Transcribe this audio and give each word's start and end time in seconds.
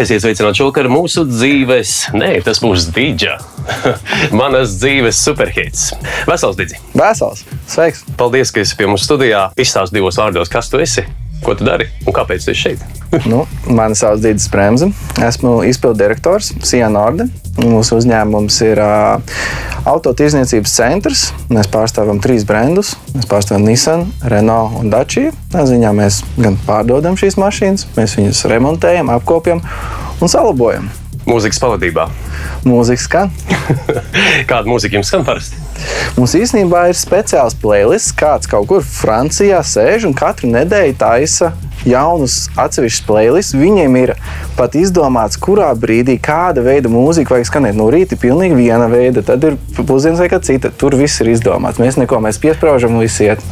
Esiet 0.00 0.22
sveicināti 0.24 0.62
šovakar 0.62 0.86
mūsu 0.88 1.26
dzīves, 1.28 1.90
nē, 2.16 2.30
tas 2.46 2.62
būs 2.64 2.86
dīdža. 2.96 3.34
Manas 4.38 4.78
dzīves 4.80 5.18
superhits. 5.20 5.90
Vesels, 6.30 6.56
Digi! 6.56 6.78
Vesels! 6.96 7.42
Sveiks! 7.68 8.06
Paldies, 8.16 8.48
ka 8.54 8.62
esi 8.64 8.78
pie 8.78 8.88
mums 8.88 9.04
studijā. 9.04 9.50
Izstāsti 9.60 9.98
divos 9.98 10.16
vārdos, 10.16 10.48
kas 10.48 10.72
tu 10.72 10.80
esi, 10.80 11.04
ko 11.44 11.54
tu 11.56 11.66
dari 11.66 11.88
un 12.06 12.16
kāpēc 12.16 12.46
tu 12.46 12.54
esi 12.54 12.68
šeit. 12.68 13.00
nu, 13.30 13.42
mani 13.66 13.96
sauc 13.98 14.20
Dīdis 14.22 14.46
Bremse. 14.52 14.90
Esmu 15.26 15.60
izpildu 15.66 15.98
direktors 15.98 16.52
Siena 16.66 17.02
Orde. 17.08 17.26
Mūsu 17.60 17.98
uzņēmums 17.98 18.60
ir 18.64 18.80
uh, 18.80 19.40
autotirdzniecības 19.90 20.76
centrs. 20.76 21.24
Mēs 21.50 21.68
pārstāvam 21.72 22.22
trīs 22.22 22.46
brendus. 22.48 22.94
Mēs 23.16 23.26
pārstāvam 23.30 23.66
Nissan, 23.66 24.06
Renault 24.30 24.78
un 24.80 24.92
Dacia. 24.94 25.34
Tā 25.52 25.66
ziņā 25.68 25.92
mēs 25.96 26.22
gan 26.38 26.58
pārdodam 26.68 27.18
šīs 27.20 27.38
mašīnas, 27.40 27.88
mēs 27.98 28.16
viņus 28.20 28.46
remontējam, 28.52 29.10
apkopjam 29.16 29.64
un 30.20 30.30
salabojam. 30.30 30.88
Mūzikas 31.28 31.60
pavadībā. 31.62 32.06
Mūzika 32.66 33.02
skan. 33.02 33.34
Kāda 34.50 34.64
mūzika 34.70 34.98
jums 34.98 35.10
skan 35.12 35.26
parasti? 35.26 35.69
Mums 36.16 36.36
īstenībā 36.36 36.88
ir 36.90 36.98
speciāls 36.98 37.56
playlists, 37.60 38.14
kāds 38.16 38.50
kaut 38.50 38.68
kur 38.70 38.84
Francijā 38.84 39.62
sēž 39.64 40.08
un 40.08 40.16
katru 40.16 40.50
nedēļu 40.52 40.96
taisa 41.00 41.52
jaunus 41.86 42.48
atsevišķus 42.60 43.06
playlists. 43.06 43.56
Viņiem 43.56 43.96
ir 44.02 44.12
pat 44.58 44.76
izdomāts, 44.78 45.38
kurā 45.40 45.70
brīdī 45.78 46.18
kāda 46.22 46.64
veida 46.64 46.92
mūzika 46.92 47.36
vajag 47.36 47.48
skanēt. 47.48 47.78
No 47.78 47.88
rīta 47.92 48.16
ir 48.16 48.22
pilnīgi 48.22 48.58
viena 48.58 48.90
veida, 48.90 49.24
tad 49.26 49.46
ir 49.48 49.56
pusdienas 49.78 50.20
vai 50.20 50.28
kā 50.32 50.42
cita. 50.44 50.72
Tur 50.76 50.98
viss 51.00 51.22
ir 51.24 51.32
izdomāts. 51.32 51.80
Mēs 51.80 51.98
neko 52.00 52.20
mēs 52.24 52.40
piesprāžam, 52.42 52.98
un 52.98 53.06
viss 53.06 53.22
iet. 53.24 53.44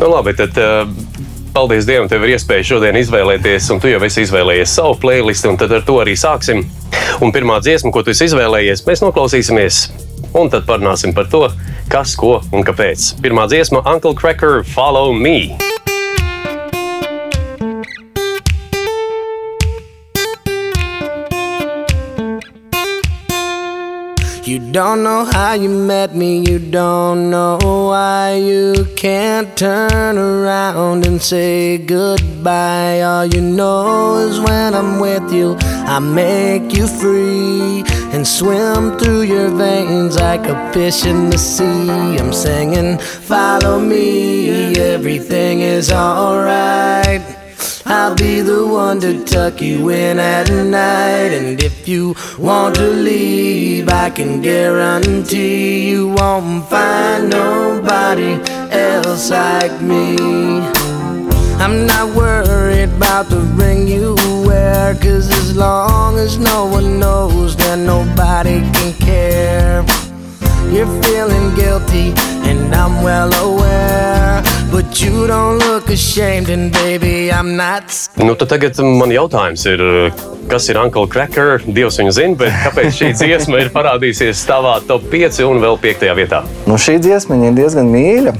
Nu, 0.00 0.10
labi, 0.12 0.36
tad, 0.38 0.58
uh... 0.60 1.24
Paldies 1.56 1.86
Dievam, 1.88 2.04
tev 2.04 2.20
ir 2.26 2.34
iespēja 2.34 2.66
šodien 2.68 2.98
izvēlēties, 3.00 3.70
un 3.72 3.78
tu 3.80 3.88
jau 3.88 3.96
esi 4.04 4.26
izvēlējies 4.26 4.74
savu 4.76 4.98
playlistu, 5.00 5.48
un 5.48 5.56
tad 5.56 5.72
ar 5.72 5.86
to 5.88 5.94
arī 6.02 6.12
sāksim. 6.12 6.66
Un 7.24 7.32
pirmā 7.32 7.56
dziesma, 7.64 7.88
ko 7.94 8.02
tu 8.04 8.12
izvēlējies, 8.12 8.82
mēs 8.84 9.00
noklausīsimies, 9.00 9.78
un 10.34 10.50
tad 10.50 10.66
parunāsim 10.66 11.14
par 11.14 11.30
to, 11.30 11.46
kas, 11.88 12.16
ko 12.16 12.40
un 12.52 12.64
kāpēc. 12.66 13.14
Pirmā 13.22 13.46
dziesma- 13.48 13.82
Uncle 13.94 14.14
Cracker, 14.14 14.62
Follow 14.64 15.12
Me! 15.12 15.56
You 24.46 24.60
don't 24.70 25.02
know 25.02 25.24
how 25.24 25.54
you 25.54 25.68
met 25.68 26.14
me, 26.14 26.38
you 26.38 26.60
don't 26.60 27.30
know 27.30 27.58
why 27.60 28.36
you 28.36 28.86
can't 28.94 29.56
turn 29.56 30.16
around 30.16 31.04
and 31.04 31.20
say 31.20 31.78
goodbye. 31.78 33.00
All 33.00 33.26
you 33.26 33.40
know 33.40 34.18
is 34.18 34.38
when 34.38 34.72
I'm 34.72 35.00
with 35.00 35.32
you, 35.32 35.56
I 35.60 35.98
make 35.98 36.72
you 36.72 36.86
free 36.86 37.82
and 38.16 38.26
swim 38.26 38.96
through 38.98 39.20
your 39.20 39.50
veins 39.50 40.16
like 40.16 40.46
a 40.46 40.72
fish 40.72 41.04
in 41.04 41.28
the 41.28 41.36
sea. 41.36 42.16
I'm 42.18 42.32
singing, 42.32 42.96
Follow 42.98 43.78
me, 43.78 44.74
everything 44.76 45.60
is 45.60 45.92
alright. 45.92 47.20
I'll 47.84 48.14
be 48.14 48.40
the 48.40 48.66
one 48.66 49.00
to 49.00 49.22
tuck 49.26 49.60
you 49.60 49.90
in 49.90 50.18
at 50.18 50.48
night. 50.48 51.32
And 51.38 51.62
if 51.62 51.86
you 51.86 52.16
want 52.38 52.76
to 52.76 52.88
leave, 52.88 53.90
I 53.90 54.08
can 54.08 54.40
guarantee 54.40 55.90
you 55.90 56.08
won't 56.08 56.66
find 56.70 57.28
nobody 57.28 58.40
else 58.72 59.30
like 59.30 59.78
me. 59.82 60.16
I'm 61.58 61.86
not 61.86 62.16
worried 62.16 62.94
about 62.96 63.26
the 63.26 63.40
ring 63.60 63.86
you 63.86 64.15
wear, 64.56 64.94
cause 64.94 65.28
as 65.40 65.56
long 65.56 66.18
as 66.18 66.38
no 66.38 66.66
one 66.66 66.98
knows, 66.98 67.56
then 67.56 67.84
nobody 67.86 68.58
can 68.74 68.90
care. 69.08 69.84
You're 70.72 70.94
feeling 71.02 71.54
guilty, 71.54 72.08
and 72.48 72.74
I'm 72.74 73.02
well 73.02 73.32
aware. 73.46 74.45
Nu, 78.16 78.32
tagad 78.48 78.78
man 78.80 79.12
jautājums 79.12 79.66
ir, 79.68 79.82
kas 80.48 80.70
ir 80.72 80.80
Uncle 80.80 81.04
Cracker? 81.12 81.60
Dievs 81.66 81.98
viņu 82.00 82.14
zina, 82.16 82.38
bet 82.40 82.54
kāpēc 82.64 82.96
šī 82.96 83.10
dziesma 83.18 83.60
ir 83.60 83.72
parādījusies 83.74 84.46
tavā 84.48 84.78
top 84.88 85.04
5 85.12 85.42
un 85.50 85.60
vēl 85.60 85.76
5 85.84 86.06
vietā? 86.16 86.40
Nu, 86.64 86.78
šī 86.80 86.96
dziesma 87.04 87.36
ir 87.44 87.58
diezgan 87.58 87.92
mīļa 87.92 88.32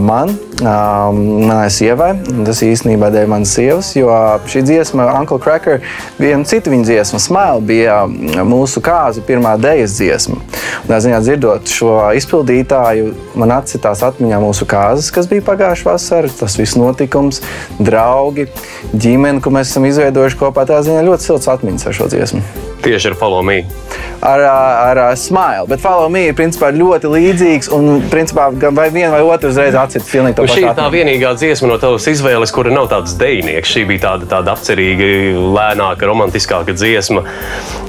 man, 0.00 0.32
manai 0.62 1.68
sievai. 1.74 2.14
Tas 2.46 2.62
īstenībā 2.64 3.10
dēļ 3.12 3.28
manas 3.28 3.52
sievas, 3.58 3.92
jo 3.98 4.08
šī 4.48 4.64
dziesma, 4.70 5.10
Uncle 5.18 5.38
Cracker, 5.42 5.84
viena 6.16 6.48
cita 6.48 6.72
viņa 6.72 6.88
dziesma, 6.88 7.20
Smile, 7.20 7.60
bija 7.68 8.00
mūsu 8.48 8.80
kāzu 8.84 9.20
pirmā 9.28 9.58
dēļas 9.60 9.98
dziesma. 9.98 10.40
Tā 10.88 10.98
ziņā 11.04 11.20
dzirdot 11.22 11.68
šo 11.70 11.92
izpildītāju, 12.18 13.12
man 13.38 13.54
atcitās 13.58 14.02
atmiņā 14.06 14.40
mūsu 14.42 14.66
kāzas, 14.70 15.12
kas 15.14 15.28
bija 15.30 15.44
pagājušā 15.46 15.81
vasarā, 15.86 16.30
tas 16.38 16.58
viss 16.60 16.78
notikums, 16.78 17.42
draugi, 17.82 18.48
ģimene, 18.92 19.42
ko 19.42 19.54
mēs 19.54 19.72
esam 19.72 19.88
izveidojuši 19.88 20.40
kopā. 20.40 20.66
Tā 20.68 20.82
ziņā 20.86 21.04
ļoti 21.06 21.30
silts 21.30 21.50
atmiņas 21.52 21.88
ar 21.88 21.98
šo 21.98 22.10
dziesmu. 22.12 22.42
Tieši 22.82 23.12
ar 23.12 23.14
Follow 23.14 23.44
Me. 23.46 23.60
Ar, 24.22 24.40
ar, 24.42 24.98
ar 24.98 25.16
smile. 25.18 25.66
Bet 25.70 25.82
Follow 25.82 26.10
Me 26.10 26.24
ir 26.28 26.34
principā, 26.38 26.72
ļoti 26.74 27.10
līdzīgs. 27.10 27.70
Un, 27.74 28.02
principā, 28.10 28.48
vai 28.74 28.88
viena 28.94 29.12
vai 29.14 29.22
otra 29.22 29.52
uzreiz 29.52 29.76
atcīt 29.78 30.02
filmu. 30.06 30.32
Nu, 30.34 30.48
šī 30.50 30.64
ir 30.64 30.74
tā 30.78 30.88
vienīgā 30.90 31.32
dziesma 31.38 31.70
no 31.70 31.78
tavas 31.82 32.08
izvēles, 32.10 32.54
kura 32.54 32.74
nav 32.74 32.90
tāds 32.90 33.14
dejnieks. 33.20 33.70
Šī 33.70 33.84
bija 33.90 34.08
tāda, 34.08 34.28
tāda 34.34 34.56
apcerīga, 34.56 35.12
lēnāka, 35.54 36.10
romantiskāka 36.10 36.74
dziesma. 36.74 37.22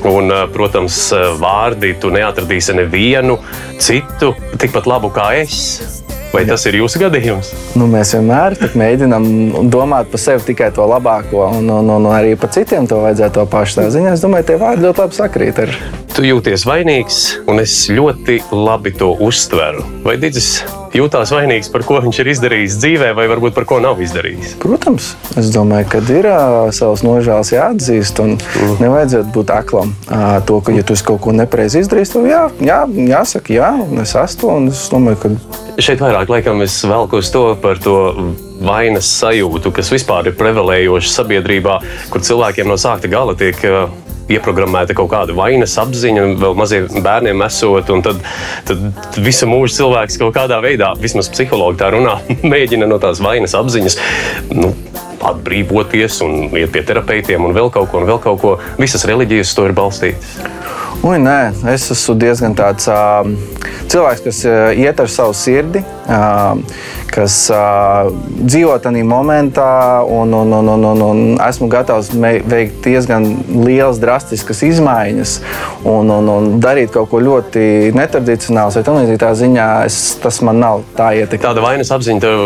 Un, 0.09 0.29
protams, 0.53 0.99
vārdi 1.41 1.95
tu 2.01 2.13
neatradīsi 2.13 2.77
nevienu 2.77 3.39
citu 3.81 4.33
tikpat 4.61 4.89
labu 4.89 5.09
kā 5.13 5.31
es. 5.41 6.02
Vai 6.33 6.47
tas 6.49 6.63
ir 6.65 6.79
jūsu 6.79 6.97
gadījums? 6.97 7.51
Nu, 7.77 7.85
mēs 7.89 8.15
vienmēr 8.15 8.55
mēģinām 8.73 9.27
domāt 9.69 10.09
par 10.09 10.21
sevi 10.21 10.47
tikai 10.47 10.71
to 10.73 10.87
labāko, 10.89 11.45
un, 11.59 11.69
un, 11.69 11.91
un 11.93 12.07
arī 12.09 12.33
par 12.41 12.49
citiem 12.55 12.89
to 12.89 13.03
vajadzētu 13.03 13.37
to 13.37 13.45
pašu. 13.53 13.79
Tā 13.79 13.89
ziņā 13.93 14.15
es 14.17 14.25
domāju, 14.25 14.49
tie 14.49 14.57
vārdi 14.61 14.87
ļoti 14.87 15.03
labi 15.05 15.19
sakrīt. 15.19 15.61
Ar... 15.61 15.75
Tu 16.17 16.25
jūties 16.31 16.65
vainīgs, 16.65 17.19
un 17.45 17.61
es 17.61 17.83
ļoti 17.93 18.41
labi 18.49 18.95
to 18.97 19.13
uztveru. 19.29 19.85
Vai 20.07 20.17
Digis 20.21 20.55
jūtās 20.97 21.33
vainīgs 21.33 21.71
par 21.73 21.85
ko 21.87 21.99
viņš 22.03 22.19
ir 22.21 22.29
izdarījis 22.33 22.77
dzīvē, 22.81 23.11
vai 23.17 23.25
varbūt 23.31 23.55
par 23.55 23.65
ko 23.69 23.79
nav 23.83 24.01
izdarījis? 24.03 24.55
Protams, 24.61 25.13
es 25.39 25.49
domāju, 25.53 25.89
ka 25.93 26.01
ir 26.13 26.29
uh, 26.29 26.69
savs 26.75 27.03
nožēls 27.05 27.53
jāatzīst, 27.55 28.21
un 28.23 28.35
mm. 28.37 28.77
nevajadzētu 28.83 29.33
būt 29.35 29.53
aklam. 29.55 29.93
Uh, 30.07 30.37
to, 30.47 30.59
ka, 30.63 30.75
ja 30.75 30.85
tu 30.85 30.97
kaut 31.03 31.23
ko 31.25 31.35
nepareizi 31.35 31.83
izdarīsi, 31.83 32.15
tad 32.17 32.29
jā, 32.29 32.43
jā, 32.63 32.79
jāsaka, 33.13 33.55
jā, 33.57 33.71
un 33.87 34.05
es 34.05 34.15
esmu 34.15 34.41
to, 34.43 34.55
un 34.61 34.71
es 34.73 34.85
domāju, 34.93 35.21
ka. 35.23 35.61
Šeit 35.81 36.03
vairāk 36.03 36.29
laikam 36.29 36.61
es 36.65 36.77
velku 36.85 37.23
uz 37.23 37.31
to 37.33 37.47
par 37.61 37.81
to 37.81 37.97
vainas 38.63 39.09
sajūtu, 39.19 39.73
kas 39.75 39.89
vispār 39.91 40.29
ir 40.29 40.37
prevalējoša 40.39 41.11
sabiedrībā, 41.17 41.79
kur 42.13 42.23
cilvēkiem 42.23 42.69
no 42.69 42.77
sākta 42.79 43.09
gala 43.11 43.35
tiek 43.39 43.57
uh, 43.67 43.87
ieprogrammēta 44.31 44.95
kaut 44.97 45.11
kāda 45.11 45.35
vainas 45.37 45.75
apziņa, 45.81 46.25
vēl 46.41 46.57
maziem 46.57 46.87
bērniem 47.03 47.43
esot. 47.47 47.91
Tad, 48.05 48.21
tad 48.67 49.19
visu 49.23 49.49
mūžu 49.49 49.79
cilvēks 49.81 50.19
kaut 50.21 50.35
kādā 50.37 50.59
veidā, 50.63 50.93
vismaz 51.01 51.31
psihologi 51.33 51.81
tā 51.81 51.91
runā, 51.93 52.19
mēģina 52.53 52.89
no 52.89 52.99
tās 53.03 53.23
vainas 53.23 53.55
apziņas. 53.57 53.99
Nu, 54.53 54.73
Atbrīvoties 55.31 56.19
un 56.25 56.49
iet 56.51 56.71
pie 56.73 56.83
terapeitiem 56.87 57.45
un 57.45 57.55
vēl 57.55 57.71
kaut 57.73 57.91
ko, 57.91 58.03
un 58.03 58.09
vēl 58.09 58.21
kaut 58.23 58.41
ko. 58.43 58.57
Visas 58.81 59.07
reliģijas 59.09 59.55
to 59.57 59.69
ir 59.69 59.77
balstītas. 59.77 60.37
Ui, 61.03 61.17
nē, 61.19 61.51
es 61.73 61.89
esmu 61.91 62.13
diezgan 62.15 62.53
tāds 62.55 62.85
uh, 62.87 63.27
cilvēks, 63.91 64.21
kas 64.23 64.37
uh, 64.47 64.69
iet 64.71 65.01
ar 65.03 65.09
savu 65.11 65.33
sirdi, 65.35 65.81
uh, 66.07 66.53
kas 67.11 67.35
uh, 67.51 68.07
dzīvo 68.39 68.77
tajā 68.79 69.03
momentā, 69.07 69.67
un, 70.07 70.31
un, 70.37 70.53
un, 70.61 70.69
un, 70.75 70.85
un, 70.93 71.03
un 71.03 71.19
esmu 71.43 71.67
gatavs 71.71 72.13
veikt 72.15 72.87
diezgan 72.87 73.27
lielas, 73.65 73.99
drastiskas 73.99 74.63
izmaiņas 74.69 75.35
un, 75.83 76.07
un, 76.07 76.31
un 76.31 76.47
darīt 76.63 76.93
kaut 76.95 77.11
ko 77.11 77.19
ļoti 77.23 77.91
tādā 78.87 79.19
tā 79.21 79.33
ziņā 79.37 79.67
es, 79.89 79.99
tas 80.23 80.39
man 80.45 80.61
nav 80.63 80.85
tā 80.97 81.11
ietekme. 81.19 81.43
Tāda 81.43 81.65
vainas 81.65 81.91
apziņa, 81.93 82.23
tev, 82.23 82.45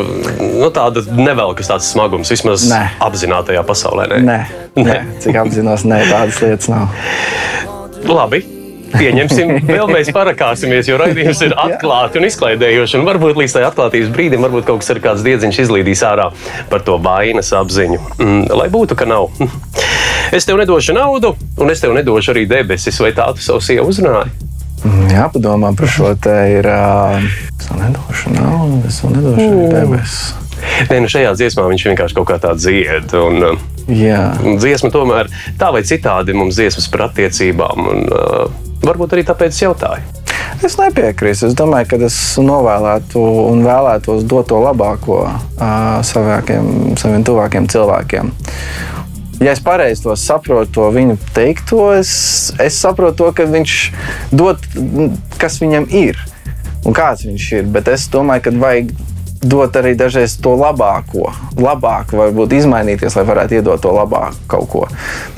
nu, 0.63 0.72
tāda 0.74 1.06
nevelkas 1.13 1.69
tāds 1.72 1.92
smagums 1.94 2.34
vismaz 2.34 2.67
nē. 2.72 2.84
apzinātajā 3.08 3.64
pasaulē. 3.68 4.10
Nē, 4.18 4.19
nē, 4.75 4.84
nē. 4.84 5.00
cik 5.24 5.42
apzinos, 5.44 5.84
nē, 5.88 6.04
tādas 6.12 6.42
lietas 6.44 6.69
nav. 6.72 6.94
Labi. 8.08 8.44
Pieņemsim, 8.88 9.50
vēl 9.68 9.90
mēs 9.92 10.10
parakāsimies, 10.16 10.88
jo 10.88 10.96
raidījums 11.02 11.42
ir 11.44 11.56
atklāts 11.60 12.16
un 12.16 12.24
izklaidējošs. 12.30 12.96
Un 13.00 13.08
varbūt 13.10 13.36
līdz 13.42 13.58
tai 13.58 13.66
atklātības 13.68 14.14
brīdim, 14.16 14.46
varbūt 14.48 14.68
kaut 14.69 14.80
kas 14.84 14.94
ar 14.96 15.02
kāds 15.04 15.25
diedziņš 15.28 15.60
izlīdīs 15.66 16.04
ārā 16.08 16.30
par 16.72 16.86
to 16.88 16.96
vainas 17.04 17.52
apziņu. 17.58 18.00
Mm, 18.16 18.46
lai 18.56 18.69
būtu, 18.74 18.96
ka 19.00 19.10
nav. 19.10 19.28
Es 20.28 20.44
tev 20.44 20.58
nedošu 20.60 20.92
naudu, 20.92 21.30
un 21.56 21.69
es 21.72 21.80
tev 21.80 21.94
nedošu 21.96 22.34
arī 22.34 22.42
debesis, 22.52 22.98
vai 23.00 23.14
tā 23.16 23.30
tu 23.38 23.40
savu 23.40 23.62
sievu 23.64 23.86
uzrunāji? 23.94 24.34
Mm, 24.84 25.06
Jā, 25.14 25.30
padomā 25.31 25.69
par 25.78 25.88
šo 25.88 26.10
te 26.19 26.34
ir. 26.58 26.68
Es 26.68 27.62
tev 27.69 27.80
nedošu 27.80 28.34
naudu, 28.36 28.81
es 28.90 29.00
tev 29.00 29.14
nedošu 29.16 29.46
arī 29.48 29.69
debesis. 29.72 30.47
Nē, 30.86 31.00
nu 31.02 31.10
šajā 31.10 31.34
dziesmā 31.38 31.66
viņš 31.72 31.88
vienkārši 31.90 32.18
kaut 32.18 32.30
kā 32.30 32.38
tā 32.42 32.54
dzied. 32.58 33.14
Un, 33.18 33.58
Jā. 33.88 34.36
Un 34.44 34.60
dziesma 34.60 34.92
tomēr 34.92 35.30
tā 35.60 35.72
vai 35.74 35.82
citādi 35.88 36.36
mums 36.38 36.58
dziesmas 36.60 36.90
par 36.92 37.08
attiecībām. 37.08 37.88
Un, 37.94 38.06
uh, 38.12 38.76
varbūt 38.84 39.16
arī 39.16 39.26
tāpēc 39.28 39.56
es 39.56 39.64
jautāju. 39.64 40.18
Es 40.66 40.78
nepiekrītu. 40.80 41.50
Es 41.50 41.56
domāju, 41.58 41.90
ka 41.92 42.00
es 42.08 42.18
novēlētu 42.42 43.22
un 43.52 43.64
vēlētos 43.66 44.26
dot 44.30 44.50
to 44.52 44.60
labāko 44.64 45.24
uh, 45.28 45.98
savākiem, 46.06 46.96
saviem 47.00 47.26
tuvākiem 47.28 47.70
cilvēkiem. 47.72 48.32
Ja 49.38 49.54
es 49.54 49.62
pareizi 49.62 50.02
to 50.02 50.16
saprotu, 50.18 50.72
to 50.80 50.88
viņa 50.96 51.18
teikto, 51.36 51.92
es, 51.94 52.12
es 52.58 52.80
saprotu 52.82 53.22
to, 53.22 53.28
ka 53.38 53.46
viņš 53.46 53.76
dod, 54.34 54.64
kas 55.38 55.60
viņam 55.62 55.86
ir 55.94 56.18
un 56.88 56.96
kāds 56.98 57.28
viņš 57.28 57.52
ir. 57.60 57.70
Bet 57.70 57.92
es 57.94 58.08
domāju, 58.10 58.48
ka 58.48 58.56
vajag 58.58 58.96
dot 59.44 59.75
arī 59.78 59.94
dažreiz 59.98 60.38
to 60.42 60.54
labāko, 60.57 61.30
labāku, 61.60 62.18
varbūt 62.18 62.56
izmainīties, 62.57 63.16
lai 63.18 63.25
varētu 63.28 63.60
iedot 63.60 63.81
to 63.81 63.92
labāku 63.94 64.48
kaut 64.50 64.68
ko. 64.72 64.84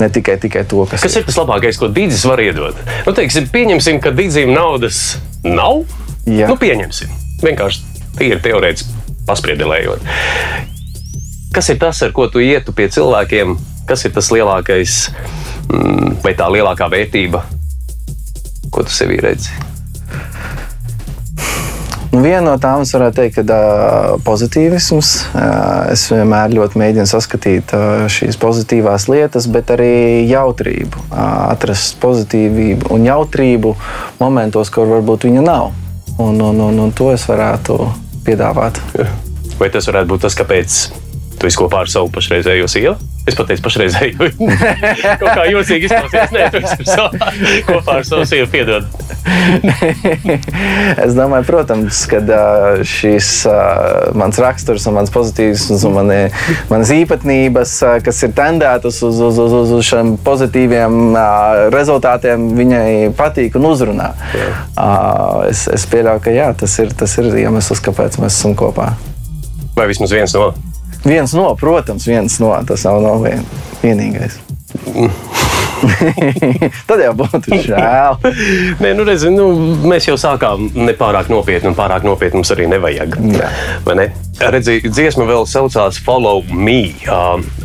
Ne 0.00 0.08
tikai, 0.12 0.38
tikai 0.40 0.64
to, 0.68 0.84
kas, 0.88 1.04
Kas 1.04 1.18
ir 1.20 1.26
tas 1.28 1.38
labākais, 1.40 1.78
ko 1.80 1.90
Dīdzis 1.92 2.24
var 2.28 2.40
iedot? 2.42 2.78
Nu, 3.06 3.14
teiksim, 3.16 3.50
pieņemsim, 3.52 4.00
ka 4.02 4.14
Dīdzim 4.16 4.54
naudas 4.56 5.18
nav. 5.44 5.84
Jā. 6.28 6.48
Nu, 6.48 6.56
pieņemsim. 6.60 7.12
Vienkārši 7.44 7.84
tīri 8.18 8.40
teorētiski 8.44 9.24
paspriedelējot. 9.28 10.04
Kas 11.54 11.70
ir 11.72 11.80
tas, 11.82 12.00
ar 12.06 12.12
ko 12.14 12.28
tu 12.30 12.42
ietu 12.42 12.74
pie 12.76 12.88
cilvēkiem? 12.92 13.56
Kas 13.88 14.04
ir 14.06 14.14
tas 14.14 14.30
lielākais 14.30 15.00
mm, 15.66 16.20
vai 16.22 16.36
tā 16.38 16.46
lielākā 16.52 16.86
vērtība, 16.92 17.42
ko 18.70 18.84
tu 18.86 18.94
sevī 18.94 19.18
redzi? 19.24 19.50
Nu, 22.10 22.24
viena 22.24 22.42
no 22.42 22.56
tām 22.58 22.82
es 22.82 22.90
varētu 22.90 23.20
teikt, 23.20 23.36
ka 23.46 23.58
pozitīvisms. 24.26 25.10
Es 25.92 26.08
vienmēr 26.10 26.50
ļoti 26.56 26.80
mēģinu 26.82 27.06
saskatīt 27.06 27.70
šīs 28.10 28.38
pozitīvās 28.42 29.06
lietas, 29.12 29.46
bet 29.52 29.70
arī 29.76 30.26
jautrību. 30.26 31.04
Atrast 31.14 32.00
pozitīvību 32.02 32.90
un 32.96 33.06
jautrību 33.06 33.76
momentos, 34.18 34.72
kur 34.74 34.90
varbūt 34.90 35.28
viņa 35.30 35.44
nav. 35.46 35.70
Un, 36.18 36.40
un, 36.42 36.58
un, 36.66 36.82
un 36.88 36.90
to 36.92 37.12
es 37.14 37.28
varētu 37.30 37.78
piedāvāt. 38.26 38.82
Vai 39.60 39.70
tas 39.70 39.86
varētu 39.86 40.10
būt 40.10 40.26
tas, 40.26 40.36
kāpēc 40.40 40.80
tu 41.40 41.48
esi 41.48 41.58
kopā 41.58 41.84
ar 41.84 41.90
savu 41.90 42.10
pašreizējo 42.12 42.68
sievu? 42.68 42.96
Es 43.28 43.36
pateicu, 43.36 43.62
pašreizēju. 43.64 44.28
Kaut 45.20 45.28
kā 45.36 45.44
jocīgi 45.48 45.88
izklausās. 45.88 46.32
Nē, 46.34 46.46
tu 46.52 46.60
esi 46.60 46.86
savu, 46.88 47.20
kopā 47.68 47.98
ar 48.00 48.06
savu 48.08 48.26
sievu 48.28 48.48
piedod. 48.52 48.88
es 51.04 51.16
domāju, 51.16 51.46
protams, 51.48 52.02
ka 52.10 52.20
šis 52.86 53.30
mans 54.18 54.40
raksturs 54.40 54.86
un 54.88 54.96
mans 54.98 55.12
pozitīvs 55.12 55.68
un 55.76 55.96
mani, 55.96 56.20
manas 56.72 56.92
īpatnības, 56.96 57.76
kas 58.04 58.22
ir 58.26 58.34
tendētas 58.36 59.02
uz, 59.06 59.20
uz, 59.20 59.40
uz, 59.44 59.56
uz, 59.60 59.74
uz 59.78 59.86
šiem 59.86 60.16
pozitīviem 60.24 61.16
rezultātiem, 61.74 62.50
viņai 62.56 62.88
patīk 63.18 63.60
un 63.60 63.68
uzrunā. 63.72 64.10
Uh, 64.80 65.46
es, 65.50 65.66
es 65.72 65.86
pieļauju, 65.90 66.24
ka 66.24 66.34
jā, 66.34 66.50
tas 66.56 66.76
ir, 66.82 66.92
tas 66.96 67.16
ir 67.20 67.30
iemesls, 67.44 67.84
kāpēc 67.84 68.20
mēs 68.22 68.40
esam 68.40 68.56
kopā. 68.58 68.92
Vai 69.76 69.88
vismaz 69.90 70.12
viens 70.12 70.34
no? 70.36 70.50
Viens 71.04 71.34
no, 71.34 71.54
protams, 71.56 72.08
viens 72.08 72.40
no. 72.42 72.52
Tas 72.68 72.84
nav 72.88 73.00
no 73.04 73.16
vien, 73.24 73.46
vienīgais. 73.84 74.40
Tad 76.88 77.02
jau 77.02 77.12
būtu 77.18 77.60
žēl. 77.64 78.18
Nē, 78.80 78.92
nu, 78.96 79.04
redzi, 79.08 79.30
nu, 79.32 79.50
mēs 79.88 80.08
jau 80.08 80.16
sākām 80.20 80.68
nepārāk 80.76 81.30
nopietni, 81.32 81.70
un 81.72 81.78
pārāk 81.78 82.06
nopietni 82.06 82.40
mums 82.40 82.52
arī 82.54 82.68
nevajag. 82.70 83.16
Ne? 83.20 84.10
Redzi, 84.40 84.78
dziesma 84.86 85.26
vēl 85.28 85.44
saucās 85.48 85.98
Follow 86.04 86.44
Me. 86.48 86.94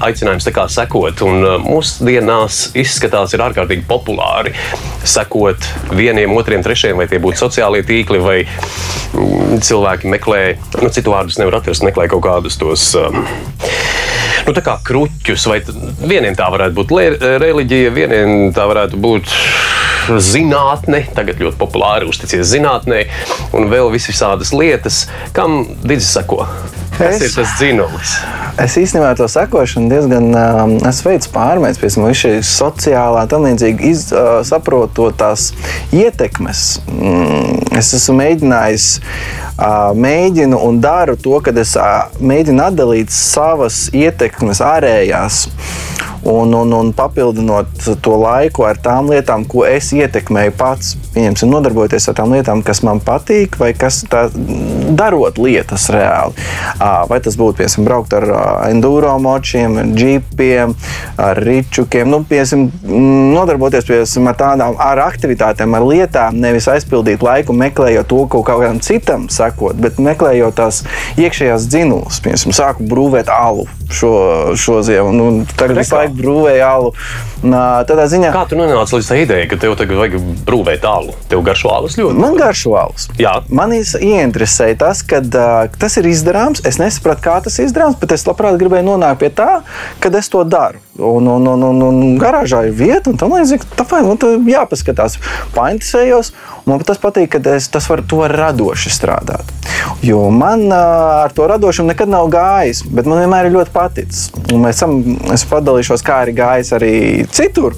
Aicinājums 0.03 0.47
tā 0.47 0.51
kā 0.55 0.67
sekot, 0.71 1.23
un 1.27 1.45
mūsdienās 1.63 2.73
izskatās 2.75 3.35
ir 3.35 3.45
ārkārtīgi 3.45 3.85
populāri 3.87 4.51
sekot 5.07 5.69
vieniem, 5.95 6.33
otriem, 6.35 6.63
trešiem, 6.65 6.97
vai 6.99 7.07
tie 7.11 7.21
būtu 7.23 7.45
sociālie 7.45 7.83
tīkli, 7.87 8.19
vai 8.23 8.37
mm, 8.43 9.61
cilvēki 9.63 10.11
meklē, 10.11 10.41
nu, 10.81 10.91
citu 10.91 11.15
vārdus 11.15 11.39
nevar 11.39 11.61
atrast, 11.61 11.85
meklē 11.85 12.09
kaut 12.11 12.25
kādus 12.25 12.59
tos. 12.59 12.89
Um, 12.99 13.23
nu, 14.45 14.53
tā 14.53 14.61
kā 14.65 14.75
kruķus, 14.85 15.45
vai 15.49 15.59
vieniem 16.05 16.35
tā 16.37 16.47
varētu 16.53 16.77
būt 16.77 16.93
reliģija, 17.41 17.93
vieniem 18.05 18.53
tā 18.55 18.65
varētu 18.69 18.99
būt 19.01 19.31
zinātne, 20.21 21.01
tagad 21.17 21.39
ļoti 21.41 21.57
populāri 21.57 22.07
uzticies 22.09 22.47
zinātnē, 22.51 23.05
un 23.57 23.69
vēl 23.71 23.89
visādas 23.93 24.53
lietas, 24.53 25.05
kam 25.33 25.63
Digis 25.83 26.11
sako. 26.13 26.45
Kas 26.95 27.17
Es- 27.17 27.23
ir 27.25 27.31
tas 27.35 27.55
dzinulis? 27.59 28.11
Es 28.61 28.77
īstenībā 28.79 29.09
to 29.19 29.25
sekošanu 29.27 29.89
diezgan 29.91 30.29
um, 30.31 30.75
veids 31.03 31.27
pārmaiņas, 31.27 31.79
piemēram, 31.81 32.13
šī 32.15 32.31
sociālā, 32.47 33.25
tam 33.27 33.43
līdzīgi 33.43 33.89
iz, 33.89 34.05
uh, 34.15 34.39
saprotot 34.47 35.17
tās 35.19 35.49
ietekmes. 35.91 36.61
Mm, 36.87 37.75
es 37.75 37.91
esmu 37.97 38.15
mēģinājis, 38.21 38.85
uh, 39.57 39.91
mēģinu 39.99 40.61
un 40.69 40.79
daru 40.79 41.17
to, 41.19 41.35
ka 41.43 41.51
es 41.59 41.75
uh, 41.75 42.05
mēģinu 42.23 42.63
atdalīt 42.69 43.11
savas 43.11 43.89
ietekmes 43.91 44.63
ārējās. 44.63 45.41
Un, 46.25 46.53
un, 46.57 46.71
un 46.73 46.89
papildinot 46.95 47.83
to 48.01 48.15
laiku 48.17 48.65
ar 48.65 48.79
tām 48.81 49.11
lietām, 49.13 49.43
ko 49.45 49.61
es 49.69 49.91
ietekmēju 49.93 50.55
pats, 50.57 50.95
pieņemsim, 51.13 51.51
nodarbojoties 51.53 52.09
ar 52.09 52.17
tām 52.17 52.33
lietām, 52.33 52.63
kas 52.65 52.81
man 52.85 52.97
patīk, 53.03 53.59
vai 53.61 53.75
kas 53.77 54.01
tā, 54.09 54.23
darot 54.97 55.37
lietas 55.37 55.85
reāli. 55.93 56.33
Vai 56.81 57.19
tas 57.21 57.37
būtu, 57.37 57.59
piemēram, 57.59 57.85
braukt 57.85 58.15
ar 58.17 58.25
enduro 58.71 59.13
močiem, 59.21 59.77
ar 59.83 59.91
džipiem, 59.93 60.73
ar 61.21 61.41
ričukiem, 61.45 62.09
nu, 62.09 62.23
piemēram, 62.25 62.65
nodarboties 63.35 63.85
piemēram, 63.85 64.31
ar 64.31 64.39
tādām 64.41 64.81
ar 64.81 65.03
aktivitātēm, 65.05 65.77
ar 65.77 65.85
lietām, 65.85 66.41
nevis 66.41 66.69
aizpildīt 66.73 67.21
laiku, 67.25 67.53
meklējot 67.53 68.09
to, 68.09 68.23
kaut 68.33 68.47
kādam 68.49 68.81
citam 68.81 69.29
sakot, 69.29 69.77
bet 69.77 70.01
meklējot 70.01 70.57
tās 70.57 70.81
iekšējās 71.21 71.69
dzinulas. 71.69 72.21
Piemēram, 72.25 72.57
sāku 72.57 72.89
brūvēt 72.89 73.29
alu 73.29 73.69
šo, 73.93 74.15
šo 74.57 74.81
ziemu, 74.85 75.13
nu, 75.13 75.29
tagad 75.57 75.77
visu 75.83 75.95
laiku 75.95 76.14
brūvēju 76.17 76.65
alu. 76.65 76.93
Tādā 77.45 78.07
ziņā 78.09 78.31
Kā 78.33 78.45
tu 78.49 78.57
nonāci 78.59 78.97
līdz 78.97 79.09
tā 79.11 79.19
idejai, 79.21 79.49
ka 79.51 79.59
tev 79.61 79.75
tagad 79.79 79.99
vajag 80.01 80.17
brūvēt 80.47 80.81
tālu? 80.85 81.13
Tev 81.29 81.43
garšo 81.45 81.71
alus 81.75 81.97
ļoti? 81.99 82.17
man 82.25 82.37
garšo 82.39 82.73
alus. 82.79 83.07
Jā. 83.21 83.35
Man 83.49 83.73
ieinteresēja 83.75 84.79
tas, 84.85 85.03
ka 85.05 85.21
tas 85.21 85.99
ir 86.01 86.09
izdarāms. 86.09 86.63
Es 86.67 86.79
nesapratu, 86.81 87.23
kā 87.25 87.37
tas 87.45 87.59
ir 87.59 87.69
izdarāms, 87.69 87.99
bet 88.01 88.15
es 88.15 88.25
labprāt 88.27 88.57
gribēju 88.61 88.87
nonākt 88.89 89.21
pie 89.21 89.31
tā, 89.35 89.61
ka 90.01 90.13
es 90.17 90.31
to 90.31 90.43
daru. 90.47 90.81
Un, 90.95 91.27
un, 91.27 91.47
un, 91.51 91.63
un, 91.67 91.81
un 91.83 92.13
garāžā 92.19 92.61
ir 92.69 92.75
vieta, 92.75 93.11
un 93.11 93.19
tam 93.19 93.33
līdzīgi 93.35 93.73
tā 93.75 93.83
fajn, 93.87 94.07
un 94.13 94.19
tad 94.21 94.47
jāpaskatās. 94.47 95.17
Painteresējos, 95.55 96.31
man 96.69 96.83
tas 96.87 97.01
patīk, 97.01 97.33
ka 97.35 97.41
es 97.57 97.67
tas 97.71 97.89
var, 97.91 98.03
to 98.07 98.23
radoši 98.31 98.93
strādāt. 98.93 99.51
Jo 100.05 100.29
man 100.31 100.69
ar 100.71 101.33
to 101.35 101.47
radošumu 101.51 101.91
nekad 101.91 102.11
nav 102.11 102.29
gājis, 102.31 102.85
bet 102.87 103.09
man 103.09 103.19
vienmēr 103.23 103.49
ir 103.49 103.57
ļoti 103.57 103.73
paticis. 103.75 104.29
Un 104.53 104.63
mēs 104.63 104.79
es 105.35 105.45
padalīšos, 105.49 106.04
kā 106.05 106.21
arī 106.25 106.35
gājis 106.37 106.71
arī 106.77 106.93
citur. 107.33 107.75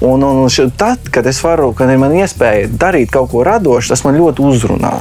Un, 0.00 0.22
un 0.22 0.72
tad, 0.78 1.10
kad 1.10 1.26
es 1.26 1.40
varu, 1.42 1.72
kad 1.76 1.90
ir 1.90 1.98
man 1.98 2.14
iespēja 2.14 2.68
darīt 2.70 3.10
kaut 3.14 3.32
ko 3.32 3.42
radošu, 3.46 3.92
tas 3.92 4.04
man 4.06 4.18
ļoti 4.18 4.44
uzrunā. 4.46 4.92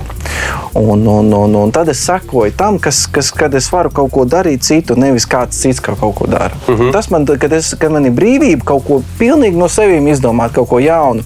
Un, 0.77 1.05
un, 1.07 1.31
un, 1.33 1.55
un 1.55 1.71
tad 1.73 1.89
es 1.89 2.03
sekoju 2.05 2.53
tam, 2.57 2.77
kas, 2.81 3.05
kas, 3.11 3.31
kad 3.33 3.53
es 3.57 3.69
varu 3.73 3.91
kaut 3.93 4.11
ko 4.13 4.25
darīt 4.29 4.65
citu, 4.65 4.97
nevis 4.99 5.25
kāds 5.29 5.57
cits 5.57 5.81
kā 5.83 5.95
kaut 5.97 6.15
ko 6.19 6.27
dara. 6.29 6.53
Uh 6.67 6.79
-huh. 6.79 6.91
Tas 6.93 7.09
man, 7.09 7.25
kad, 7.25 7.53
es, 7.53 7.73
kad 7.79 7.91
man 7.91 8.05
ir 8.05 8.11
brīvība 8.11 8.63
kaut 8.63 8.83
ko 8.87 9.01
pilnīgi 9.19 9.57
no 9.57 9.69
sevis 9.69 10.17
izdomāt, 10.17 10.53
kaut 10.53 10.69
ko 10.69 10.79
jaunu 10.79 11.23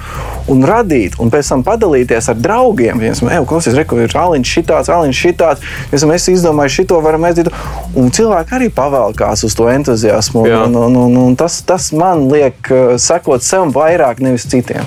un 0.48 0.64
radīt, 0.66 1.16
un 1.20 1.32
pēc 1.32 1.50
tam 1.50 1.64
padalīties 1.64 2.30
ar 2.30 2.36
draugiem. 2.36 3.00
Piemēram, 3.00 3.32
ej, 3.32 3.46
klausies, 3.48 3.76
reku, 3.78 3.98
ir 3.98 4.16
aliņš 4.18 4.54
šitāds, 4.58 4.90
aliņš 4.90 5.22
šitāds. 5.26 5.60
Piemēram, 5.92 6.14
es 6.16 6.28
izdomāju 6.28 6.70
šito, 6.70 7.00
varam 7.04 7.24
aiziet. 7.24 7.52
Un 7.96 8.12
cilvēki 8.12 8.56
arī 8.58 8.70
pavēlkās 8.70 9.46
uz 9.48 9.56
to 9.56 9.70
entuziasmu. 9.70 10.46
Jā. 10.48 10.64
Un, 10.66 10.76
un, 10.76 11.18
un, 11.18 11.31
un 11.32 11.40
tas, 11.40 11.62
tas 11.64 11.92
man 11.96 12.28
liek 12.32 12.68
uh, 12.74 12.98
sekot 13.00 13.44
sev 13.46 13.72
vairāk, 13.76 14.20
nevis 14.24 14.50
citiem. 14.52 14.84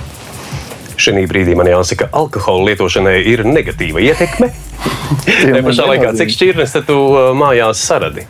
Šī 0.95 1.25
brīdī 1.27 1.57
man 1.57 1.67
jāsaka, 1.67 2.07
ka 2.07 2.21
alkohola 2.21 2.69
lietošanai 2.69 3.17
ir 3.27 3.43
negatīva 3.49 4.03
ietekme. 4.05 4.53
Tā 5.15 5.61
pašā 5.65 5.85
laikā, 5.89 6.11
cik 6.17 6.31
šķirnes 6.33 6.73
tu 6.87 6.95
uh, 6.95 7.29
mājās 7.37 7.81
saradi? 7.85 8.25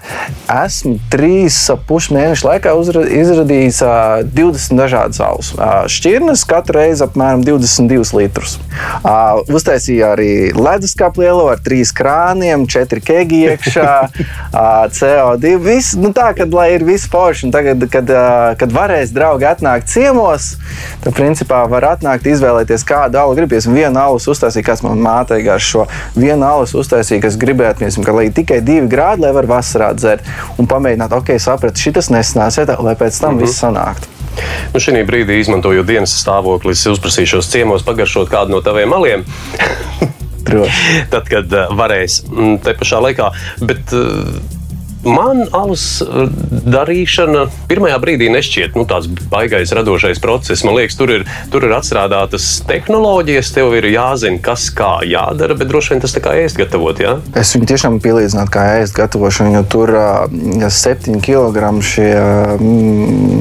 Esmu 0.52 0.98
trīs 1.12 1.58
pusi 1.88 2.14
mēnešu 2.16 2.48
laikā 2.48 2.74
izradījis 3.20 3.80
ā, 3.86 3.96
20 4.36 4.78
dažādas. 4.78 5.52
Ā, 5.58 5.70
Šķirnes 5.92 6.44
katru 6.50 6.80
reizi 6.80 7.06
apmēram 7.06 7.44
22 7.46 8.12
litrus. 8.20 8.58
Uztaisīju 9.56 10.06
arī 10.08 10.32
leduskapa 10.56 11.24
lielo 11.24 11.48
ar 11.54 11.62
trīs 11.64 11.94
krāniem, 11.96 12.68
četri 12.70 13.02
kegi 13.06 13.42
iekšā, 13.52 13.94
ā, 14.52 14.68
CO2. 14.94 15.56
Viss, 15.66 15.96
nu 16.00 16.12
tā, 16.16 16.32
kad 16.38 16.54
lai 16.54 16.72
ir 16.76 16.86
viss 16.88 17.10
forši. 17.12 17.48
Un 17.48 17.56
Tagad, 17.56 17.88
kad, 17.92 18.10
kad 18.60 18.74
varēs 18.76 19.14
draugi 19.16 19.48
atnākt 19.48 19.88
ciemos, 19.94 20.56
tad 21.06 21.16
principā 21.16 21.62
var 21.72 21.88
atnākt 21.94 22.28
izvēlēties 22.28 22.84
kādu 22.88 23.22
alu 23.22 23.38
gribēs. 23.38 23.70
Vienu 23.72 24.02
alus 24.02 24.28
uztaisīja, 24.32 24.66
kāds 24.68 24.84
man 24.84 25.00
mātei 25.00 25.40
garšo. 25.46 25.86
Vienu 26.18 26.35
vienu 26.36 26.48
alus 26.48 26.76
uztaisīju, 26.76 27.24
kas 27.24 27.38
gribētu, 27.40 27.82
piemēram, 27.82 28.06
ka 28.06 28.16
lai 28.16 28.28
tikai 28.36 28.60
divi 28.66 28.90
grādi, 28.92 29.26
lai 29.26 29.32
var 29.36 29.48
vasarā 29.50 29.94
dzert 29.96 30.26
un 30.60 30.68
pamēģināt, 30.70 31.16
ok, 31.16 31.36
sapratu, 31.42 31.80
šis 31.80 32.12
nesnās, 32.14 32.60
lai 32.60 32.96
pēc 33.00 33.22
tam 33.22 33.36
mm 33.36 33.40
-hmm. 33.40 33.42
viss 33.42 33.62
sanāktu. 33.64 34.12
Nu, 34.74 34.80
šī 34.84 35.06
brīdī, 35.08 35.40
izmantojot 35.40 35.88
dienas 35.88 36.12
stāvokli, 36.20 36.72
es 36.72 36.86
uzprasīšos 36.92 37.48
ciemos 37.52 37.84
pagaršot 37.84 38.30
kādu 38.30 38.52
no 38.52 38.62
taviem 38.62 38.90
maliem. 38.90 39.24
Tad, 41.12 41.24
kad 41.30 41.54
uh, 41.54 41.72
varēs 41.72 42.24
mm, 42.30 42.58
te 42.64 42.76
pašā 42.78 43.00
laikā. 43.02 43.32
Bet, 43.62 43.94
uh, 43.94 44.36
Man 45.06 45.44
alus 45.54 46.02
uh, 46.02 46.26
darīšana 46.66 47.46
pirmajā 47.70 47.98
brīdī 48.02 48.30
nešķiet 48.34 48.78
nu, 48.78 48.88
tāds 48.90 49.06
baisais 49.30 49.74
radošais 49.76 50.22
process. 50.24 50.66
Man 50.66 50.78
liekas, 50.80 50.98
tur 50.98 51.14
ir, 51.14 51.26
tur 51.54 51.68
ir 51.68 51.76
atstrādātas 51.78 52.48
tehnoloģijas, 52.66 53.54
tev 53.54 53.76
ir 53.78 53.86
jāzina, 53.94 54.42
kas 54.44 54.68
kā 54.74 54.98
jādara, 55.06 55.58
bet 55.58 55.70
droši 55.70 55.94
vien 55.94 56.04
tas 56.04 56.16
tā 56.16 56.24
kā 56.26 56.34
ēst 56.42 56.58
gatavot. 56.60 57.02
Ja? 57.02 57.20
Es 57.38 57.54
viņu 57.54 57.70
tiešām 57.70 58.02
pielīdzinātu 58.02 58.56
kā 58.56 58.66
ēst 58.82 58.98
gatavošanu, 58.98 59.60
jo 59.60 59.64
tur 59.76 59.94
ja 59.94 60.74
7 60.74 61.22
kg 61.22 61.70
šie, 61.86 62.12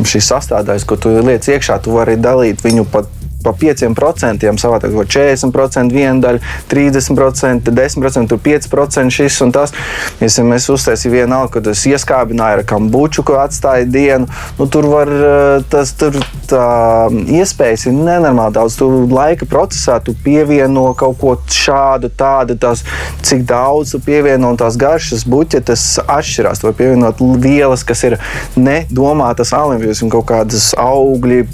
šīs 0.05 0.33
sastāvdaļas, 0.35 0.89
ko 0.89 1.01
tu 1.01 1.17
liec 1.25 1.49
iekšā, 1.49 1.81
tu 1.85 1.97
vari 1.97 2.21
dalīt 2.21 2.65
viņu 2.65 2.89
pat 2.93 3.09
pa 3.45 3.55
5% 3.61 4.55
savādāk, 4.61 4.95
40% 5.15 5.95
viena 5.95 6.21
daļa, 6.25 6.41
30%, 6.71 7.75
10%, 7.75 8.31
tur 8.31 8.43
5% 8.45 9.15
šis 9.15 9.41
un 9.45 9.55
tas. 9.55 9.75
Ja 10.21 10.47
mēs 10.47 10.69
uztaisījām 10.73 11.15
vienu 11.15 11.37
alku, 11.37 11.61
tad 11.61 11.75
es 11.75 11.85
ieskābināju 11.89 12.61
ar 12.61 12.65
kambuču, 12.69 13.25
ko 13.27 13.39
atstāju 13.43 13.89
dienu. 13.93 14.29
Nu, 14.59 14.67
tur 14.71 14.89
var 14.91 15.11
eh, 15.11 15.65
tas, 15.71 15.93
tur 15.99 16.17
tā 16.49 16.65
iespējas 17.11 17.87
ir 17.89 17.97
nenormāli 17.97 18.57
daudz. 18.57 18.79
Tu 18.81 18.89
laika 19.11 19.49
procesā 19.49 19.99
tu 20.05 20.15
pievieno 20.25 20.87
kaut 20.99 21.19
ko 21.21 21.35
šādu, 21.51 22.11
tādu, 22.19 22.57
tās, 22.61 22.85
cik 23.25 23.45
daudz 23.49 23.95
tu 23.95 24.01
pievieno 24.05 24.53
un 24.53 24.61
tās 24.61 24.79
garšas 24.81 25.27
buķetes 25.31 25.87
atšķirās. 26.05 26.61
Tu 26.61 26.69
vari 26.69 26.79
pievienot 26.81 27.23
vielas, 27.45 27.85
kas 27.87 28.05
ir 28.09 28.19
nedomātas 28.57 29.55
alimvijas 29.57 30.03
un 30.05 30.13
kaut 30.13 30.29
kādas 30.31 30.73
augļi, 30.81 31.45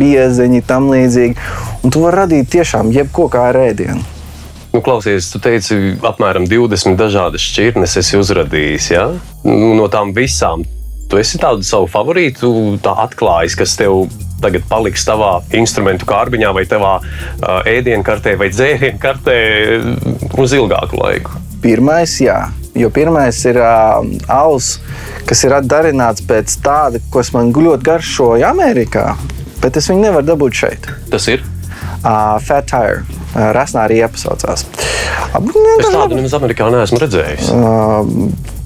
biezeņi, 0.00 0.64
tam 0.68 0.90
līdzīgi. 0.92 1.38
Un 1.84 1.92
tu 1.92 2.02
vari 2.04 2.22
radīt 2.24 2.50
tiešām 2.52 2.90
jebko 2.94 3.28
kā 3.32 3.48
rēdienu. 3.56 4.02
Nu, 4.70 4.78
klausies, 4.86 5.32
tu 5.32 5.40
teici, 5.42 5.76
apmēram 6.06 6.44
20 6.46 6.94
dažādas 6.98 7.42
šķirnes 7.42 7.96
esi 7.98 8.18
uzradījis. 8.20 8.90
Ja? 8.92 9.08
Nu, 9.42 9.72
no 9.74 9.88
tām 9.90 10.12
visām 10.14 10.62
tu 11.10 11.18
esi 11.18 11.40
tādu 11.42 11.66
savu 11.66 11.88
favorītu 11.90 12.78
atklājis, 12.86 13.56
kas 13.58 13.74
tev 13.80 14.04
tagad 14.40 14.62
paliks 14.70 15.02
tavā 15.04 15.40
instrumentu 15.58 16.06
kārbiņā, 16.08 16.52
vai 16.54 16.64
tavā 16.70 16.94
uh, 17.02 17.66
ēdienkartē, 17.68 18.36
vai 18.40 18.48
dzērienu 18.54 19.02
kartē 19.02 19.36
uz 20.38 20.54
ilgāku 20.56 21.00
laiku? 21.02 21.34
Pirmais, 21.60 22.14
jā. 22.22 22.38
Jo 22.78 22.92
pirmais 22.94 23.42
ir 23.50 23.58
uh, 23.58 24.06
alus, 24.30 24.76
kas 25.26 25.42
ir 25.44 25.56
atdarināts 25.58 26.22
pēc 26.24 26.54
tāda, 26.62 27.02
kas 27.12 27.34
man 27.34 27.50
ļoti 27.50 27.90
garšoja 27.90 28.54
Amerikā 28.54 29.08
bet 29.62 29.80
es 29.80 29.88
viņu 29.90 30.04
nevaru 30.06 30.28
dabūt 30.32 30.60
šeit. 30.62 30.90
Tas 31.12 31.28
ir? 31.32 31.44
Uh, 32.00 32.38
Fat 32.44 32.70
Tire. 32.70 33.02
Uh, 33.30 33.50
Rasnā 33.54 33.84
arī 33.86 34.00
iepazīstināts. 34.02 34.66
Es 35.30 35.90
tādu 35.92 36.16
nemaz 36.16 36.34
Amerikā 36.36 36.70
neesmu 36.72 37.00
redzējis. 37.02 37.52
Uh, 37.54 38.58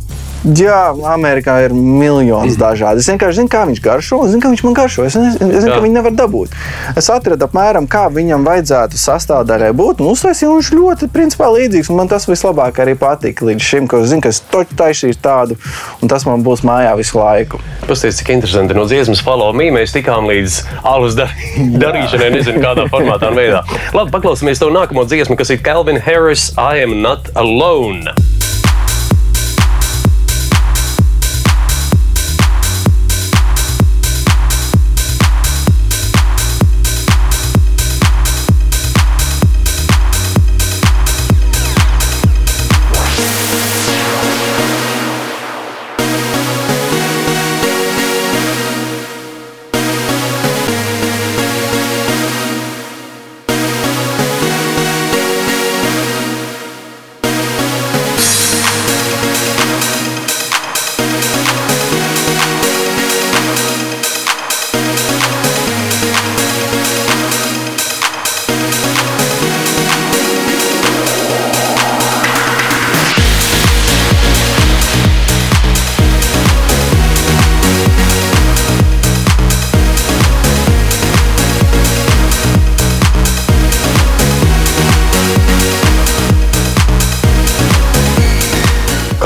Jā, 0.44 0.92
Amerikā 1.08 1.54
ir 1.64 1.72
miljonus 1.72 2.58
mm. 2.58 2.60
dažādi. 2.60 3.00
Es 3.00 3.08
vienkārši 3.08 3.38
zinu, 3.38 3.48
kā 3.48 3.62
viņš 3.64 3.78
garšo, 3.80 4.18
un 4.20 4.28
zinu, 4.28 4.42
ka 4.42 4.50
viņš 4.52 4.62
man 4.66 4.74
garšo. 4.76 5.06
Es, 5.08 5.14
es, 5.16 5.38
es 5.38 5.62
zinu, 5.64 5.70
Jā. 5.70 5.78
ka 5.78 5.84
viņi 5.84 5.96
nevar 5.96 6.12
dabūt. 6.18 6.52
Es 7.00 7.08
atradu 7.12 7.46
apmēram, 7.46 7.86
kā 7.88 8.02
viņam 8.12 8.44
vajadzētu 8.44 9.00
sastāvdaļai 9.00 9.70
būt, 9.78 10.02
un 10.04 10.12
uztaisīju, 10.12 10.50
un 10.52 10.60
viņš 10.60 10.70
ļoti 10.76 11.08
principā 11.14 11.48
līdzīgs. 11.54 11.88
Man 11.96 12.12
tas 12.12 12.28
vislabāk 12.28 12.82
arī 12.84 12.92
patika 13.00 13.48
līdz 13.48 13.64
šim, 13.70 13.88
ka 13.88 14.02
es 14.04 14.12
zinu, 14.12 14.26
ka 14.26 14.34
es 14.34 14.42
toķu 14.52 14.76
taisīšu 14.82 15.22
tādu, 15.24 15.56
un 16.04 16.12
tas 16.12 16.28
man 16.28 16.44
būs 16.44 16.66
mājā 16.68 16.92
visu 17.00 17.16
laiku. 17.22 17.62
Pastāstiet, 17.88 18.20
cik 18.20 18.34
interesanti 18.36 18.76
no 18.76 18.84
dziesmas 18.90 19.24
follow 19.24 19.56
me 19.56 19.70
mēs 19.72 19.96
tikām 19.96 20.28
līdz 20.28 20.60
alus 20.92 21.16
dar 21.16 21.32
darīšanai, 21.86 22.30
nezinu, 22.36 22.60
kādā 22.60 22.84
formātā 22.92 23.32
un 23.32 23.40
veidā. 23.40 23.64
Labi, 23.96 24.12
paklausīsimies 24.12 24.60
to 24.60 24.68
nākamo 24.76 25.08
dziesmu, 25.08 25.40
kas 25.40 25.56
ir 25.56 25.64
Calvin 25.64 26.02
Harris, 26.04 26.50
I 26.60 26.84
am 26.84 27.00
not 27.00 27.32
alone. 27.32 28.12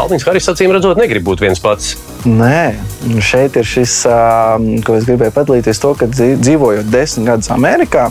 Kalniņš 0.08 0.24
Haris 0.24 0.46
acīm 0.48 0.70
redzot, 0.72 0.96
negrib 0.96 1.26
būt 1.26 1.42
viens 1.44 1.58
pats. 1.60 1.90
Nē, 2.24 2.78
šeit 3.20 3.58
ir 3.60 3.66
šis, 3.68 3.98
ko 4.86 4.94
es 4.96 5.04
gribēju 5.04 5.34
padalīties, 5.36 5.80
to, 5.82 5.90
ka 6.00 6.08
dzīvojot 6.08 6.88
desmit 6.88 7.28
gadus 7.28 7.50
Amerikā. 7.52 8.06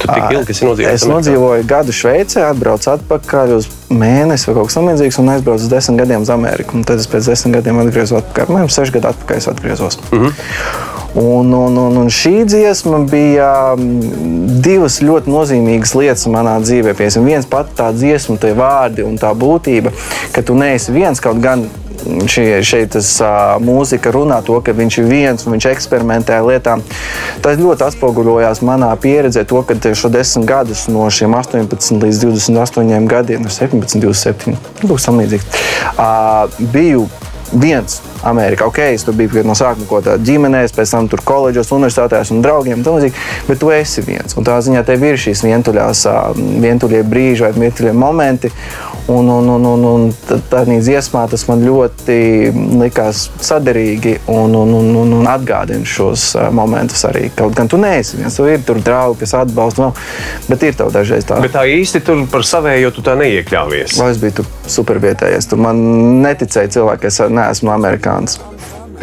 Tu 0.00 0.08
tik 0.08 0.32
ilgi 0.32 0.54
esi 0.54 0.64
nodzīvojis? 0.64 0.96
Es 0.96 1.04
nodzīvoju 1.10 1.66
gadu 1.68 1.92
Šveicē, 1.92 2.46
atbraucu 2.48 2.88
atpakaļ 2.94 3.52
uz 3.58 3.68
mēnesi 3.92 4.48
vai 4.48 4.56
kaut 4.56 4.72
kas 4.72 4.78
tamlīdzīgs, 4.80 5.20
un 5.20 5.30
aizbraucu 5.34 5.68
uz 5.68 5.70
desmit 5.74 6.00
gadiem 6.00 6.24
uz 6.24 6.32
Ameriku. 6.32 6.78
Un 6.80 6.88
tad 6.88 7.04
es 7.04 7.10
pēc 7.12 7.28
desmit 7.34 7.58
gadiem 7.58 7.84
atgriezos 7.84 8.22
atpakaļ. 8.22 8.56
Man 8.56 8.64
jau 8.64 8.72
seši 8.78 8.96
gadi 8.96 9.12
atpakaļ 9.12 9.44
es 9.44 9.50
atgriezos. 9.52 10.00
Mm 10.08 10.24
-hmm. 10.24 10.93
Un, 11.14 11.52
un, 11.52 11.76
un, 11.78 11.96
un 11.96 12.08
šī 12.10 12.42
dziesma 12.42 12.98
bija 13.06 13.48
mm, 13.78 14.58
divas 14.64 14.98
ļoti 14.98 15.30
nozīmīgas 15.30 15.94
lietas 15.94 16.26
manā 16.26 16.56
dzīvē. 16.58 16.96
Piemēram, 16.98 17.28
viens 17.30 17.46
pats 17.46 17.76
tā 17.78 17.92
dziesma, 17.94 18.34
tie 18.42 18.50
vārdi 18.58 19.06
un 19.06 19.14
tā 19.20 19.30
būtība, 19.38 19.92
ka 20.34 20.42
tu 20.42 20.58
neesi 20.58 20.94
viens 20.94 21.22
kaut 21.22 21.42
gan. 21.44 21.68
Šie, 22.04 22.58
šeit 22.66 22.90
tas 22.92 23.06
uh, 23.22 23.54
mūzika 23.64 24.10
runā 24.12 24.40
to, 24.44 24.58
ka 24.60 24.74
viņš 24.76 24.96
ir 25.00 25.06
viens 25.08 25.46
un 25.46 25.54
viņš 25.54 25.68
eksperimentē 25.70 26.36
lietām. 26.44 26.82
Tas 27.40 27.56
ļoti 27.56 27.86
atspoguļojās 27.86 28.60
manā 28.66 28.90
pieredzē, 29.00 29.46
to, 29.48 29.62
ka 29.64 29.78
šo 29.96 30.10
desmit 30.12 30.44
gadus 30.50 30.84
no 30.92 31.06
šiem 31.08 31.32
18 31.38 32.02
līdz 32.02 32.24
28 32.26 33.08
gadiem, 33.08 33.46
no 33.46 33.54
17, 33.54 34.02
27, 34.04 34.58
būs 34.84 35.08
tam 35.08 35.22
līdzīgi, 35.22 35.62
uh, 35.94 36.66
biju 36.74 37.06
viens 37.52 38.00
Amerikā. 38.24 38.68
Ok, 38.70 38.80
es 38.94 39.04
tur 39.06 39.16
biju 39.18 39.44
no 39.46 39.56
sākuma 39.58 39.88
kaut 39.88 40.04
kādā 40.04 40.16
ģimenē, 40.24 40.64
pēc 40.74 40.94
tam 40.96 41.08
tur 41.12 41.22
koledžos, 41.26 41.72
universitātēs 41.74 42.32
un 42.34 42.42
draugiem 42.44 42.80
un 42.80 42.98
līdzīgi, 42.98 43.24
bet 43.48 43.60
tu 43.62 43.72
esi 43.74 44.04
viens. 44.06 44.36
Un 44.38 44.46
tā 44.46 44.56
ziņā 44.64 44.84
tev 44.86 45.04
ir 45.04 45.20
šīs 45.20 45.44
vientuļās, 45.44 46.06
vientuļie 46.64 47.04
brīži 47.08 47.46
vai 47.46 47.52
vientuļie 47.56 47.94
momenti. 47.96 48.52
Un, 49.06 49.28
un, 49.28 49.48
un, 49.52 49.64
un, 49.68 49.82
un 49.84 50.04
tādā 50.48 50.78
dziesmā 50.80 51.26
tas 51.28 51.42
man 51.44 51.60
ļoti 51.60 52.14
likās 52.80 53.26
saderīgi 53.44 54.14
un, 54.32 54.54
un, 54.56 54.70
un, 54.78 54.88
un, 55.02 55.12
un 55.18 55.28
atgādina 55.28 55.84
šos 55.84 56.30
momentus 56.56 57.04
arī. 57.10 57.26
Kaut 57.36 57.52
gan 57.58 57.68
tu 57.68 57.76
neesi 57.80 58.16
viens, 58.16 58.32
tu 58.32 58.48
ir 58.48 58.64
tur 58.64 58.80
draugi, 58.80 59.20
kas 59.20 59.36
atbalsta, 59.42 59.90
bet 60.48 60.64
ir 60.64 60.78
tev 60.78 60.94
dažreiz 60.94 61.28
tā. 61.28 61.42
Bet 61.44 61.52
tā 61.52 61.66
īsti 61.68 62.00
tur 62.06 62.24
par 62.32 62.48
savējo 62.48 62.94
tu 62.96 63.04
tā 63.04 63.18
neiekļāvies. 63.20 63.98
Vai 64.00 64.08
es 64.14 64.22
biju 64.22 64.40
tur 64.40 64.48
supervietējais? 64.78 65.52
Tu 65.52 65.60
man 65.60 65.84
neticēji 66.24 66.72
cilvēki, 66.78 67.12
es 67.12 67.20
neesmu 67.28 67.76
amerikānis. 67.76 68.40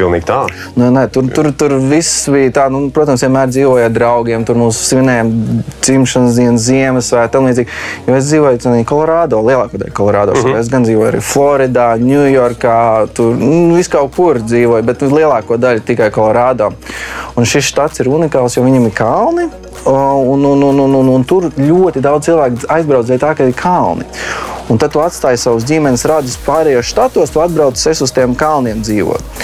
Pilnīgi 0.02 0.26
tā. 0.26 0.40
Nu, 0.80 0.88
nē, 0.94 1.06
tur, 1.14 1.28
tur, 1.34 1.52
tur 1.58 1.76
viss 1.92 2.26
bija 2.32 2.52
tā, 2.56 2.66
nu, 2.74 2.88
protams, 2.94 3.22
vienmēr 3.22 3.52
dzīvoja 3.52 3.90
ar 3.90 3.94
draugiem. 3.94 4.46
Tur 4.48 4.58
mums 4.58 4.80
svinējām 4.88 5.30
dzimšanas 5.84 6.40
dienas, 6.40 6.66
Ziemassvētku, 6.66 7.34
tam 7.36 7.50
līdzīgi. 7.50 7.78
Jo 8.08 8.18
es 8.18 8.30
dzīvoju 8.32 8.62
arī 8.72 8.86
Kolorādo, 8.90 9.42
lielākā 9.46 9.82
daļa 9.82 9.96
Kolorādo. 9.98 10.36
Mhm. 10.36 10.48
-huh. 10.48 10.60
Es 10.60 10.72
gan 10.74 10.88
dzīvoju 10.88 11.12
arī 11.12 11.22
Floridā, 11.22 11.88
Ņujorkā, 12.02 12.78
tur 13.14 13.36
nu, 13.38 13.76
vis 13.78 13.92
kaut 13.92 14.16
kur 14.16 14.42
dzīvoju, 14.42 14.84
bet 14.84 15.02
lielāko 15.02 15.58
daļu 15.58 15.86
tikai 15.86 16.10
Kolorādo. 16.12 16.72
Un 17.36 17.46
šis 17.46 17.70
štats 17.70 18.00
ir 18.00 18.10
unikāls, 18.10 18.58
jo 18.58 18.64
viņam 18.64 18.86
ir 18.90 18.96
kalni. 18.96 19.50
Un, 19.86 20.46
un, 20.46 20.64
un, 20.64 20.80
un, 20.80 20.96
un, 20.96 21.08
un 21.10 21.24
tur 21.26 21.50
ļoti 21.58 22.02
daudz 22.02 22.26
cilvēku 22.26 22.68
aizbrauc 22.70 23.08
dēļ 23.08 23.22
tā, 23.22 23.32
ka 23.38 23.48
ir 23.50 23.54
kalni. 23.58 24.06
Un 24.72 24.80
tad 24.80 24.94
tu 24.94 25.02
atstāji 25.04 25.40
savus 25.42 25.66
ģimenes 25.68 26.06
radus 26.08 26.38
pārējos 26.46 26.88
štatos, 26.88 27.32
tu 27.34 27.42
atbrauc 27.44 27.76
uz 27.76 28.14
tiem 28.16 28.36
kalniem 28.40 28.80
dzīvot. 28.86 29.42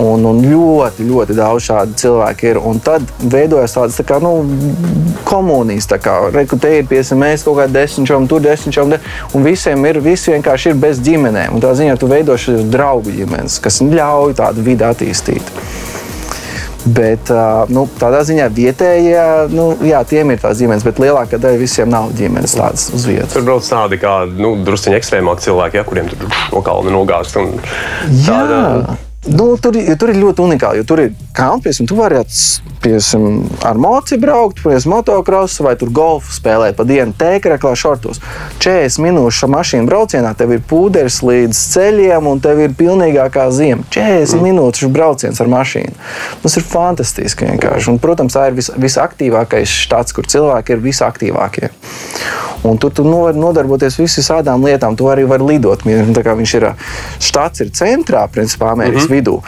Un, 0.00 0.24
un 0.24 0.40
ļoti, 0.40 1.04
ļoti 1.04 1.36
daudz 1.36 1.66
šādu 1.66 1.98
cilvēku 2.00 2.48
ir. 2.48 2.60
Un 2.64 2.80
tad 2.80 3.04
veidojas 3.20 3.76
tādas 3.76 3.98
tā 4.00 4.06
kā, 4.08 4.16
nu, 4.24 4.32
komunijas, 5.28 5.90
tā 5.90 6.00
kā 6.00 6.16
reku, 6.32 6.56
te 6.56 6.78
ir 6.78 6.88
piemēram, 6.88 7.20
mēs 7.26 7.44
kaut 7.44 7.60
kādā 7.60 7.82
desmitčam, 7.82 8.28
tur 8.30 8.40
desmitčam, 8.44 8.96
un 9.36 9.44
visiem 9.44 9.84
ir, 9.90 10.00
visi 10.04 10.32
vienkārši 10.32 10.72
ir 10.72 10.80
bez 10.80 11.04
ģimenēm. 11.04 11.58
Un 11.58 11.64
tā 11.64 11.74
ziņā 11.76 12.00
tu 12.00 12.08
veido 12.08 12.38
šīs 12.40 12.64
draugu 12.72 13.12
ģimenes, 13.20 13.60
kas 13.60 13.82
ļauj 13.84 14.38
tādu 14.40 14.64
vidi 14.64 14.88
attīstīt. 14.88 15.52
Bet 16.84 17.28
nu, 17.68 17.84
tādā 18.00 18.22
ziņā 18.24 18.46
vietējie, 18.56 19.24
nu, 19.52 19.66
jā, 19.84 20.00
tiem 20.08 20.32
ir 20.32 20.40
tās 20.40 20.60
ģimenes, 20.62 20.86
bet 20.86 21.02
lielākā 21.02 21.40
daļa 21.40 21.60
visiem 21.60 21.92
nav 21.92 22.08
ģimenes 22.16 22.56
tādas 22.56 22.88
uz 22.96 23.04
vietas. 23.08 23.34
Tur 23.36 23.44
brauc 23.44 23.68
tādi 23.68 24.00
kā 24.00 24.14
nu, 24.30 24.54
druskuļi 24.64 24.96
ekstrēmāki 25.00 25.48
cilvēki, 25.50 25.80
ja, 25.80 25.84
kuriem 25.88 26.08
tur 26.08 26.32
no 26.54 26.64
kalna 26.64 26.94
nogāzt. 26.94 27.36
Tāda, 27.36 28.96
Nu, 29.28 29.52
tur, 29.60 29.76
tur 30.00 30.08
ir 30.08 30.16
ļoti 30.16 30.40
unikāli, 30.40 30.80
jo 30.80 30.84
tur 30.88 31.02
ir 31.02 31.10
kalni, 31.36 31.60
piemēram, 31.66 31.88
tu 31.90 31.96
vari 31.98 32.22
piemēram, 32.80 33.34
ar 33.68 33.76
moci 33.76 34.16
braukt, 34.16 34.62
piemēram, 34.62 34.94
motocrossu 34.94 35.66
vai 35.66 35.74
tur 35.76 35.90
golfu 35.92 36.32
spēlēt 36.32 36.78
pa 36.78 36.86
dienu 36.88 37.12
tēkraklā 37.20 37.74
šortos. 37.76 38.22
40 38.64 39.04
minūšu 39.04 39.50
mašīnu 39.52 39.84
braucienā 39.90 40.32
tev 40.38 40.54
ir 40.56 40.64
pūderis 40.64 41.20
līdz 41.20 41.62
ceļiem 41.74 42.32
un 42.32 42.40
tev 42.40 42.64
ir 42.64 42.72
pilnīgākā 42.78 43.44
ziema. 43.52 43.84
40 43.92 44.38
mm. 44.38 44.46
minūšu 44.48 44.88
brauciens 44.94 45.44
ar 45.44 45.52
mašīnu. 45.52 45.92
Tas 46.40 46.56
ir 46.56 46.64
fantastiski 46.72 47.50
vienkārši. 47.50 47.92
Un, 47.92 48.00
protams, 48.00 48.38
tā 48.38 48.48
ir 48.48 48.56
vis, 48.56 48.72
visaktīvākais 48.72 49.80
štats, 49.84 50.16
kur 50.16 50.28
cilvēki 50.32 50.78
ir 50.78 50.86
visaktīvākie. 50.88 51.74
Un 52.62 52.76
tu, 52.76 52.90
tu 52.92 53.04
vari 53.08 53.40
nodarboties 53.40 53.96
visām 54.00 54.64
lietām. 54.64 54.96
Tu 54.96 55.06
arī 55.08 55.24
vari 55.28 55.54
lidot. 55.54 55.84
Viņš 55.84 56.54
ir 56.58 56.66
štats, 57.20 57.64
ir 57.64 57.72
centrā, 57.76 58.26
principā, 58.28 58.72
Amerikas 58.74 59.04
mm 59.04 59.08
-hmm. 59.08 59.09
Vidū. 59.10 59.40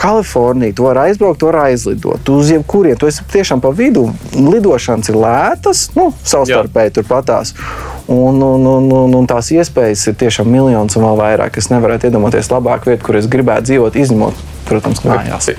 Kalifornija, 0.00 0.74
tu 0.76 0.88
vari 0.88 1.08
aizbraukt, 1.08 1.40
tu 1.40 1.48
vari 1.48 1.72
aizlidot. 1.72 2.28
Uz 2.34 2.50
jebkurien, 2.52 2.98
tu 3.00 3.08
esi 3.10 3.24
tiešām 3.32 3.62
pa 3.64 3.70
vidu. 3.74 4.08
Lidošanas 4.34 5.12
ir 5.12 5.18
lētas, 5.22 5.84
nu, 5.98 6.10
savstarpēji 6.26 6.96
turpatās. 6.98 7.54
Un, 8.10 8.42
un, 8.42 8.66
un, 8.68 8.90
un, 8.92 9.14
un 9.20 9.28
tās 9.30 9.48
iespējas 9.54 10.08
ir 10.10 10.18
tiešām 10.20 10.50
miljonus 10.50 10.98
un 10.98 11.06
vēl 11.06 11.22
vairāk. 11.22 11.60
Es 11.60 11.70
nevaru 11.72 11.96
iedomāties 11.96 12.50
labāku 12.52 12.92
vietu, 12.92 13.06
kur 13.06 13.20
es 13.20 13.30
gribētu 13.30 13.70
dzīvot, 13.70 14.02
izņemot 14.04 14.50
protams, 14.64 15.02
mājās. 15.04 15.50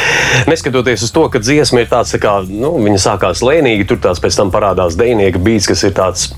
Neskatoties 0.50 1.04
uz 1.04 1.12
to, 1.14 1.26
ka 1.32 1.42
dziesma 1.44 1.84
ir 1.84 1.90
tāds, 1.90 2.14
tā 2.14 2.20
kā 2.22 2.38
nu, 2.48 2.72
viņa 2.80 3.02
sākās 3.02 3.44
lēnīgi, 3.44 3.86
tur 3.88 4.00
tās 4.04 4.22
pēc 4.22 4.38
tam 4.40 4.52
parādās 4.54 4.96
dejnieka 5.00 5.42
beats, 5.44 5.68
kas 5.70 5.84
ir 5.86 5.94
tāds. 5.96 6.32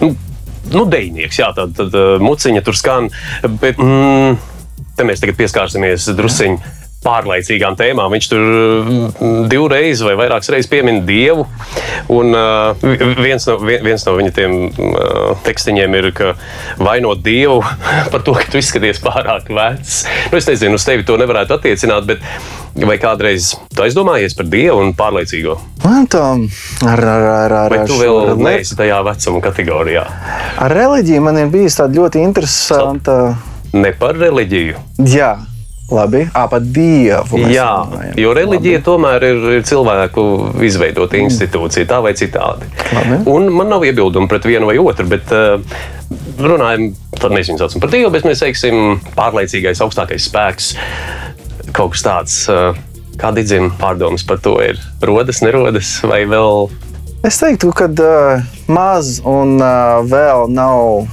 Nu, 0.00 0.14
Nu, 0.70 0.84
dejnieks, 0.86 1.40
jā, 1.40 1.48
tad, 1.56 1.72
tad 1.74 1.94
muciņa 2.22 2.60
tur 2.62 2.76
skan. 2.78 3.08
Bet, 3.42 3.80
mm, 3.80 4.36
te 5.00 5.08
mēs 5.08 5.24
tagad 5.24 5.40
pieskārsimies 5.40 6.10
drusciņā 6.18 6.76
pārlaicīgām 7.00 7.76
tēmām. 7.80 8.12
Viņš 8.12 8.28
tur 8.28 8.42
mm, 8.44 9.46
divreiz 9.48 10.02
vai 10.04 10.16
vairākas 10.20 10.52
reizes 10.52 10.68
piemin 10.70 11.00
dievu. 11.08 11.46
Un, 12.12 12.34
uh, 12.36 12.76
viens, 13.20 13.46
no, 13.48 13.56
viens 13.62 14.04
no 14.04 14.16
viņa 14.18 14.34
tiem 14.36 14.56
uh, 14.68 15.32
tekstiņiem 15.46 15.96
ir, 15.96 16.10
ka 16.16 16.34
vainot 16.80 17.22
dievu 17.24 17.62
par 18.12 18.24
to, 18.26 18.36
ka 18.36 18.52
tu 18.52 18.60
izskaties 18.60 19.00
pārāk 19.04 19.48
vecs. 19.48 20.02
Nu, 20.28 20.40
es 20.40 20.48
nezinu, 20.50 20.76
uz 20.76 20.84
tevi 20.84 21.06
to 21.08 21.16
nevarētu 21.20 21.56
attiecināt, 21.56 22.08
bet 22.10 22.24
vai 22.84 23.00
kādreiz 23.02 23.54
tu 23.72 23.84
aizdomājies 23.86 24.36
par 24.36 24.50
dievu 24.52 24.82
un 24.84 24.92
pārlaicīgo? 24.98 25.56
Man 25.86 26.04
tā 26.12 26.26
ar, 26.84 27.00
ar, 27.00 27.28
ar, 27.32 27.54
ar, 27.64 27.78
vai 27.78 27.86
tu 27.88 27.96
vēl 27.96 28.36
neesi 28.44 28.76
tajā 28.78 29.00
vecuma 29.08 29.40
kategorijā? 29.48 30.04
Ar 30.60 30.76
reliģiju 30.76 31.24
man 31.24 31.40
ir 31.40 31.54
bijis 31.54 31.80
tāda 31.80 31.96
ļoti 31.96 32.28
interesanta. 32.28 33.16
Ne 33.76 33.92
par 33.96 34.18
reliģiju. 34.18 34.80
Jā, 35.06 35.36
Labi, 35.90 36.22
à, 36.34 36.44
par 36.46 36.62
dievu. 36.62 37.38
Jā, 37.50 37.66
runājam. 37.90 38.18
jo 38.22 38.34
reliģija 38.38 38.78
Labi. 38.78 38.86
tomēr 38.86 39.24
ir, 39.26 39.46
ir 39.58 39.64
cilvēku 39.66 40.24
izveidota 40.66 41.18
institūcija, 41.18 41.88
tā 41.90 41.98
vai 42.04 42.12
citādi. 42.18 42.68
Man 43.26 43.66
nav 43.70 43.86
iebildumu 43.86 44.30
pret 44.30 44.46
vienu 44.46 44.70
vai 44.70 44.78
otru, 44.78 45.08
bet 45.10 45.32
uh, 45.34 45.58
runājam, 46.38 46.92
mēs 47.34 47.50
viņu 47.50 47.58
saucam 47.64 47.82
par 47.82 47.90
dievu, 47.90 48.12
bet 48.14 48.28
mēs 48.28 48.44
teiksim, 48.44 49.00
pārliecīgais, 49.18 49.82
augstākais 49.82 50.30
spēks, 50.30 50.70
kaut 51.74 51.96
kas 51.96 52.06
tāds. 52.06 52.38
Uh, 52.50 52.86
Kādi 53.20 53.42
dzimti 53.44 53.76
pārdomas 53.76 54.22
par 54.24 54.38
to 54.40 54.54
ir? 54.64 54.78
Rodas, 55.04 55.42
nerodas 55.44 55.98
vai 56.08 56.22
vēl? 56.24 56.70
Es 57.26 57.36
teiktu, 57.36 57.68
ka 57.76 57.90
uh, 57.90 58.46
maz 58.70 59.18
un 59.28 59.58
uh, 59.60 60.00
vēl 60.08 60.46
nav 60.56 61.04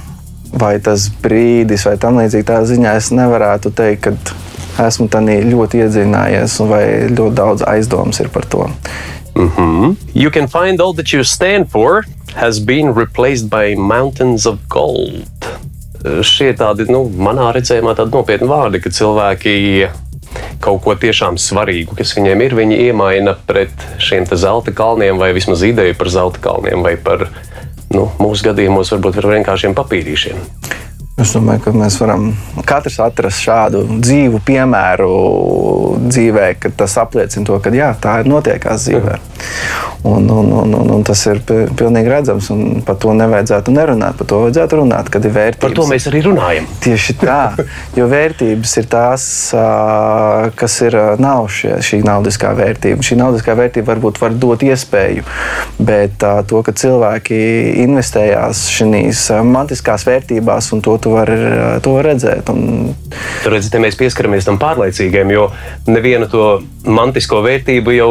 vai 0.52 0.78
tas 0.80 1.08
brīdis, 1.22 1.86
vai 1.88 1.96
tam 2.00 2.20
līdzīgi 2.20 2.46
tā 2.48 2.62
ziņā 2.68 2.94
es 2.98 3.10
nevarētu 3.14 3.72
teikt, 3.76 4.08
ka 4.08 4.86
esmu 4.88 5.08
tādā 5.12 5.38
ļoti 5.44 5.82
iedziļinājies, 5.84 6.58
vai 6.70 6.84
ļoti 7.10 7.34
daudz 7.34 7.64
aizdomas 7.66 8.20
ir 8.22 8.30
par 8.34 8.46
to. 8.46 8.68
Mm 9.34 9.50
-hmm. 9.56 9.96
You 10.14 10.30
can 10.30 10.48
find 10.48 10.80
all 10.80 10.94
that 10.94 11.12
you 11.12 11.24
stand 11.24 11.70
for 11.70 12.04
has 12.34 12.58
been 12.58 12.94
replaced 12.94 13.48
by 13.50 13.74
mountains 13.76 14.46
of 14.46 14.58
gold. 14.68 15.46
Šie 16.22 16.52
tādi, 16.54 16.86
nu, 16.90 17.10
manā 17.18 17.52
redzējumā, 17.52 17.94
tādi 17.94 18.14
nopietni 18.14 18.48
vārdi, 18.48 18.80
ka 18.80 18.90
cilvēki 18.90 19.88
kaut 20.60 20.82
ko 20.84 20.94
tiešām 20.94 21.38
svarīgu, 21.38 21.96
kas 21.98 22.14
viņiem 22.16 22.42
ir, 22.44 22.54
viņi 22.54 22.78
iemaina 22.88 23.34
pret 23.46 23.70
šiem 23.98 24.26
zelta 24.26 24.72
kalniem, 24.72 25.18
vai 25.18 25.32
vismaz 25.32 25.62
ideju 25.62 25.94
par 25.98 26.08
zelta 26.08 26.42
kalniem, 26.42 26.82
vai 26.82 26.96
par 26.96 27.28
nu, 27.94 28.08
mūsu 28.20 28.50
gadījumos, 28.50 28.92
varbūt 28.94 29.20
par 29.20 29.30
vienkāršiem 29.34 29.76
papīrīšiem. 29.78 30.44
Es 31.18 31.32
domāju, 31.34 31.64
ka 31.64 31.72
mēs 31.74 31.96
varam 31.98 32.28
katrs 32.68 33.00
atrast 33.02 33.42
šādu 33.42 33.82
dzīvu 33.98 34.38
piemēru 34.46 35.08
dzīvē, 36.06 36.52
kad 36.62 36.76
tas 36.78 36.94
apliecina 37.02 37.46
to, 37.48 37.58
ka 37.62 37.72
jā, 37.74 37.90
tā 37.98 38.20
ir 38.22 38.30
notiekās 38.30 38.86
dzīvē. 38.86 39.18
Un, 40.06 40.28
un, 40.30 40.52
un, 40.54 40.74
un, 40.78 40.90
un 40.94 41.02
tas 41.02 41.18
ir 41.26 41.40
pilnīgi 41.42 42.10
redzams, 42.10 42.52
un 42.54 42.82
par 42.86 43.00
to 43.02 43.10
nevajadzētu 43.18 43.72
nerunāt. 43.74 44.14
Par 44.20 44.28
to 44.30 44.38
vajadzētu 44.44 44.78
runāt, 44.78 45.10
kad 45.10 45.24
ir 45.26 45.34
vērtības. 45.34 45.62
Par 45.64 45.74
to 45.74 45.86
mēs 45.90 46.06
arī 46.10 46.22
runājam. 46.28 46.68
Tieši 46.84 47.16
tā, 47.18 47.40
jo 47.98 48.06
vērtības 48.10 48.76
ir 48.78 48.88
tās, 48.92 49.24
kas 50.60 50.78
ir 50.86 50.98
nav 51.18 51.48
šie, 51.50 51.74
šī 51.82 52.00
naudiskā 52.06 52.52
vērtība. 52.58 53.02
Šī 53.02 53.18
naudiskā 53.18 53.58
vērtība 53.58 53.90
varbūt 53.90 54.22
var 54.22 54.38
dot 54.38 54.62
iespēju, 54.66 55.26
bet 55.82 56.22
to, 56.22 56.62
ka 56.62 56.76
cilvēki 56.78 57.42
investējās 57.88 58.68
šīs 58.70 59.26
mantiskās 59.50 60.06
vērtībās 60.06 60.70
un 60.76 60.86
to 60.86 60.94
tu 61.08 61.14
vari 61.16 61.80
to 61.80 61.96
redzēt. 62.04 62.50
Un... 62.52 62.92
Tur 63.42 63.54
redzi, 63.54 63.72
mēs 63.80 63.96
pieskaramies 63.98 64.46
tam 64.46 64.58
pārlaicīgajam, 64.60 65.30
jo 65.32 65.46
nevienu 65.88 66.28
to 66.28 66.48
mantisko 66.88 67.40
vērtību 67.44 67.94
jau 67.96 68.10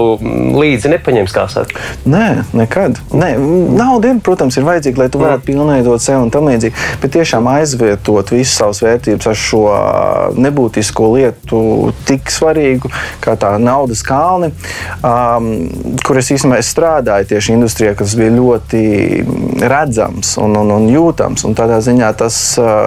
līdzi 0.57 0.91
nepaņems, 0.95 1.33
kā 1.33 1.45
saka. 1.51 1.81
Nē, 2.09 2.43
nekad. 2.57 2.99
Nē, 3.13 3.33
nauda, 3.77 4.13
protams, 4.23 4.57
ir 4.57 4.65
vajadzīga, 4.67 5.03
lai 5.03 5.09
tu 5.13 5.21
varētu 5.21 5.43
mm. 5.43 5.47
pilnveidot 5.49 6.03
sevi 6.03 6.19
un 6.25 6.31
tam 6.33 6.49
līdzīgi. 6.49 6.85
Bet 7.01 7.13
tiešām 7.17 7.49
aizvietot 7.51 8.33
visas 8.33 8.57
savas 8.61 8.81
vērtības 8.85 9.29
ar 9.31 9.39
šo 9.39 9.63
nebūtisko 10.37 11.11
lietu, 11.15 11.61
tik 12.07 12.31
svarīgu 12.33 12.91
kā 13.23 13.37
tā 13.39 13.53
naudas 13.61 14.03
kalni, 14.05 14.51
um, 15.05 15.49
kur 16.05 16.21
es 16.21 16.31
īstenībā 16.33 16.61
strādāju 16.65 17.31
tieši 17.33 17.55
industrijā, 17.57 17.95
kas 17.97 18.15
bija 18.17 18.33
ļoti 18.37 18.83
redzams 19.67 20.35
un, 20.41 20.57
un, 20.61 20.73
un 20.77 20.89
jūtams. 20.91 21.45
Un 21.47 21.57
tādā 21.57 21.79
ziņā 21.83 22.11
tas 22.17 22.37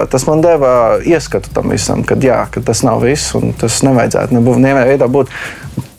tas 0.09 0.25
man 0.29 0.43
deva 0.43 0.73
ieskatu 1.05 1.51
tam 1.53 1.73
visam, 1.73 2.05
ka, 2.07 2.17
jā, 2.21 2.43
ka 2.51 2.63
tas 2.65 2.83
nav 2.87 3.03
viss 3.05 3.35
un 3.37 3.55
tas 3.57 3.81
nevajadzētu 3.85 4.37
nebūt 4.37 4.61
nevienā 4.63 4.85
veidā 4.89 5.09
būt 5.11 5.33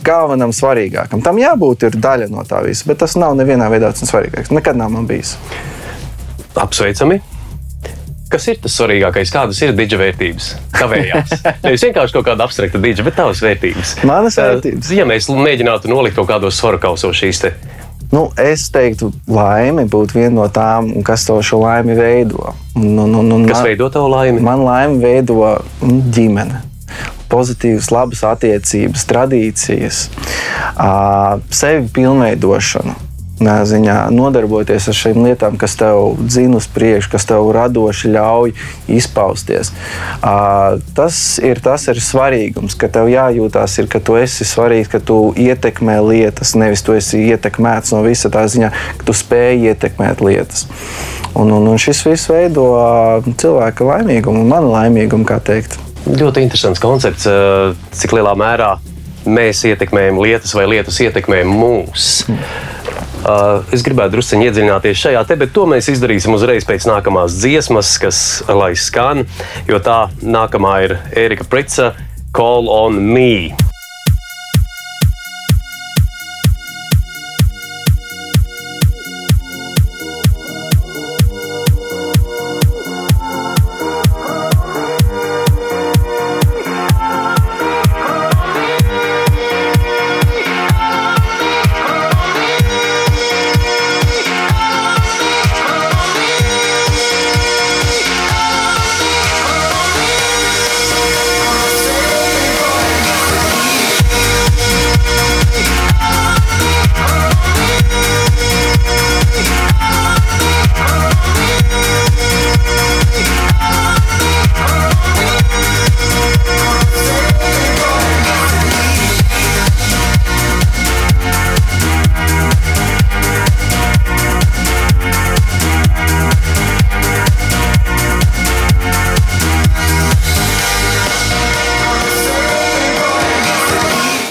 galvenam, 0.02 0.54
svarīgākam. 0.54 1.22
Tam 1.24 1.38
jābūt 1.38 1.86
ir 1.88 1.98
daļa 2.02 2.30
no 2.32 2.46
tā 2.48 2.62
visa, 2.66 2.86
bet 2.90 3.02
tas 3.02 3.14
nav 3.20 3.36
nevienā 3.38 3.68
veidā 3.72 3.92
tas 3.94 4.10
svarīgākais. 4.10 4.50
Nekad 4.54 4.78
nav 4.78 4.90
man 4.94 5.06
bijis. 5.10 5.36
Apsveicami! 6.58 7.22
Kas 8.32 8.46
ir 8.48 8.56
tas 8.64 8.72
svarīgākais? 8.78 9.28
Kādas 9.32 9.58
ir 9.60 9.74
diģa 9.76 9.98
vērtības? 10.00 10.46
Tavējās. 10.72 11.34
Nevis 11.66 11.82
vienkārši 11.84 12.16
kaut 12.16 12.24
kāda 12.30 12.46
abstrakta 12.46 12.80
diģa, 12.80 13.04
bet 13.04 13.18
tavas 13.18 13.42
vērtības. 13.44 13.98
Manas 14.08 14.38
vērtības. 14.40 14.92
Ja 14.96 15.04
mēs 15.08 15.28
mēģinātu 15.28 15.92
nolikt 15.92 16.16
kaut 16.16 16.30
kādos 16.30 16.56
svaru 16.56 16.80
kausos 16.80 17.18
šīs 17.20 17.44
Nu, 18.12 18.26
es 18.36 18.66
teiktu, 18.68 19.08
laime 19.24 19.86
būtu 19.88 20.18
viena 20.18 20.34
no 20.36 20.48
tām, 20.52 20.90
kas 21.06 21.24
to 21.24 21.38
šo 21.40 21.62
laimi 21.62 21.96
veido. 21.96 22.52
Un, 22.76 22.90
un, 23.06 23.14
un, 23.22 23.30
un 23.38 23.46
kas 23.48 23.62
man, 23.62 23.68
veido 23.70 23.88
tavu 23.94 24.10
laimi? 24.12 24.42
Man 24.44 24.64
laimi 24.66 25.00
veido 25.00 25.38
nu, 25.80 25.96
ģimene. 26.12 26.60
Pozitīvas, 27.32 27.88
labas 27.88 28.20
attiecības, 28.28 29.06
tradīcijas, 29.08 30.02
sevi 31.48 31.88
pilnveidošana. 31.96 32.98
Ziņā 33.42 33.96
nodarboties 34.14 34.88
ar 34.90 34.96
šīm 34.96 35.22
lietām, 35.26 35.56
kas 35.60 35.74
tev 35.80 36.16
dzina 36.20 36.58
uz 36.60 36.68
priekšu, 36.72 37.10
kas 37.12 37.26
tev 37.28 37.50
radoši 37.54 38.12
ļauj 38.14 38.54
izpausties. 38.92 39.72
Tas 40.22 41.20
ir 41.42 41.62
tas 41.64 41.86
ir 41.90 42.00
svarīgums, 42.02 42.76
ka 42.78 42.90
tev 42.92 43.10
jājūtās, 43.12 43.78
ir, 43.82 43.88
ka 43.92 44.02
tu 44.04 44.18
esi 44.20 44.46
svarīgs, 44.48 44.90
ka 44.92 45.02
tu 45.02 45.18
ietekmē 45.38 45.98
lietas, 46.06 46.54
nevis 46.58 46.84
tu 46.86 46.96
esi 46.98 47.24
ietekmēts 47.32 47.94
no 47.94 48.02
visa 48.06 48.30
tā 48.32 48.44
ziņā, 48.50 48.72
ka 49.00 49.08
tu 49.08 49.16
spēj 49.16 49.72
ietekmēt 49.72 50.22
lietas. 50.24 50.66
Un, 51.32 51.48
un, 51.48 51.64
un 51.64 51.80
šis 51.80 52.02
viss 52.04 52.28
veido 52.28 52.66
cilvēka 53.40 53.88
laimīgumu 53.88 54.44
un 54.44 54.52
manu 54.52 54.72
laimīgumu, 54.74 55.24
kā 55.28 55.40
teikt. 55.40 55.78
Ļoti 56.02 56.42
interesants 56.44 56.82
koncepts, 56.82 57.28
cik 57.94 58.16
lielā 58.18 58.34
mērā 58.36 58.74
mēs 59.24 59.62
ietekmējam 59.68 60.18
lietas 60.22 60.54
vai 60.56 60.66
lietas 60.70 60.98
ietekmē 61.04 61.42
mūs. 61.46 62.24
Uh, 63.22 63.62
es 63.70 63.84
gribētu 63.86 64.16
druskuļi 64.16 64.48
iedziļināties 64.48 64.98
šajā 64.98 65.20
te, 65.28 65.36
bet 65.38 65.52
to 65.54 65.62
mēs 65.70 65.86
izdarīsim 65.92 66.34
uzreiz 66.34 66.66
pēc 66.66 66.88
nākamās 66.90 67.38
dziesmas, 67.38 67.94
kas 68.02 68.18
lai 68.50 68.72
skan, 68.74 69.22
jo 69.70 69.78
tā 69.78 70.08
nākamā 70.26 70.78
ir 70.88 70.96
Erika 71.26 71.46
Prica, 71.46 71.92
Call 72.34 72.66
on 72.72 72.98
Me. 72.98 73.71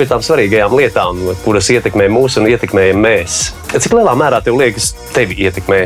Pie 0.02 0.10
tām 0.10 0.24
svarīgajām 0.26 0.74
lietām, 0.74 1.20
kuras 1.46 1.70
ietekmē 1.70 2.08
mūs 2.10 2.40
un 2.42 2.50
ietekmējam 2.50 3.04
mēs. 3.06 3.40
Cik 3.76 3.94
lielā 4.00 4.16
mērā 4.18 4.42
tev 4.42 4.58
liekas, 4.58 4.96
tevi 5.14 5.38
ietekmē 5.46 5.84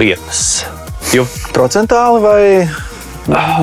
lietas? 0.00 0.64
Jo... 1.12 1.26
Procentāli 1.52 2.22
vai 2.24 2.42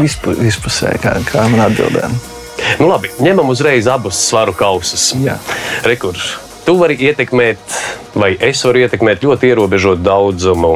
vispār, 0.03 0.37
vispusēji, 0.45 1.01
kā, 1.01 1.17
kā 1.25 1.45
man 1.49 1.65
atbildēja? 1.65 2.11
Nu, 2.79 2.89
labi, 2.89 3.09
ņemam 3.23 3.49
uzreiz 3.49 3.89
abus 3.89 4.19
svaru 4.29 4.53
kausus. 4.55 5.09
Rekurss. 5.85 6.37
Tu 6.65 6.73
vari 6.77 6.95
ietekmēt, 7.07 7.61
vai 8.17 8.31
es 8.41 8.61
varu 8.65 8.81
ietekmēt 8.85 9.25
ļoti 9.25 9.51
ierobežotu 9.51 10.01
daudzumu 10.05 10.71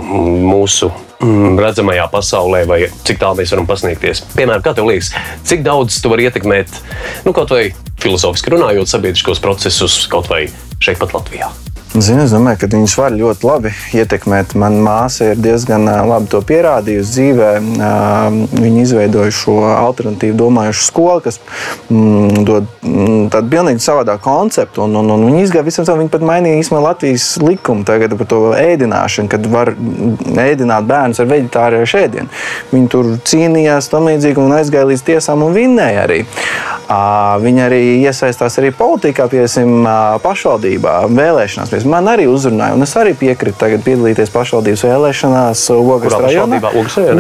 mūsu 0.46 0.92
mm, 1.18 1.58
redzamajā 1.58 2.06
pasaulē, 2.14 2.64
vai 2.70 2.80
cik 3.08 3.22
tālu 3.22 3.42
mēs 3.42 3.54
varam 3.56 3.70
pasniegties. 3.70 4.22
Piemēram, 4.36 4.62
kā 4.66 4.76
tev 4.78 4.90
liekas, 4.90 5.14
cik 5.50 5.66
daudz 5.66 5.98
tu 6.02 6.12
vari 6.14 6.30
ietekmēt, 6.30 6.82
nu, 7.26 7.34
kaut 7.34 7.56
vai 7.56 7.72
filozofiski 8.04 8.56
runājot, 8.56 8.92
sabiedriskos 8.92 9.42
procesus 9.44 10.02
kaut 10.12 10.30
vai 10.32 10.46
šeit 10.84 11.02
pat 11.02 11.16
Latvijā? 11.18 11.52
Zinu, 11.90 12.22
es 12.28 12.30
domāju, 12.30 12.60
ka 12.62 12.68
viņas 12.70 12.94
var 13.00 13.16
ļoti 13.18 13.48
labi 13.50 13.70
ietekmēt. 13.98 14.52
Manā 14.62 14.78
māsā 14.86 15.32
ir 15.32 15.40
diezgan 15.42 15.88
labi 15.90 16.30
to 16.30 16.38
pierādījusi 16.46 17.10
dzīvē. 17.16 17.48
Viņa 18.54 18.84
izveidoja 18.84 19.34
šo 19.34 19.56
alternatīvu 19.72 20.38
domājušu 20.38 20.86
skolu, 20.86 21.24
kas 21.26 21.40
mm, 21.90 22.44
dod 22.46 22.68
mm, 22.86 23.24
tādu 23.34 23.50
pilnīgi 23.56 23.82
savādāku 23.82 24.22
konceptu. 24.28 24.86
Un, 24.86 25.00
un, 25.02 25.10
un 25.16 25.26
viņa 25.32 25.42
izgāja 25.48 25.66
visam 25.66 25.88
tam, 25.90 25.98
viņa 26.04 26.14
pat 26.14 26.28
mainīja 26.30 26.60
īstenībā 26.62 26.84
Latvijas 26.92 27.26
likumu 27.42 27.88
tagad 27.90 28.14
par 28.22 28.30
to 28.36 28.44
ēdināšanu, 28.60 29.34
kad 29.34 29.50
var 29.50 29.74
ēdināt 29.74 30.86
bērnus 30.94 31.24
ar 31.24 31.32
veģetāriešu 31.34 32.04
ēdienu. 32.04 32.30
Viņi 32.70 32.92
tur 32.94 33.16
cīnījās 33.34 33.90
tam 33.90 34.12
līdzīgi 34.12 34.46
un 34.46 34.60
aizgāja 34.60 34.92
līdz 34.94 35.08
tiesām 35.10 35.42
un 35.48 35.58
vinnēja 35.58 36.06
arī. 36.06 36.22
Viņa 36.90 37.66
arī 37.68 37.82
iesaistās 38.02 38.56
arī 38.62 38.72
politikā, 38.74 39.28
piemēram, 39.30 39.86
pašvaldībā, 40.24 40.96
vēlēšanās 41.14 41.79
vēlēties. 41.80 41.90
Man 41.90 42.08
arī 42.08 42.28
uzrunāja, 42.28 42.76
un 42.76 42.84
es 42.84 42.96
arī 42.96 43.14
piekrītu 43.18 43.58
tagad 43.60 43.84
piedalīties 43.84 44.30
pašvaldības 44.34 44.84
vēlēšanās 44.84 45.70
Ogres 45.74 46.14
rajonā. 46.14 46.62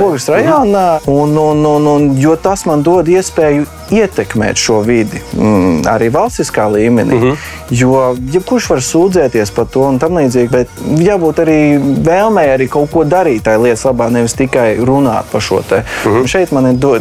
Ogres 0.03 0.29
rajonā 0.29 0.99
un, 1.07 1.37
un, 1.37 1.65
un, 1.65 1.87
un, 1.87 2.17
jo 2.19 2.35
tas 2.35 2.65
man 2.65 2.83
dod 2.83 3.07
iespēju 3.07 3.65
ietekmēt 3.89 4.59
šo 4.59 4.81
vidi 4.85 5.21
mm, 5.33 5.87
arī 5.89 6.09
valstiskā 6.13 6.69
līmenī. 6.69 7.15
Mm 7.15 7.23
-hmm. 7.23 7.37
Jo 7.69 8.15
jebkurš 8.33 8.69
var 8.69 8.79
sūdzēties 8.81 9.51
par 9.55 9.65
to 9.65 9.81
un 9.81 9.99
tam 9.99 10.17
līdzīgi, 10.17 10.49
bet 10.49 10.67
jābūt 10.97 11.41
arī 11.43 11.59
vēlmei 12.05 12.47
arī 12.53 12.67
kaut 12.69 12.91
ko 12.91 13.03
darīt 13.03 13.43
tajā 13.45 13.61
lietas 13.61 13.85
labā, 13.85 14.09
nevis 14.11 14.33
tikai 14.33 14.77
runāt 14.77 15.23
par 15.31 15.41
šo 15.41 15.61
te. 15.69 15.83
Mm 16.05 16.11
-hmm. 16.11 16.27
Šeit 16.27 16.51
man 16.51 16.67
ir 16.67 16.73
do, 16.73 16.99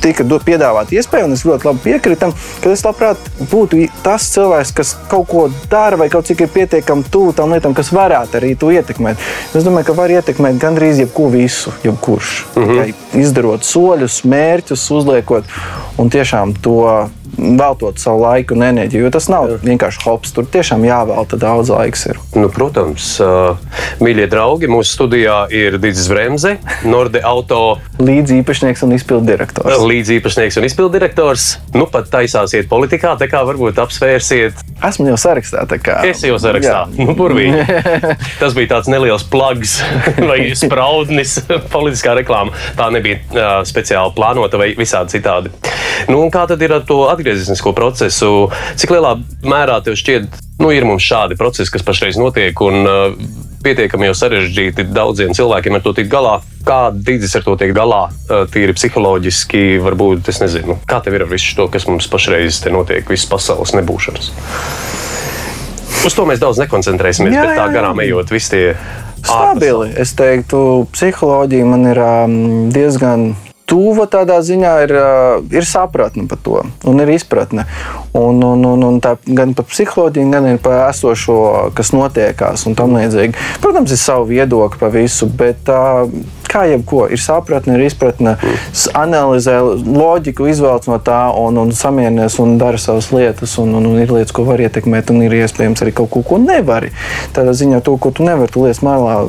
tika 0.00 0.24
do, 0.24 0.38
piedāvāta 0.38 0.92
iespēja, 0.92 1.24
un 1.24 1.32
es 1.32 1.44
ļoti 1.44 1.64
labi 1.64 1.78
piekrītu, 1.84 2.32
ka 2.62 2.70
es 2.70 2.84
labprāt 2.84 3.16
būtu 3.50 3.88
tas 4.02 4.32
cilvēks, 4.34 4.74
kas 4.74 4.96
kaut 5.08 5.28
ko 5.28 5.50
dara 5.70 5.96
vai 5.96 6.08
kaut 6.08 6.24
cik 6.24 6.40
ir 6.40 6.48
pietiekami 6.48 6.75
tuvu 7.10 7.32
tam 7.36 7.52
lietām, 7.52 7.74
kas 7.74 7.92
varētu 7.92 8.40
arī 8.40 8.54
to 8.58 8.70
ietekmēt. 8.74 9.16
Es 9.54 9.64
domāju, 9.64 9.86
ka 9.90 9.96
var 9.96 10.10
ietekmēt 10.10 10.58
gandrīz 10.62 11.00
jebko 11.00 11.28
visu, 11.32 11.72
jebkurš. 11.84 12.46
Mm 12.54 12.64
-hmm. 12.64 12.76
ja, 12.76 13.20
izdarot 13.20 13.64
soļus, 13.64 14.24
mērķus, 14.24 14.90
uzliekot. 14.90 15.44
Un 15.98 16.10
tiešām 16.10 16.54
to 16.62 17.08
veltot 17.36 18.00
savu 18.00 18.22
laiku 18.24 18.56
un 18.56 18.66
enerģiju. 18.68 19.06
Jo 19.06 19.12
tas 19.14 19.28
nav 19.32 19.56
vienkārši 19.64 20.02
hops, 20.06 20.32
tur 20.36 20.48
tiešām 20.50 20.84
jāvelta 20.86 21.38
daudz 21.40 21.72
laiks. 21.74 22.06
Ir. 22.10 22.20
Nu, 22.36 22.50
protams, 22.52 23.16
mīļie 24.02 24.28
draugi, 24.32 24.70
mūsu 24.70 24.96
studijā 24.98 25.42
ir 25.54 25.78
Digis 25.82 26.08
Bremse, 26.12 26.56
Norde 26.86 27.22
Auto 27.26 27.78
līdziepašnieks 28.02 28.84
un 28.86 28.94
izpilddirektors. 28.96 29.80
Līdziepašnieks 29.86 30.58
un 30.60 30.68
izpilddirektors. 30.68 31.46
Nu, 31.76 31.86
pat 31.90 32.10
taisāsiet 32.12 32.68
politikā, 32.70 33.14
tā 33.20 33.28
kā 33.30 33.42
varbūt 33.48 33.80
apsvērsiet. 33.82 34.60
Esmu 34.84 35.08
jau 35.10 35.16
sarakstā. 35.20 35.64
Es 36.04 36.22
jau 36.26 36.36
sarakstā. 36.40 36.84
Jā. 36.92 37.06
Nu, 37.06 37.16
burvīgi. 37.16 37.64
Tas 38.42 38.56
bija 38.56 38.74
tāds 38.76 38.90
neliels 38.92 39.24
plugs 39.32 39.78
vai 40.30 40.52
spraudnis, 40.58 41.38
politiskā 41.74 42.16
reklāma. 42.20 42.54
Tā 42.76 42.90
nebija 42.94 43.22
uh, 43.22 43.46
speciāli 43.68 44.14
plānota 44.16 44.60
vai 44.60 44.72
visādi 44.78 45.16
citādi. 45.16 45.52
Nu, 46.10 46.20
kā 46.32 46.44
tad 46.48 46.60
ir 46.62 46.74
ar 46.76 46.84
to 46.86 47.06
atgrieznisko 47.26 47.72
procesu? 47.76 48.48
Cik 48.78 48.94
lielā 48.94 49.16
mērā 49.46 49.80
tev 49.84 49.96
šķiet, 49.98 50.38
nu, 50.62 50.70
ir 50.72 50.86
mums 50.88 51.04
šādi 51.04 51.38
procesi, 51.38 51.72
kas 51.74 51.84
pašreiz 51.86 52.18
notiek, 52.20 52.58
un 52.64 52.86
uh, 52.86 53.06
pietiekami 53.66 54.08
jau 54.10 54.16
sarežģīti 54.22 54.88
daudziem 54.94 55.34
cilvēkiem 55.36 55.78
ar 55.78 55.84
to 55.84 55.94
tikt 55.96 56.12
galā? 56.12 56.38
Kā 56.66 56.90
Digis 56.94 57.34
ar 57.38 57.46
to 57.46 57.56
tiek 57.60 57.74
galā, 57.76 58.06
uh, 58.08 58.44
tīri 58.50 58.74
psiholoģiski, 58.76 59.80
varbūt 59.84 60.30
es 60.32 60.42
nezinu, 60.42 60.78
kā 60.88 61.00
tev 61.04 61.18
ir 61.18 61.26
ar 61.26 61.32
visu 61.32 61.56
to, 61.58 61.68
kas 61.72 61.88
mums 61.90 62.08
pašreiz 62.10 62.62
te 62.62 62.72
notiek, 62.74 63.06
visas 63.10 63.28
pasaules 63.30 63.74
nebūšanas? 63.76 64.30
Uz 66.06 66.14
to 66.14 66.22
mēs 66.28 66.38
daudz 66.38 66.60
nekoncentrēsimies, 66.62 67.34
jā, 67.34 67.42
bet 67.42 67.58
tā 67.58 67.66
garām 67.74 67.98
ejot, 68.04 68.30
visi 68.30 68.54
tie 68.54 68.64
Stabili. 69.26 69.88
Es 69.98 70.12
teiktu, 70.14 70.86
psiholoģija 70.94 71.66
man 71.66 71.88
ir 71.90 71.98
um, 71.98 72.36
diezgan 72.70 73.32
tuva 73.66 74.06
tādā 74.10 74.38
ziņā 74.46 74.72
ir, 74.86 74.94
ir 75.50 75.66
sapratne 75.66 76.26
par 76.30 76.40
to 76.42 76.60
un 76.86 77.02
ir 77.02 77.10
izpratne. 77.16 77.66
Un, 78.16 78.38
un, 78.40 78.62
un, 78.64 78.84
un 78.86 79.00
tā, 79.02 79.16
gan 79.26 79.52
par 79.56 79.66
psiholoģiju, 79.68 80.30
gan 80.32 80.60
par 80.62 80.86
esošo, 80.88 81.36
kas 81.76 81.92
notiekās 81.92 82.64
un 82.68 82.76
tam 82.78 82.96
līdzīgi. 82.96 83.36
Protams, 83.60 83.92
ir 83.92 84.00
savu 84.00 84.30
viedokli 84.30 84.80
par 84.80 84.94
visu, 84.94 85.28
bet 85.28 85.68
kā 86.46 86.64
jebko, 86.70 87.04
ir 87.12 87.20
sapratne, 87.20 87.76
ir 87.76 87.86
izpratne, 87.90 88.36
analizē 88.96 89.58
loģiku, 89.82 90.48
izvēlas 90.52 90.88
no 90.88 91.00
tā 91.02 91.18
un, 91.36 91.60
un 91.60 91.74
samierinies 91.76 92.38
un 92.42 92.56
dara 92.62 92.80
savas 92.80 93.10
lietas. 93.12 93.58
Un, 93.60 93.74
un, 93.76 93.90
un 93.90 94.00
ir 94.00 94.12
lietas, 94.14 94.34
ko 94.36 94.46
var 94.48 94.62
ietekmēt, 94.64 95.12
un 95.12 95.26
ir 95.26 95.36
iespējams 95.42 95.84
arī 95.84 95.94
kaut 96.00 96.12
ko, 96.14 96.24
ko 96.26 96.40
nevari. 96.40 96.94
Tādā 97.36 97.52
ziņā 97.56 97.82
to, 97.84 97.98
ko 98.00 98.14
tu 98.14 98.26
nevari, 98.26 98.52
tu 98.52 98.64
lietas 98.64 98.84
malā, 98.86 99.22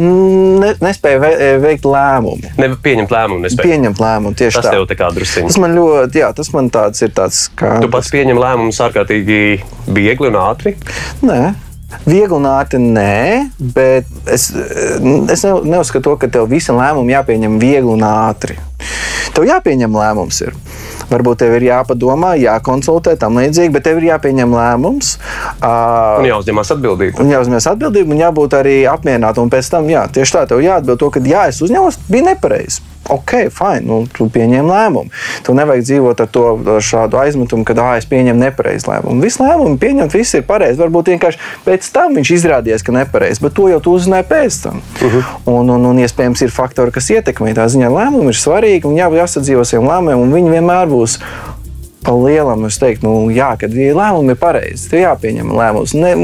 ne, 0.62 0.73
nespēja 0.81 1.21
veikt 1.61 1.85
lēmumu. 1.85 2.53
Ne, 2.57 2.71
pieņemt 2.83 3.12
lēmumu, 3.12 3.44
nespēja. 3.44 3.68
Pieņemt 3.68 4.01
lēmumu 4.01 4.38
tieši 4.38 4.57
tas 4.57 4.71
tā. 4.71 4.85
Tā 4.88 4.97
kā 4.97 5.11
drusciņš. 5.12 5.51
Tas 5.53 5.61
man 5.61 5.77
ļoti, 5.77 6.23
jā, 6.23 6.31
tas 6.37 6.49
man 6.55 6.71
tāds 6.73 7.05
ir 7.05 7.12
tāds 7.16 7.42
kā. 7.59 7.77
Tu 7.85 7.90
pats 7.92 8.09
pieņem 8.14 8.40
lēmumus 8.40 8.81
ārkārtīgi 8.88 9.40
viegli 9.92 10.33
un 10.33 10.40
ātri? 10.40 10.75
Nē. 11.21 11.53
Viegli 11.88 12.37
un 12.37 12.44
ātri 12.44 12.79
nē, 12.83 13.48
bet 13.74 14.09
es, 14.29 14.51
es 15.33 15.44
neuzskatu, 15.44 16.18
ka 16.20 16.29
tev 16.33 16.48
visi 16.51 16.74
lēmumi 16.74 17.14
jāpieņem 17.14 17.57
viegli 17.62 17.88
un 17.94 18.05
ātri. 18.05 18.59
Tev 19.33 19.46
jāpieņem 19.48 19.96
lēmums. 19.96 20.40
Ir. 20.44 20.53
Varbūt 21.09 21.40
tev 21.40 21.55
ir 21.57 21.64
jāpadomā, 21.70 22.35
jākonsultē, 22.37 23.14
tam 23.20 23.40
līdzīgi, 23.40 23.72
bet 23.72 23.87
tev 23.88 24.03
ir 24.03 24.11
jāpieņem 24.11 24.53
lēmums. 24.53 25.14
Uh, 25.62 26.20
un 26.20 26.29
jāuzņemas 26.29 26.74
atbildība. 26.77 27.22
Un 27.24 27.33
jāuzņemas 27.33 27.70
atbildība 27.72 28.12
un 28.12 28.20
jābūt 28.20 28.59
arī 28.61 28.77
apmierinātam. 28.90 29.48
Un 29.48 29.55
pēc 29.57 29.72
tam, 29.72 29.88
jā, 29.88 30.05
tieši 30.12 30.37
tā, 30.37 30.44
tev 30.53 30.61
jāatbild 30.64 31.01
to, 31.01 31.09
ka 31.14 31.24
jā, 31.24 31.48
es 31.48 31.64
uzņemos, 31.64 32.03
bija 32.12 32.29
nepareizi 32.35 32.85
ok, 33.09 33.35
fine, 33.55 33.85
nu, 33.88 33.99
tu 34.12 34.29
pieņem 34.33 34.68
lēmumu. 34.68 35.12
Tu 35.47 35.55
nevajag 35.57 35.85
dzīvot 35.87 36.23
ar 36.25 36.31
to 36.33 36.44
šādu 36.85 37.21
aizmetumu, 37.23 37.66
ka 37.68 37.77
ah, 37.83 37.97
es 37.99 38.09
pieņemu 38.09 38.42
nepareizu 38.42 38.90
lēmumu. 38.90 39.25
Visi 39.25 39.42
lēmumi 39.42 39.79
pieņemt, 39.81 40.16
viss 40.16 40.38
ir 40.38 40.47
pareizi. 40.49 40.81
Varbūt 40.81 41.12
vienkārši 41.14 41.42
pēc 41.66 41.90
tam 41.94 42.18
viņš 42.18 42.33
izrādījās, 42.38 42.85
ka 42.87 42.94
nepareizs, 42.97 43.42
bet 43.44 43.57
to 43.57 43.68
jau 43.73 43.81
tu 43.85 43.94
uzzināji 43.99 44.29
pēc 44.31 44.62
tam. 44.64 44.81
Uh 44.81 45.07
mhm. 45.07 45.18
-huh. 45.18 45.53
un, 45.59 45.71
un, 45.77 45.87
un 45.92 46.03
iespējams 46.05 46.42
ir 46.44 46.55
faktori, 46.55 46.94
kas 46.94 47.11
ietekmē 47.11 47.55
tā 47.55 47.68
ziņā. 47.68 47.88
Lēmumi 47.92 48.35
ir 48.35 48.40
svarīgi 48.40 48.88
un 48.88 48.97
jā, 48.97 49.11
jāsadzīvo 49.23 49.64
saviem 49.64 49.88
lēmumiem, 49.88 50.23
un 50.23 50.35
viņi 50.35 50.51
vienmēr 50.59 50.87
būs 50.88 51.18
lielam 52.16 52.64
es 52.68 52.79
teiktu, 52.81 53.07
nu, 53.07 53.31
jā, 53.35 53.51
kad 53.61 53.75
lēmumi 53.75 54.35
ir 54.35 54.40
pareizi, 54.40 54.88
tad 54.90 55.03
jāpieņem 55.03 55.53
lēmums. 55.59 55.94
Ne, 55.99 56.14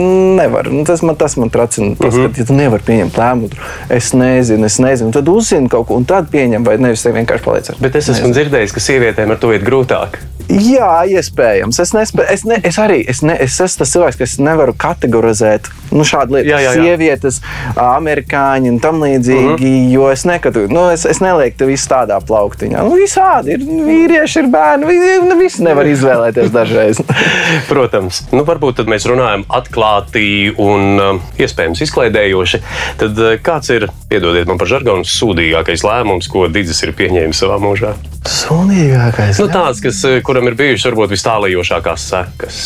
nevar, 0.40 0.70
nu, 0.72 0.84
tas, 0.88 1.02
man, 1.06 1.18
tas 1.20 1.36
man 1.40 1.52
tracina. 1.54 1.94
Tas, 1.98 2.14
mm 2.14 2.20
-hmm. 2.20 2.34
ka, 2.34 2.40
ja 2.40 2.48
tu 2.50 2.58
nevari 2.58 2.86
pieņemt 2.86 3.18
lēmumu, 3.18 3.50
es 3.88 4.12
nezinu, 4.12 4.64
es 4.64 4.78
nezinu, 4.78 5.12
tad 5.12 5.28
uzzini 5.28 5.68
kaut 5.68 5.88
ko 5.88 6.00
un 6.00 6.04
tad 6.04 6.30
pieņem, 6.32 6.64
vai 6.66 6.78
nevis 6.78 7.06
vienkārši 7.06 7.44
paliec 7.44 7.70
ar. 7.70 7.76
Bet 7.80 7.96
es 7.96 8.08
esmu 8.08 8.28
nezinu. 8.28 8.34
dzirdējis, 8.34 8.72
ka 8.72 8.80
sievietēm 8.80 9.30
ar 9.30 9.38
to 9.38 9.52
ir 9.52 9.64
grūtāk. 9.64 10.18
Jā, 10.48 11.04
iespējams. 11.08 11.78
Es, 11.80 11.92
nespē, 11.96 12.26
es, 12.32 12.44
ne, 12.44 12.58
es 12.66 12.76
arī 12.80 13.00
es 13.08 13.22
ne, 13.24 13.36
es 13.40 13.56
esmu 13.56 13.80
tas 13.80 13.92
cilvēks, 13.94 14.18
kas 14.20 14.36
nevaru 14.42 14.74
kategorizēt 14.76 15.70
nu, 15.94 16.04
šādu 16.04 16.36
lietu. 16.36 16.50
Jā. 16.52 16.74
Sievietes, 16.74 17.40
amerikāņi 17.80 18.72
un 18.74 18.78
tam 18.82 19.00
līdzīgi, 19.02 19.54
uh 19.54 19.60
-huh. 19.60 19.92
jo 19.94 20.10
es 20.12 20.24
nekadu, 20.28 20.66
nu, 20.68 20.86
es, 20.92 21.06
es 21.08 21.20
nelieku 21.24 21.62
to 21.62 21.68
visu 21.70 21.88
tādā 21.90 22.18
plauktiņā. 22.20 22.84
Nu, 22.84 22.98
visādi 22.98 23.56
ir 23.56 23.64
vīrieši, 23.64 24.44
ir 24.44 24.50
bērni, 24.52 24.98
nu, 25.28 25.38
visi 25.40 25.64
nevar 25.64 25.88
izvēlēties 25.88 26.52
dažreiz. 26.54 27.00
Protams, 27.72 28.24
nu, 28.32 28.44
varbūt 28.44 28.82
tad 28.82 28.90
mēs 28.90 29.08
runājam 29.08 29.46
atklāti 29.48 30.52
un 30.58 31.00
iespējams 31.38 31.84
izklaidējoši. 31.88 32.62
Tad 33.00 33.22
kāds 33.44 33.70
ir, 33.74 33.88
piedodiet 34.10 34.50
man 34.50 34.58
par 34.58 34.70
žargonu, 34.70 35.06
sūdīgākais 35.08 35.86
lēmums, 35.86 36.28
ko 36.28 36.48
Digis 36.48 36.82
ir 36.84 36.94
pieņēmis 36.96 37.44
savā 37.44 37.58
mūžā? 37.62 37.94
Sūdīgākais. 38.24 39.38
Nu, 39.42 39.50
tāds, 39.52 39.82
kas, 39.84 39.98
uh, 40.08 40.20
kuram 40.34 40.50
ir 40.50 40.56
bijušas 40.58 40.88
varbūt 40.90 41.12
vis 41.14 41.22
tālākās 41.22 42.08
sekas. 42.10 42.60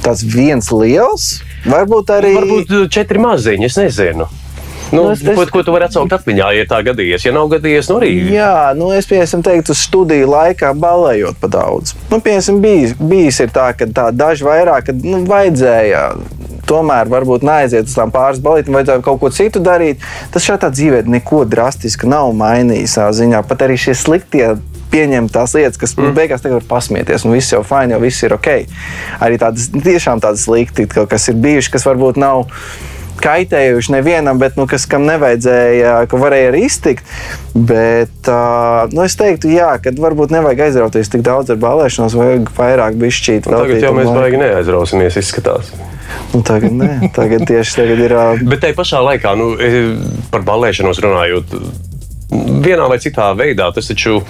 Tas 0.00 0.22
viens 0.24 0.70
liels, 0.72 1.42
varbūt 1.68 2.08
arī. 2.14 2.32
Varbūt 2.38 2.72
uh, 2.72 2.84
četri 2.88 3.20
maziņi, 3.20 3.68
es 3.68 3.76
nezinu. 3.76 4.28
Nu, 4.94 5.02
nu, 5.02 5.10
es, 5.10 5.20
es, 5.20 5.34
ko, 5.34 5.44
ko 5.50 5.64
tu 5.66 5.74
vari 5.74 5.88
atsaukt 5.88 6.14
atmiņā, 6.14 6.46
ja 6.54 6.64
tā 6.70 6.78
gadījies? 6.86 7.26
Ja 7.26 7.32
nav 7.34 7.50
gadījies, 7.50 7.90
nu 7.90 7.98
arī. 7.98 8.12
Jā, 8.30 8.70
nu 8.78 8.92
es 8.94 9.08
piemēram 9.10 9.42
teiktu, 9.44 9.74
studiju 9.76 10.28
laikā 10.30 10.70
balējot 10.78 11.40
pa 11.42 11.50
daudz. 11.52 11.92
Nu, 12.08 12.20
piemēram, 12.22 12.60
bijis, 12.62 12.94
bijis 12.96 13.42
tā, 13.52 13.66
ka 13.76 13.90
tā 13.90 14.06
daži 14.14 14.46
vairāk, 14.46 14.88
kad 14.88 15.04
nu, 15.04 15.20
vajadzēja. 15.28 16.04
Tomēr 16.66 17.10
varbūt 17.10 17.44
neaiziet 17.46 17.90
uz 17.90 17.98
tām 17.98 18.14
pāris 18.14 18.40
balītēm, 18.42 18.78
vajadzēja 18.78 19.04
kaut 19.04 19.20
ko 19.20 19.30
citu 19.34 19.60
darīt. 19.62 20.00
Tas 20.34 20.46
šādā 20.46 20.72
dzīvē 20.72 21.04
neko 21.18 21.44
drastiski 21.50 22.08
nav 22.10 22.32
mainījis. 22.38 22.96
Ziņā. 23.20 23.42
Pat 23.46 23.66
arī 23.66 23.76
šie 23.78 23.94
sliktie 23.98 24.54
pieņemt 24.96 25.34
tās 25.36 25.54
lietas, 25.56 25.78
kas 25.80 25.96
mm. 25.98 26.16
beigās 26.16 26.44
var 26.46 26.66
pasmieties, 26.68 27.26
un 27.26 27.36
viss 27.36 27.52
jau 27.52 27.62
fini, 27.66 27.96
jau 27.96 28.02
viss 28.02 28.24
ir 28.24 28.36
ok. 28.36 28.52
Arī 29.24 29.40
tādas 29.42 29.70
tiešām 29.72 30.24
tādas 30.24 30.48
slikti, 30.48 30.88
kas 30.88 31.30
ir 31.30 31.40
bijušas, 31.42 31.72
kas 31.76 31.88
varbūt 31.88 32.20
nav 32.20 32.46
kaitējuši 33.16 33.94
nevienam, 33.94 34.36
bet 34.40 34.58
nu, 34.60 34.66
kas 34.68 34.84
kam 34.90 35.06
nevajadzēja, 35.08 35.94
ka 36.10 36.20
varēja 36.20 36.50
arī 36.52 36.66
iztikt. 36.66 37.08
Bet 37.56 38.28
uh, 38.28 38.84
nu, 38.92 39.04
es 39.06 39.16
teiktu, 39.18 39.50
jā, 39.54 39.70
ka 39.82 39.94
varbūt 39.96 40.34
nevajag 40.34 40.66
aizrauties 40.68 41.10
tik 41.12 41.24
daudz 41.26 41.54
ar 41.54 41.60
balēšanos, 41.62 42.16
vajag 42.18 42.52
vairāk 42.58 43.00
bišķīt. 43.00 43.48
Nu, 43.48 43.62
tagad 43.64 43.88
jau 43.88 43.94
mēs 43.96 44.12
baigi 44.12 44.42
neaizrausimies, 44.42 45.18
izskatās. 45.22 45.72
Nu, 46.34 46.42
tagad, 46.46 46.76
nē, 46.76 47.10
tagad 47.16 47.46
tieši 47.48 47.80
tagad 47.80 48.04
ir. 48.04 48.14
Uh... 48.14 48.46
Bet 48.52 48.62
tajā 48.66 48.76
pašā 48.78 49.02
laikā, 49.08 49.32
nu, 49.40 49.52
par 50.32 50.44
balēšanos 50.46 51.00
runājot, 51.02 51.56
vienā 52.66 52.88
vai 52.90 52.98
citā 53.02 53.30
veidā 53.38 53.70
tas 53.74 53.88
taču 53.90 54.20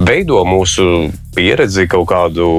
veido 0.00 0.42
mūsu 0.48 1.10
pieredzi 1.36 1.86
kaut 1.90 2.08
kādu 2.10 2.50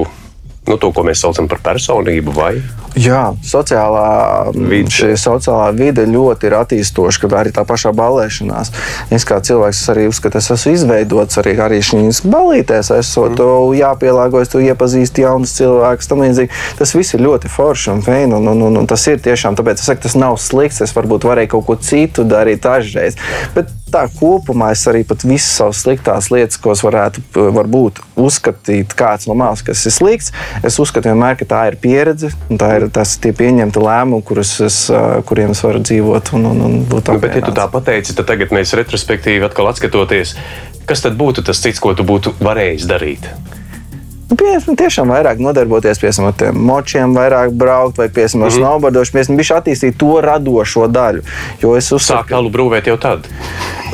nu, 0.68 0.76
to, 0.76 0.90
ko 0.92 1.04
mēs 1.06 1.22
saucam 1.24 1.48
par 1.48 1.62
personību. 1.64 2.34
Vai? 2.36 2.52
Jā, 2.98 3.32
sociālā 3.46 4.50
vide. 4.54 4.90
Šī 4.92 5.12
sociālā 5.20 5.70
vide 5.76 6.04
ļoti 6.08 6.48
ir 6.48 6.56
attīstoša, 6.58 7.22
kad 7.22 7.36
arī 7.40 7.52
tā 7.54 7.64
pašā 7.68 7.92
balēšanās. 7.96 8.72
Es 9.14 9.26
kā 9.28 9.38
cilvēks 9.44 9.82
es 9.82 9.92
arī 9.92 10.06
uzskatu, 10.10 10.40
es 10.40 10.50
esmu 10.54 10.74
izveidots 10.74 11.40
arī, 11.40 11.54
arī 11.62 11.80
šīs 11.84 12.22
balītēs. 12.26 12.90
Esot 12.98 13.38
mm. 13.38 13.78
jāpielāgojas, 13.78 14.52
tu 14.52 14.62
iepazīsti 14.64 15.24
jaunus 15.24 15.54
cilvēkus. 15.58 16.10
Tas 16.78 16.94
viss 16.96 17.16
ir 17.16 17.24
ļoti 17.24 17.52
forši 17.52 17.92
un 17.94 18.04
feini. 18.04 18.34
Un, 18.38 18.52
un, 18.52 18.66
un, 18.68 18.82
un 18.82 18.90
tas 18.90 19.04
ir 19.10 19.22
tiešām 19.24 19.58
tāpēc, 19.58 19.80
es 19.80 19.88
saku, 19.88 20.04
tas 20.04 20.18
nav 20.18 20.38
slikts. 20.42 20.82
Es 20.84 20.96
varbūt 20.96 21.28
varēju 21.28 21.54
kaut 21.56 21.68
ko 21.68 21.78
citu 21.80 22.26
darīt 22.28 22.64
dažreiz. 22.66 23.18
Bet 23.54 23.72
tā 23.92 24.04
kopumā 24.18 24.70
es 24.74 24.84
arī 24.90 25.04
visas 25.24 25.50
savas 25.58 25.82
sliktās 25.84 26.30
lietas, 26.32 26.58
ko 26.60 26.72
es 26.74 26.82
varētu 26.84 27.24
varbūt, 27.34 28.00
uzskatīt, 28.18 28.94
kāds 28.98 29.28
no 29.28 29.36
malas, 29.38 29.62
kas 29.66 29.84
ir 29.88 29.94
slikts, 29.94 30.32
es 30.62 30.78
uzskatu 30.78 31.10
vienmēr, 31.10 31.38
ka 31.40 31.48
tā 31.48 31.64
ir 31.72 31.78
pieredze, 31.82 32.32
tā 32.60 32.70
ir 32.78 32.88
tas 32.94 33.16
tie 33.22 33.34
pieņemti 33.36 33.82
lēmumi, 33.82 34.24
kurus 34.28 34.54
es, 34.64 34.80
kuriem 35.28 35.54
es 35.56 35.62
varu 35.64 35.82
dzīvot 35.84 36.32
un, 36.38 36.48
un, 36.52 36.64
un 36.68 36.80
būt 36.88 37.08
tālāk. 37.08 37.20
Nu, 37.20 37.26
bet, 37.26 37.38
ja 37.40 37.46
tu 37.46 37.54
tā 37.56 37.68
pateici, 37.72 38.16
tad 38.18 38.30
tagad 38.30 38.54
mēs 38.54 38.76
retrospektīvi 38.78 39.46
atkal 39.48 39.70
atskatoties, 39.72 40.36
kas 40.88 41.04
tad 41.04 41.18
būtu 41.20 41.46
tas 41.46 41.62
cits, 41.62 41.80
ko 41.82 41.94
tu 41.96 42.06
būtu 42.08 42.36
varējis 42.42 42.88
darīt? 42.88 43.30
Nu, 44.28 44.36
piemēram, 44.36 44.76
tiešām 44.76 45.08
vairāk 45.08 45.38
nodarboties 45.40 46.00
piemēram, 46.02 46.26
ar 46.28 46.34
tiem 46.36 46.58
močiem, 46.68 47.14
vairāk 47.16 47.54
braukt 47.56 48.00
vai 48.00 48.10
piemēram, 48.12 48.42
ar 48.42 48.50
mm 48.50 48.52
-hmm. 48.52 48.58
snowboardošu, 48.60 49.14
piemēram, 49.14 49.38
viņš 49.40 49.52
attīstīt 49.56 49.96
to 49.96 50.20
radošo 50.20 50.84
daļu. 50.92 51.22
Jo 51.62 51.76
es 51.76 51.88
uzsāku 51.92 52.28
kalu 52.34 52.52
brūvēt 52.52 52.90
jau 52.92 52.98
tad. 53.00 53.24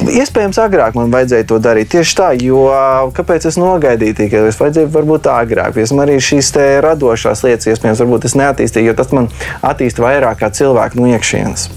Iespējams, 0.02 0.58
agrāk 0.58 0.96
man 0.98 1.12
vajadzēja 1.12 1.46
to 1.48 1.58
darīt 1.62 1.92
tieši 1.94 2.16
tā, 2.18 2.28
jo 2.42 2.64
kāpēc 3.14 3.46
es 3.48 3.58
nogaidīju 3.60 4.16
tikai? 4.18 4.42
Es 4.50 4.58
vajadzēja 4.58 4.90
varbūt 4.92 5.28
agrāk. 5.30 5.76
Piemēram, 5.76 6.02
arī 6.04 6.16
šīs 6.22 6.50
radošās 6.84 7.44
lietas, 7.46 7.68
iespējams, 7.70 8.02
varbūt 8.02 8.26
es 8.28 8.34
neattīstīju, 8.38 8.90
jo 8.90 8.96
tas 8.98 9.14
man 9.14 9.30
attīstīja 9.62 10.06
vairāk 10.08 10.42
kā 10.42 10.50
cilvēku 10.54 11.00
no 11.00 11.08
iekšienes. 11.14 11.68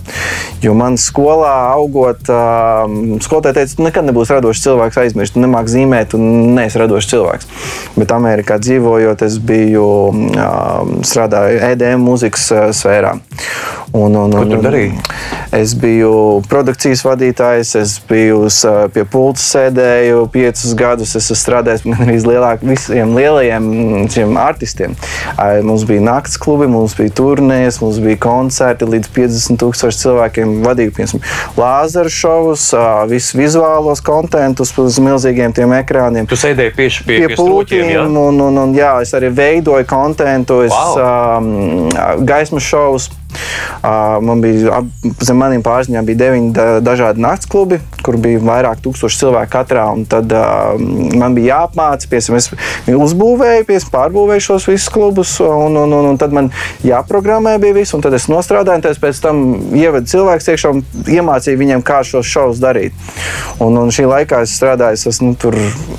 Jo 0.64 0.74
man 0.78 0.98
skolā 0.98 1.54
augot, 1.76 2.26
uh, 2.34 2.90
skolotāji 3.22 3.60
teica, 3.60 3.78
tu 3.78 3.86
nekad 3.86 4.10
nebūsi 4.10 4.34
radošs 4.34 4.66
cilvēks, 4.66 5.00
aizmirst, 5.04 5.36
tu 5.36 5.44
nemāki 5.44 5.76
zīmēt, 5.76 6.18
un 6.18 6.58
neesi 6.58 6.82
radošs 6.82 7.12
cilvēks. 7.14 7.50
Bet 8.00 8.14
Amerikā 8.16 8.58
dzīvojot, 8.64 9.22
es 9.28 9.38
biju 9.38 9.88
strādāju 11.06 11.62
EDM 11.70 12.08
mūzikas 12.10 12.50
sfērā. 12.78 13.14
Un, 13.94 14.16
un, 14.16 14.34
un, 14.34 14.34
Ko 14.36 14.46
tu 14.50 14.60
darīji? 14.62 14.98
Es 15.56 15.72
biju 15.80 16.42
produkcijas 16.50 17.06
vadītājs, 17.08 17.72
es 17.80 17.94
biju 18.10 18.48
pie 18.94 19.04
pulca 19.10 19.42
sēdēju 19.44 20.26
piecus 20.34 20.74
gadus. 20.78 21.16
Es 21.20 21.30
strādāju 21.40 21.94
arī 22.04 22.18
lielāk, 22.24 22.64
visiem 22.66 23.16
lielajiem 23.18 24.38
artistiem. 24.42 24.96
Mums 25.68 25.86
bija 25.88 26.04
nakts 26.06 26.38
klubi, 26.42 26.70
mums 26.72 26.96
bija 26.98 27.14
turnēs, 27.18 27.82
mums 27.84 28.00
bija 28.04 28.20
koncerti 28.28 28.88
līdz 28.90 29.12
50 29.16 29.62
tūkstoši 29.62 30.04
cilvēkiem. 30.04 30.56
Vadīju 30.66 30.96
piemēram 30.98 31.24
lāzeru 31.58 32.12
šovus, 32.14 32.70
visus 33.12 33.36
vizuālos 33.38 34.02
kontentus 34.06 34.74
uz 34.78 35.00
milzīgiem 35.04 35.56
tiem 35.56 35.76
ekrāniem. 35.78 36.28
Tu 36.30 36.40
sēdēji 36.40 36.76
pieši 36.78 37.06
pie, 37.08 37.20
pie, 37.22 37.32
pie 37.32 37.40
pulkiem, 37.40 37.86
ja? 37.92 38.06
un, 38.08 38.42
un, 38.48 38.62
un 38.64 38.76
jā, 38.78 38.98
es 39.04 39.14
arī 39.18 39.32
veidoju 39.34 39.88
kontentu, 39.90 40.62
es 40.68 40.74
wow. 40.74 41.40
um, 41.40 42.26
gaismas 42.28 42.68
šovus. 42.68 43.10
Man 43.84 44.42
bija 44.42 44.82
zem 45.22 45.38
maniem 45.40 45.62
pārziņām 45.66 46.08
bija 46.08 46.22
deviņi 46.24 46.68
dažādi 46.86 47.22
nakts 47.22 47.50
klubi, 47.50 47.80
kur 48.04 48.18
bija 48.22 48.42
vairāk 48.42 48.82
tūkstoši 48.84 49.22
cilvēku 49.22 49.52
katrā. 49.54 49.86
Tad 50.10 50.34
man 51.18 51.36
bija 51.38 51.58
jāapmāca, 51.62 52.10
piemēram, 52.12 52.40
es 52.40 52.50
uzbūvēju, 52.88 53.68
piemēram, 53.68 53.92
pārbūvēju 53.94 54.46
šos 54.48 54.68
visus 54.72 54.92
klubus, 54.94 55.36
un, 55.44 55.78
un, 55.84 55.94
un, 56.00 56.10
un 56.14 56.20
tad 56.20 56.34
man 56.36 56.50
jāprogrammē 56.88 57.58
bija 57.62 57.78
viss, 57.78 57.96
un 57.98 58.06
tad 58.06 58.16
es 58.18 58.30
nostrādāju, 58.32 58.82
un 58.82 59.02
pēc 59.04 59.22
tam 59.24 59.44
ievedu 59.78 60.12
cilvēku 60.14 60.54
iekšā 60.54 60.74
un 60.74 60.84
iemācīju 61.18 61.62
viņiem, 61.62 61.86
kā 61.86 62.02
šos 62.08 62.28
šovus 62.28 62.64
darīt. 62.64 62.96
Un, 63.64 63.78
un 63.78 63.94
šī 63.94 64.08
laikā 64.10 64.42
es 64.46 64.56
strādāju 64.58 65.12
es, 65.12 65.22
nu, 65.24 65.36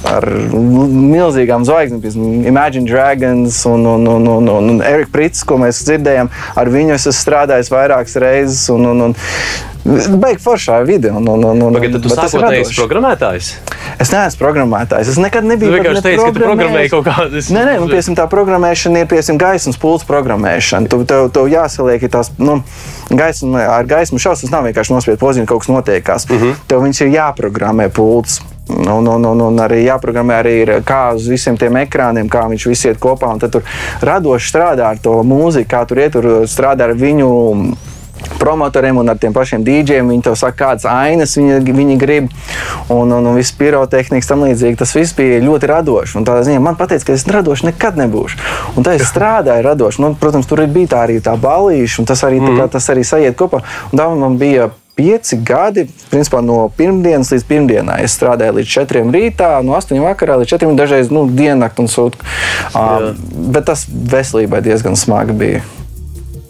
ar 0.08 0.26
milzīgām 0.28 1.66
zvaigznēm, 1.68 2.46
Imagine 2.48 2.88
Dragons 2.88 3.60
un, 3.68 3.86
un, 3.86 4.06
un, 4.08 4.28
un, 4.28 4.48
un, 4.48 4.70
un 4.74 4.82
Eric 4.84 5.12
Prits, 5.14 5.44
ko 5.46 5.58
mēs 5.60 5.82
dzirdējām. 5.86 6.30
Ar 6.58 6.70
viņu 6.72 6.94
es 6.96 7.06
esmu 7.10 7.17
strādājis 7.22 7.72
vairākas 7.72 8.18
reizes. 8.22 8.64
Un, 8.74 8.86
un, 8.92 9.08
un, 9.08 9.16
Beigts 9.88 10.42
foršā 10.44 10.82
un, 11.64 11.76
Tagad 11.78 11.94
tu 12.02 12.10
sākotnēji 12.12 12.64
esi 12.66 12.76
programmētājs? 12.76 13.50
Es 14.02 14.10
neesmu 14.12 14.42
programmētājs. 14.42 15.12
Es 15.14 15.20
nekad 15.22 15.46
nebiju. 15.48 15.70
Tu 15.70 15.78
vienkārši 15.78 16.02
teici, 16.04 16.20
ka 16.20 16.34
tu 16.34 16.42
programmēji 16.42 16.92
kaut 16.92 17.06
kādas. 17.06 17.48
Nē, 17.54 17.62
nē, 17.70 17.78
nu, 17.80 17.88
piesim, 17.88 18.18
tā 18.18 18.26
programmēšana 18.30 19.04
ir 19.04 19.08
piesim, 19.10 19.38
gaismas 19.40 19.80
pults 19.80 20.04
programmēšana. 20.08 20.90
Tu, 20.92 21.00
tev, 21.08 21.30
tev 21.34 21.48
jāsaliek 21.48 22.04
tās, 22.12 22.34
nu, 22.42 22.60
gaisma, 23.08 23.64
ar 23.78 23.88
gaismu 23.88 24.20
šausmas 24.22 24.52
nav 24.52 24.68
vienkārši 24.68 24.94
nospiest 24.94 25.22
pozīciju, 25.22 25.48
kaut 25.48 25.64
kas 25.64 25.72
notiekās. 25.72 26.28
Uh 26.28 26.36
mhm. 26.36 26.44
-huh. 26.52 26.68
Tev 26.68 26.84
viņš 26.84 27.04
ir 27.06 27.14
jāprogrammē 27.16 27.88
pults. 27.88 28.42
Un, 28.68 29.06
un, 29.08 29.24
un, 29.24 29.40
un 29.48 29.60
arī 29.64 29.82
jāprogrammē 29.86 30.40
arī 30.42 30.54
ir, 30.62 30.72
kā 30.86 31.14
uz 31.16 31.28
visiem 31.30 31.56
tiem 31.56 31.80
ekrāniem, 31.80 32.28
kā 32.28 32.44
viņš 32.50 32.66
viss 32.68 32.88
iet 32.88 32.98
kopā. 33.00 33.30
Tad 33.40 33.56
tur 33.56 33.68
radoši 34.04 34.50
strādā 34.52 34.90
ar 34.92 35.00
to 35.02 35.14
mūziku, 35.24 35.70
kā 35.72 35.84
tur 35.88 36.02
iet, 36.02 36.12
tur 36.16 36.28
strādā 36.50 36.90
ar 36.90 36.96
viņu 36.98 37.30
promotoriem 38.38 38.98
un 38.98 39.08
ar 39.08 39.18
tiem 39.18 39.32
pašiem 39.34 39.64
dīdžiem. 39.64 40.10
Viņi 40.12 40.26
tev 40.28 40.36
saka, 40.38 40.56
kādas 40.64 40.86
ainas 40.90 41.36
viņi, 41.38 41.60
viņi 41.64 41.96
grib, 42.00 42.28
un, 42.92 43.12
un, 43.12 43.30
un 43.30 43.38
viss 43.38 43.54
pirotehnikas 43.58 44.30
tam 44.30 44.44
līdzīgi. 44.46 44.78
Tas 44.80 44.94
viss 44.96 45.16
bija 45.16 45.40
ļoti 45.44 45.70
radoši. 45.70 46.18
Un 46.20 46.26
tādā 46.28 46.44
ziņā 46.46 46.62
man 46.62 46.78
teica, 46.80 47.00
ka 47.08 47.16
es 47.16 47.26
radoši 47.28 47.70
nekad 47.70 47.98
nebūšu. 48.00 48.42
Un 48.76 48.86
tā 48.86 48.98
es 48.98 49.06
strādāju 49.12 49.66
radoši. 49.66 50.04
Nu, 50.04 50.12
protams, 50.18 50.50
tur 50.50 50.64
bija 50.66 50.94
tā 50.94 51.06
arī 51.06 51.22
tā 51.24 51.38
balīša, 51.40 52.02
un 52.02 52.10
tas 52.10 52.24
arī, 52.26 52.42
mm. 52.42 52.60
kā, 52.60 52.68
tas 52.78 52.92
arī 52.94 53.06
sajiet 53.06 53.38
kopā. 53.38 53.64
Un 53.92 54.02
tā 54.02 54.10
man 54.12 54.38
bija 54.40 54.70
pieci 54.98 55.38
gadi, 55.46 55.86
principā 56.10 56.42
no 56.42 56.64
pirmdienas 56.74 57.30
līdz 57.30 57.46
pirmdienai. 57.48 58.00
Es 58.06 58.18
strādāju 58.18 58.58
līdz 58.58 58.74
četriem 58.74 59.14
rītā, 59.14 59.52
no 59.62 59.78
astoņiem 59.78 60.08
vakarā 60.10 60.40
līdz 60.42 60.56
četriem 60.56 60.78
dažreiz 60.78 61.12
nu, 61.14 61.28
diennakti 61.30 61.84
un 61.84 61.90
sūtu. 61.92 62.18
Uh, 62.74 63.12
bet 63.54 63.70
tas 63.70 63.86
veselībai 63.88 64.64
diezgan 64.66 64.98
smagi 64.98 65.38
bija. 65.38 65.66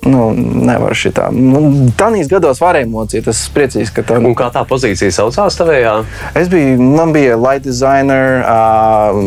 Nu, 0.06 0.30
nevar 0.36 0.94
šitā. 0.94 1.26
Nu, 1.34 1.90
Tanīs 1.98 2.28
gados 2.30 2.60
varēja 2.62 2.86
mocīt. 2.90 3.26
Es 3.30 3.40
priecīgs, 3.50 3.90
ka 3.94 4.04
tā. 4.06 4.18
Un 4.22 4.36
kā 4.38 4.46
tā 4.54 4.62
pozīcija 4.68 5.10
saucās 5.14 5.58
tavējā? 5.58 5.94
Es 6.38 6.50
biju, 6.52 6.76
man 6.78 7.10
bija 7.16 7.34
light 7.38 7.64
designer, 7.66 8.44
uh, 8.46 9.18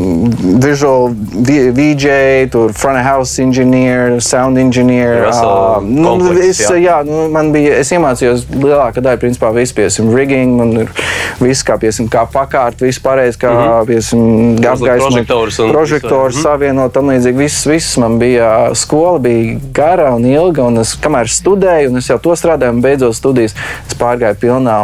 visual 0.64 1.12
VJ, 1.12 2.48
tur 2.54 2.72
front 2.78 3.02
of 3.02 3.06
house 3.06 3.42
engineer, 3.44 4.22
sound 4.24 4.62
engineer. 4.62 5.28
Uh, 5.28 5.84
nu, 5.84 6.16
es, 6.40 6.62
jā. 6.64 6.80
Jā, 6.82 7.02
nu, 7.08 7.26
man 7.34 7.52
bija, 7.54 7.76
es 7.82 7.92
iemācījos 7.92 8.48
lielākā 8.56 9.04
daļa, 9.04 9.20
principā, 9.22 9.52
visu 9.56 9.76
piesim 9.78 10.14
rigging, 10.16 10.56
man 10.56 10.74
ir 10.86 10.96
viss 11.42 11.68
kā, 11.68 11.76
piesim, 11.82 12.08
kā 12.12 12.24
pakārt, 12.32 12.80
viss 12.82 13.02
pareizi, 13.04 13.38
kā, 13.44 13.52
mm 13.52 13.62
-hmm. 13.68 13.92
piesim, 13.92 14.24
apgaismot, 14.72 15.12
prožektors, 15.12 15.62
prožektors 15.72 16.36
mm 16.36 16.40
-hmm. 16.40 16.44
savienot, 16.44 16.94
tam 16.94 17.12
līdzīgi. 17.12 17.38
Viss, 17.38 17.66
viss 17.68 17.98
man 17.98 18.20
bija, 18.20 18.72
skola 18.76 19.20
bija 19.20 19.60
gara 19.74 20.16
un 20.16 20.26
ilga 20.26 20.62
ilga, 20.62 20.71
un 20.72 20.82
es 20.84 20.96
kamēr 21.02 21.30
studēju, 21.32 21.92
un 21.92 22.02
es 22.02 22.10
jau 22.10 22.18
to 22.24 22.36
strādāju, 22.40 22.78
un 22.78 22.84
beidzot 22.84 23.18
studijas, 23.18 23.56
es 23.88 23.98
pārgāju 24.00 24.40
pilnā. 24.42 24.78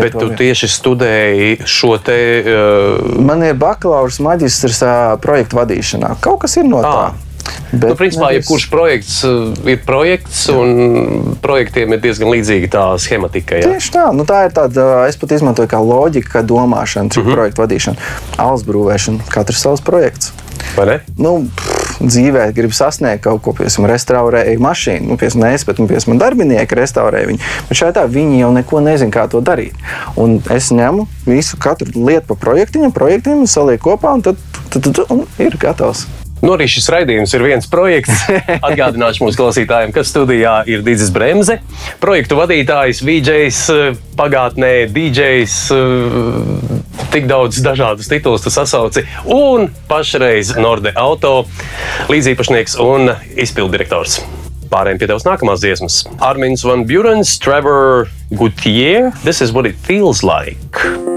Bet 0.00 0.16
tu 0.16 0.28
tieši 0.40 0.70
studēji 0.72 1.56
šo 1.68 1.96
te. 2.04 2.20
Uh... 2.44 3.16
Man 3.22 3.44
ir 3.46 3.58
bakalaura 3.60 4.28
maģistrs 4.30 4.84
uh, 4.84 4.94
projektu 5.22 5.60
vadīšanā. 5.60 6.16
Kaut 6.24 6.42
kas 6.44 6.58
ir 6.60 6.68
no 6.70 6.84
tā. 6.84 7.10
À. 7.10 7.26
Bet 7.70 7.92
nu, 7.92 7.96
principā, 7.98 8.30
nevis... 8.30 8.44
jebkurš 8.44 8.66
projekts 8.70 9.16
ir 9.70 9.78
projekts, 9.86 10.42
un 10.52 11.36
projektiem 11.42 11.94
ir 11.94 12.02
diezgan 12.02 12.32
līdzīga 12.34 12.70
tā 12.72 12.84
schematika. 13.02 13.60
Jā. 13.60 13.70
Tieši 13.70 13.94
tā, 13.94 14.06
nu, 14.16 14.26
tā 14.28 14.44
ir 14.48 14.54
tāda, 14.56 14.86
es 15.10 15.18
pat 15.20 15.36
izmantoju 15.38 15.70
kā 15.70 15.80
loģika, 15.82 16.34
kā 16.38 16.42
domāšana, 16.46 17.10
uh 17.10 17.16
mhm. 17.16 17.28
-huh. 17.28 17.38
projektu 17.38 17.62
vadīšana, 17.62 18.10
alus 18.42 18.66
brūvēšana, 18.66 19.30
katrs 19.30 19.62
savs 19.62 19.84
projekts. 19.86 20.32
Vai 20.76 20.86
ne? 20.86 21.00
Nu, 21.16 21.46
pff, 21.56 21.79
dzīvē 22.00 22.50
grib 22.56 22.74
sasniegt 22.76 23.24
kaut 23.26 23.42
ko, 23.44 23.54
piemēram, 23.56 23.88
restaurēju 23.90 24.62
mašīnu. 24.64 25.10
Nu, 25.10 25.18
piemēram, 25.20 25.56
es, 25.56 25.66
bet, 25.68 25.82
nu, 25.82 25.88
piemēram, 25.90 26.20
darbinieki 26.20 26.78
restaurē 26.78 27.24
viņu. 27.30 27.42
Bet 27.68 27.80
šeit 27.80 27.96
tā 27.98 28.06
viņi 28.10 28.42
jau 28.42 28.52
neko 28.56 28.84
nezina, 28.84 29.14
kā 29.14 29.26
to 29.30 29.42
darīt. 29.44 29.76
Un 30.20 30.38
es 30.52 30.70
ņemu 30.74 31.08
visu, 31.28 31.60
katru 31.60 31.92
lietu 31.96 32.30
pa 32.32 32.38
projektiņam, 32.46 32.94
projektiem 32.96 33.44
salieku 33.50 33.92
kopā, 33.92 34.16
un 34.18 34.26
tad, 34.30 34.40
tad, 34.72 34.90
tad 34.90 35.04
un 35.08 35.26
ir 35.42 35.58
gatavs. 35.60 36.06
Nu, 36.40 36.54
arī 36.54 36.66
šis 36.70 36.88
raidījums 36.92 37.34
ir 37.36 37.44
viens 37.44 37.68
projekts. 37.70 38.24
Atgādināšu 38.66 39.26
mūsu 39.26 39.40
klausītājiem, 39.40 39.92
ka 39.92 40.04
studijā 40.06 40.60
ir 40.70 40.84
Digis 40.86 41.12
Bremse, 41.12 41.58
projektu 42.00 42.38
vadītājs, 42.40 43.02
VJs, 43.04 43.60
pagātnē 44.16 44.72
DJs, 44.92 45.56
tik 47.12 47.28
daudz 47.30 47.60
dažādus 47.64 48.08
titulus 48.10 48.44
tu 48.46 48.52
sasauci, 48.52 49.04
un 49.28 49.68
pašreiz 49.90 50.54
Norde 50.60 50.94
Auto 50.96 51.44
līdzīpašnieks 52.12 52.78
un 52.84 53.12
izpildirektors. 53.36 54.20
Pārējiem 54.70 55.00
pie 55.02 55.10
tavas 55.10 55.26
nākamās 55.26 55.64
dziesmas. 55.64 56.04
Armins 56.22 56.62
Van 56.62 56.86
Burens, 56.86 57.34
Trevor 57.42 58.06
Gutier, 58.30 59.10
This 59.24 59.42
is 59.42 59.52
what 59.52 59.66
it 59.66 59.74
feels 59.74 60.22
like. 60.22 61.09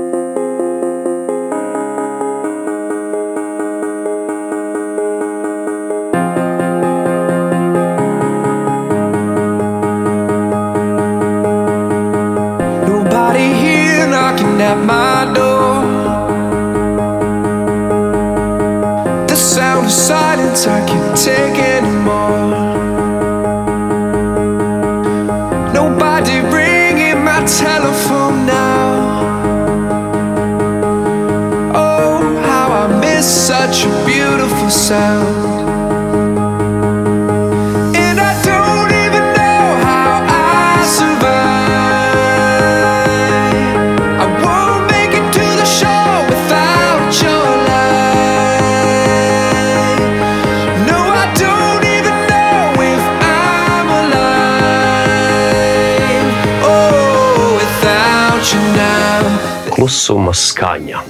Klusuma 59.84 60.32
skaņa. 60.32 61.02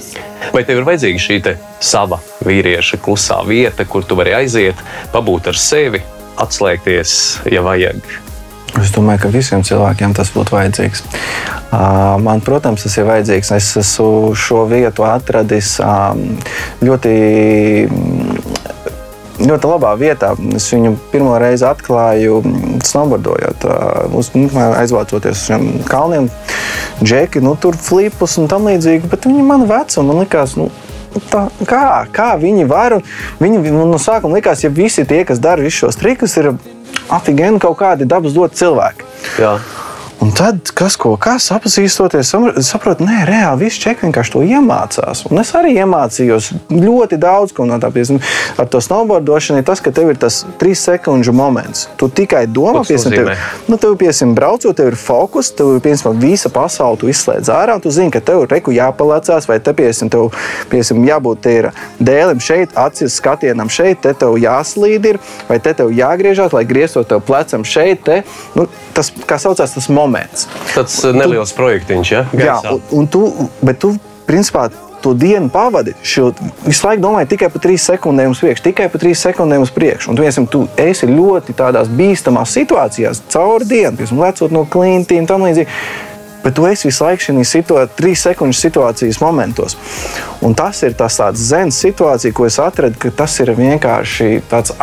Vai 0.50 0.64
tev 0.66 0.80
ir 0.80 0.86
vajadzīga 0.88 1.20
šī 1.22 1.36
sava 1.78 2.16
vīrieša 2.42 2.98
klusā 2.98 3.36
vieta, 3.46 3.86
kur 3.86 4.02
tu 4.02 4.16
vari 4.18 4.32
aiziet, 4.34 4.80
pabūt 5.14 5.46
ar 5.52 5.60
sevi, 5.62 6.00
atslēgties, 6.42 7.12
ja 7.54 7.62
vajag? 7.62 8.02
Es 8.82 8.90
domāju, 8.90 9.20
ka 9.22 9.30
visiem 9.30 9.62
cilvēkiem 9.62 10.16
tas 10.18 10.32
būtu 10.34 10.56
vajadzīgs. 10.56 11.04
Man, 12.26 12.42
protams, 12.42 12.82
tas 12.82 12.98
ir 12.98 13.06
vajadzīgs. 13.06 13.52
Es 13.54 13.70
esmu 13.78 14.34
šo 14.34 14.64
vietu 14.66 15.06
atradis 15.06 15.76
ļoti, 16.82 17.14
ļoti 19.40 19.70
labā 19.70 19.92
vietā. 19.98 20.32
Es 20.54 20.68
viņu 20.72 20.94
pirmo 21.12 21.34
reizi 21.42 21.66
atklāju 21.66 22.40
snowboardojot, 22.86 23.66
uz- 24.14 24.30
nu, 24.34 24.48
aizvācoties 24.54 25.38
uz 25.38 25.44
šiem 25.48 25.68
kalniem. 25.88 26.30
Džeki, 27.02 27.42
nu, 27.42 27.56
tur 27.56 27.74
flipus 27.76 28.38
un 28.38 28.48
tam 28.48 28.68
līdzīgi, 28.70 29.10
bet 29.10 29.26
viņi 29.26 29.42
man 29.42 29.66
vecuma 29.66 30.12
man 30.12 30.24
likās. 30.24 30.56
Nu, 30.56 30.70
Tā, 31.30 31.44
kā, 31.62 32.06
kā 32.10 32.32
viņi 32.42 32.64
var? 32.66 32.96
Viņi 33.38 33.70
nu, 33.70 33.84
no 33.86 34.00
sākuma 34.02 34.34
likās, 34.34 34.64
ja 34.64 34.70
visi 34.74 35.04
tie, 35.06 35.20
kas 35.24 35.38
dara 35.38 35.62
visus 35.62 35.78
šos 35.84 35.96
trikus, 36.00 36.34
ir 36.42 36.48
afigēni 37.06 37.60
kaut 37.62 37.78
kādi 37.78 38.08
dabas 38.10 38.34
doti 38.34 38.58
cilvēki. 38.58 39.06
Jā. 39.38 39.52
Un 40.22 40.30
tad, 40.32 40.70
kas 40.76 40.94
ko 41.00 41.14
kā 41.20 41.34
sapazīstoties, 41.42 42.30
saprotu, 42.64 43.04
nē, 43.06 43.24
reāli 43.28 43.66
viss 43.66 43.80
čeki 43.82 44.06
vienkārši 44.06 44.32
to 44.34 44.42
iemācās. 44.46 45.24
Un 45.28 45.40
es 45.42 45.50
arī 45.58 45.74
iemācījos 45.82 46.50
ļoti 46.70 47.18
daudz 47.20 47.54
ko 47.56 47.66
no 47.68 47.80
tā. 47.82 47.90
Piemēram, 47.94 48.20
ar 48.60 48.68
to 48.70 48.80
snowboardošanu 48.84 49.60
ir 49.60 49.66
tas, 49.66 49.82
ka 49.84 49.92
tev 49.94 50.12
ir 50.12 50.20
tas 50.20 50.42
trīs 50.60 50.82
sekundžu 50.86 51.34
moments. 51.36 51.88
Tu 52.00 52.08
tikai 52.22 52.44
domā, 52.46 52.84
piemēram, 52.86 53.34
tev, 53.34 53.48
nu, 53.68 53.78
tev, 53.80 53.96
piemēram, 54.00 54.36
braucot, 54.38 54.76
tev 54.78 54.92
ir 54.92 54.98
fokus, 54.98 55.50
tev 55.54 55.74
ir 55.76 55.84
piemēram, 55.84 56.20
visa 56.22 56.52
pasaule, 56.52 57.00
tu 57.02 57.10
izslēdz 57.12 57.50
ārā, 57.52 57.76
un 57.78 57.84
tu 57.84 57.92
zini, 57.94 58.12
ka 58.14 58.22
tev 58.24 58.46
ir 58.46 58.54
reku 58.54 58.74
jāpalecās, 58.74 59.48
vai 59.50 59.58
te, 59.58 59.74
piemēram, 59.76 60.12
tev 60.14 60.30
piemēram, 60.72 61.04
jābūt 61.10 61.50
dēlim 61.98 62.42
šeit, 62.42 62.74
acis 62.78 63.18
skatienam 63.18 63.70
šeit, 63.72 64.02
te 64.04 64.14
tev 64.18 64.38
jāslīd, 64.40 65.10
ir, 65.12 65.20
vai 65.50 65.60
te 65.62 65.74
tev 65.76 65.92
jāgriežās, 65.94 66.54
lai 66.54 66.64
grieztos 66.68 67.08
tev 67.10 67.22
plecam 67.26 67.66
šeit. 67.66 68.04
Te, 68.04 68.22
nu, 68.56 68.66
tas, 68.94 69.10
kā 69.28 69.38
saucās, 69.42 69.74
tas 69.76 69.90
moments. 69.92 70.48
Tas 70.74 70.96
uh, 71.04 71.12
neliels 71.16 71.54
projektiņš, 71.56 72.14
ja? 72.14 72.24
Jā, 72.32 72.56
Gaisā. 72.58 72.74
un, 72.76 72.82
un 73.00 73.10
tu, 73.10 73.26
bet 73.64 73.82
tu 73.82 73.94
principā 74.28 74.68
to 75.04 75.12
dienu 75.14 75.50
pavadi. 75.52 75.92
Šo, 76.02 76.30
visu 76.64 76.86
laiku 76.86 77.02
domāji 77.04 77.28
tikai 77.34 77.50
par 77.52 77.60
trīs 77.66 77.84
sekundēm 77.84 78.32
uz 78.32 78.40
priekšu, 78.40 78.64
tikai 78.70 78.88
par 78.88 79.02
trīs 79.02 79.20
sekundēm 79.26 79.66
uz 79.66 79.72
priekšu. 79.74 80.10
Un 80.10 80.16
tu, 80.16 80.24
esam, 80.24 80.46
tu 80.48 80.64
esi 80.80 81.10
ļoti 81.10 81.52
tādās 81.58 81.90
bīstamās 81.92 82.54
situācijās, 82.56 83.20
cauri 83.34 83.68
dienu, 83.68 83.98
piemēram, 83.98 84.22
lecot 84.24 84.54
no 84.54 84.64
klintīm 84.64 85.26
un 85.26 85.28
tam 85.28 85.44
līdzīgi. 85.44 85.68
Bet 86.44 86.54
tu 86.54 86.66
esi 86.68 86.88
visu 86.88 87.04
laiku 87.04 87.24
šajā 87.24 87.44
situācijā, 87.48 87.96
trīs 87.96 88.24
sekundžu 88.26 88.58
situācijas 88.60 89.20
momentos. 89.22 89.76
Un 90.44 90.52
tas 90.54 90.82
ir 90.84 90.92
tas 90.92 91.16
zens 91.40 91.78
situācija, 91.80 92.34
ko 92.36 92.44
es 92.44 92.58
atradu, 92.60 92.98
ka 93.00 93.10
tas 93.22 93.32
ir 93.40 93.54
vienkārši 93.56 94.42
tāds 94.50 94.74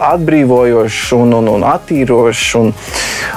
atbrīvojošs 0.00 1.12
un, 1.18 1.34
un, 1.40 1.50
un 1.58 1.66
attīrošs 1.68 2.46
un, 2.60 2.72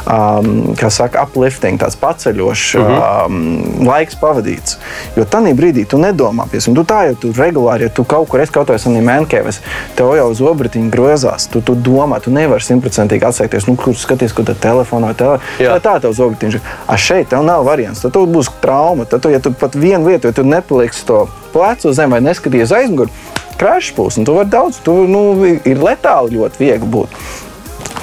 um, 0.05 0.51
kā 0.79 0.91
saka, 0.93 1.25
uplifting, 1.27 1.79
tāds 1.81 1.99
paceļošs 1.99 2.75
uh 2.77 2.87
-huh. 2.87 3.25
um, 3.25 3.87
laiks 3.87 4.15
pavadīts. 4.21 4.77
Jo 5.17 5.25
tajā 5.25 5.55
brīdī 5.57 5.85
tu 5.85 5.97
nedomā, 5.97 6.47
piemēram, 6.51 6.75
tu 6.75 6.83
tā 6.83 7.01
jau 7.07 7.15
tu 7.15 7.33
regulāri, 7.35 7.83
ja 7.83 7.89
tu 7.89 8.03
kaut 8.03 8.29
kur 8.29 8.39
esi 8.39 8.51
kaut 8.51 8.69
kādā 8.69 8.79
veidā 8.79 9.03
mēnkēvis, 9.11 9.59
tev 9.95 10.15
jau 10.15 10.29
uz 10.31 10.41
obratiņa 10.41 10.89
grozās, 10.91 11.47
tu, 11.51 11.61
tu 11.61 11.75
domā, 11.75 12.21
tu 12.21 12.31
nevari 12.31 12.63
simtprocentīgi 12.63 13.25
atsaikties, 13.25 13.67
nu, 13.67 13.75
kur 13.75 13.95
skaties, 13.95 14.33
kur 14.33 14.45
tā 14.45 14.55
telefonā. 14.55 15.13
Jā. 15.59 15.73
Tā, 15.73 15.79
tā 15.79 15.99
tev 16.01 16.09
uz 16.09 16.19
obratiņa. 16.19 16.59
A 16.87 16.97
šeit 16.97 17.29
tev 17.29 17.43
nav 17.43 17.56
variants, 17.65 18.03
tad 18.03 18.17
būs 18.17 18.51
trauma. 18.61 19.07
Tad, 19.09 19.23
tu, 19.23 19.31
ja 19.33 19.41
tu 19.43 19.53
pat 19.55 19.75
vienu 19.75 20.09
vietu, 20.09 20.29
ja 20.29 20.35
tu 20.35 20.45
nepaliksi 20.47 21.05
to 21.07 21.25
plecu 21.53 21.93
zemes 21.93 22.17
vai 22.17 22.23
neskaties 22.25 22.73
aizmugurē, 22.75 23.11
krāšņs 23.57 23.97
būs, 23.97 24.21
tu 24.25 24.37
vari 24.37 24.51
daudz, 24.53 24.81
tu 24.85 24.95
nu, 25.09 25.21
ir 25.45 25.81
letāli 25.81 26.37
ļoti 26.37 26.61
viegli 26.61 26.89
būt. 26.97 27.21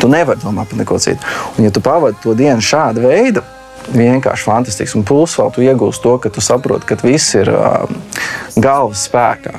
Tu 0.00 0.10
nevari 0.10 0.42
domāt 0.42 0.70
par 0.70 0.80
neko 0.80 0.98
citu. 1.00 1.22
Un, 1.54 1.66
ja 1.66 1.72
tu 1.72 1.82
pavadi 1.84 2.18
to 2.22 2.34
dienu 2.36 2.64
šāda 2.64 3.04
veida, 3.04 3.44
vienkārši 3.92 4.48
fantastisks. 4.48 4.96
Un 4.98 5.04
plus 5.06 5.36
vēl 5.38 5.52
tu 5.54 5.64
iegūsi 5.64 6.02
to, 6.04 6.16
ka 6.22 6.32
tu 6.32 6.44
saproti, 6.44 6.88
ka 6.88 6.98
viss 7.02 7.36
ir 7.38 7.50
uh, 7.52 7.84
galvas 8.56 9.06
spēkā. 9.08 9.54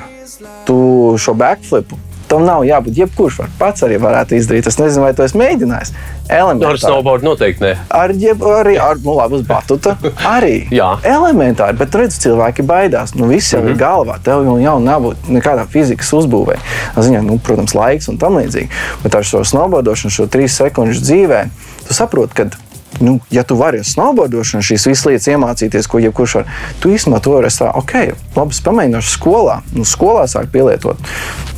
Tu 0.66 0.76
šo 1.22 1.34
backflipu. 1.38 1.98
Tam 2.26 2.42
nav 2.46 2.64
jābūt. 2.66 2.96
Jebkurš 2.98 3.38
var 3.38 3.50
pats 3.58 3.84
arī 3.86 4.00
varētu 4.02 4.34
izdarīt. 4.36 4.66
Es 4.66 4.78
nezinu, 4.80 5.04
vai 5.04 5.12
to 5.14 5.22
esmu 5.26 5.44
mēģinājis. 5.44 5.92
Ar 6.26 6.40
Elementāri. 6.40 6.80
snowboard 6.82 7.22
noteikti 7.22 7.62
ne. 7.62 7.72
Ar, 7.94 8.10
jeb, 8.10 8.42
arī 8.42 8.74
ar 8.82 8.98
nu, 9.04 9.14
labi, 9.14 9.38
uz 9.38 9.46
batuta. 9.46 9.94
Arī 10.26 10.66
Jā. 10.80 10.88
elementāri, 11.06 11.78
bet 11.78 11.94
redz, 11.94 12.18
cilvēki 12.24 12.66
baidās. 12.66 13.14
Nu, 13.14 13.30
viss 13.30 13.52
jau 13.52 13.62
mm 13.62 13.68
-hmm. 13.68 13.76
ir 13.76 13.82
galvā. 13.82 14.18
Tev 14.22 14.44
jau, 14.44 14.58
jau 14.58 14.78
nav 14.82 15.12
nekādā 15.28 15.66
fizikas 15.70 16.12
uzbūvē. 16.12 16.58
Ziņā, 16.96 17.22
nu, 17.22 17.38
protams, 17.38 17.74
laiks 17.74 18.08
un 18.08 18.18
tam 18.18 18.38
līdzīgi. 18.40 18.68
Bet 19.02 19.14
ar 19.14 19.24
šo 19.24 19.44
snowboardošanu, 19.44 20.10
šo 20.10 20.26
trīs 20.26 20.58
sekundžu 20.58 21.00
dzīvē, 21.00 21.44
tu 21.88 21.94
saproti, 21.94 22.34
ka. 22.34 22.65
Nu, 23.00 23.18
ja 23.30 23.42
tu 23.42 23.56
vari 23.58 23.80
ar 23.82 23.86
snowboardošanu 23.86 24.64
šīs 24.64 24.86
visas 24.88 25.06
lietas 25.08 25.28
iemācīties, 25.32 25.88
ko 25.90 26.00
jebkurš 26.00 26.38
var, 26.40 26.50
tu 26.80 26.92
īstenībā 26.92 27.20
to 27.24 27.34
vari 27.36 27.50
tā, 27.52 27.68
ok, 27.76 27.94
labi, 28.36 28.60
pamēģināšu 28.68 29.12
skolā. 29.12 29.58
Nu, 29.76 29.84
skolā 29.88 30.26
sāk 30.30 30.48
pielietot. 30.54 31.00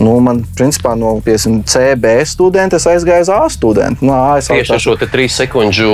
Nu, 0.03 0.14
man, 0.22 0.45
principā, 0.59 0.95
no 0.99 1.16
piemēram, 1.24 1.61
CB 1.68 2.14
studenta 2.28 2.78
es 2.78 2.86
aizgāju 2.91 3.26
uz 3.26 3.32
A 3.34 3.41
studentu. 3.53 4.07
No 4.07 4.14
A 4.14 4.39
Tieši 4.43 4.74
ar 4.76 4.82
šo 4.82 4.97
trīs 5.03 5.36
sekundžu. 5.39 5.91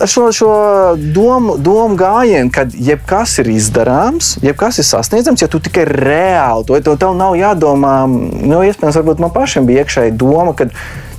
ar 0.00 0.08
šo, 0.10 0.28
šo 0.32 0.52
domu, 0.96 1.56
domu 1.60 1.96
gājienu, 2.00 2.52
ka 2.52 2.66
jebkas 2.72 3.38
ir 3.42 3.52
izdarāms, 3.52 4.36
jebkas 4.44 4.80
ir 4.80 4.88
sasniedzams, 4.88 5.44
ja 5.44 5.48
tu 5.52 5.60
tikai 5.60 5.86
reāli 5.88 6.68
to, 6.68 6.80
to 6.80 6.96
tev 7.00 7.16
nav 7.16 7.36
jādomā. 7.38 8.02
Nu, 8.08 8.62
iespējams, 8.64 9.00
varbūt 9.00 9.22
man 9.22 9.32
pašam 9.34 9.68
bija 9.68 9.84
iekšēji 9.84 10.16
doma, 10.20 10.56
ka 10.56 10.70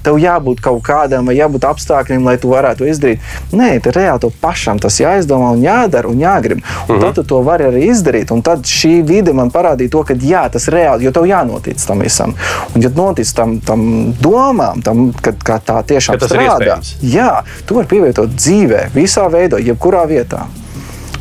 tev 0.04 0.20
jābūt 0.22 0.62
kaut 0.64 0.82
kādam 0.86 1.30
vai 1.30 1.36
jābūt 1.38 1.66
apstākļiem, 1.70 2.26
lai 2.28 2.36
tu 2.41 2.51
varētu 2.51 2.88
izdarīt. 2.91 3.24
Nē, 3.56 3.76
te 3.84 3.93
reāli 3.95 4.24
tev 4.24 4.34
pašam 4.41 4.82
tas 4.84 4.99
jāizdomā 5.01 5.54
un 5.56 5.64
jādara 5.64 6.12
un 6.12 6.22
jāgrib. 6.22 6.64
Un 6.89 7.01
tad 7.01 7.18
tu 7.18 7.26
to 7.28 7.41
vari 7.45 7.68
arī 7.70 7.86
izdarīt. 7.91 8.34
Un 8.36 8.43
tad 8.45 8.68
šī 8.70 8.95
vide 9.08 9.34
man 9.36 9.51
parādīja 9.54 9.93
to, 9.95 10.04
ka 10.08 10.18
jā, 10.20 10.43
tas 10.54 10.68
reāli, 10.74 11.08
jo 11.08 11.14
tev 11.16 11.28
jānotic 11.30 11.82
tam 11.88 12.04
visam. 12.04 12.36
Un, 12.74 12.84
ja 12.84 12.91
notic 12.93 13.30
tam, 13.36 13.58
tam 13.64 13.86
domām, 14.22 14.84
tam, 14.86 15.06
ka, 15.24 15.36
ka 15.39 15.60
tā 15.64 15.80
tiešām 15.93 16.20
Ka 16.20 16.30
strādā. 16.30 16.80
Jā, 17.01 17.43
tu 17.68 17.80
vari 17.80 17.89
pievietot 17.91 18.36
dzīvē, 18.36 18.89
visā 18.95 19.28
veidā, 19.32 19.62
jebkurā 19.64 20.06
vietā. 20.10 20.45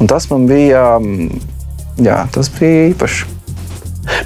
Un 0.00 0.10
tas 0.10 0.26
man 0.32 0.48
bija, 0.50 0.96
mm, 0.98 1.30
jā, 2.02 2.24
tas 2.34 2.50
bija 2.58 2.90
īpaši. 2.90 3.41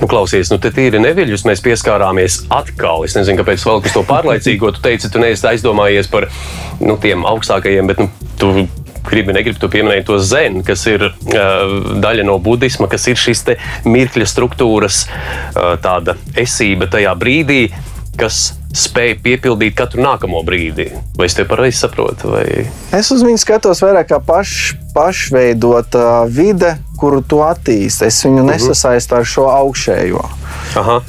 Nu, 0.01 0.09
klausies, 0.11 0.51
nu, 0.53 0.59
te 0.63 0.73
tīri 0.75 1.01
neviļus 1.03 1.47
mēs 1.49 1.63
pieskārāmies 1.65 2.43
atkal. 2.53 3.05
Es 3.07 3.17
nezinu, 3.19 3.41
kāpēc 3.43 3.67
vēl 3.67 3.85
kas 3.85 3.97
to 3.97 4.05
pārlaicīgo. 4.07 4.73
Tu 4.77 4.85
teici, 4.85 5.13
tu 5.13 5.23
neesi 5.23 5.47
aizdomājies 5.51 6.11
par 6.13 6.29
nu, 6.81 6.99
tiem 7.03 7.27
augstākajiem, 7.29 7.93
bet 7.93 8.03
nu, 8.03 8.11
tu 8.41 8.53
gribi, 9.07 9.35
negribi, 9.37 9.59
tu 9.61 9.71
pieminēji 9.71 10.07
to 10.09 10.19
zēnu, 10.23 10.63
kas 10.67 10.83
ir 10.91 11.09
uh, 11.09 11.13
daļa 12.03 12.27
no 12.27 12.39
budisma, 12.43 12.89
kas 12.91 13.07
ir 13.11 13.21
šis 13.21 13.45
mirkļa 13.87 14.27
struktūras, 14.29 15.05
uh, 15.07 15.77
tāda 15.83 16.17
esība 16.39 16.91
tajā 16.91 17.15
brīdī, 17.19 17.61
kas 18.21 18.55
spēj 18.77 19.17
piepildīt 19.25 19.77
katru 19.79 20.03
nākamo 20.05 20.43
brīdi. 20.47 20.91
Vai 21.17 21.29
es 21.31 21.37
te 21.37 21.47
pareizi 21.49 21.81
saprotu? 21.85 22.33
Vai... 22.35 22.67
Es 22.97 23.11
uz 23.15 23.25
viņu 23.25 23.41
skatos 23.41 23.83
vairāk 23.85 24.11
kā 24.13 24.21
paš, 24.25 24.77
pašveidota 24.97 26.25
vide, 26.29 26.77
kuru 27.01 27.23
tu 27.25 27.43
attīsti. 27.47 28.09
Es 28.11 28.23
viņu 28.27 28.47
nesasaistu 28.51 29.21
ar 29.21 29.29
šo 29.29 29.49
augšējo. 29.53 30.25
Aha. 30.83 31.01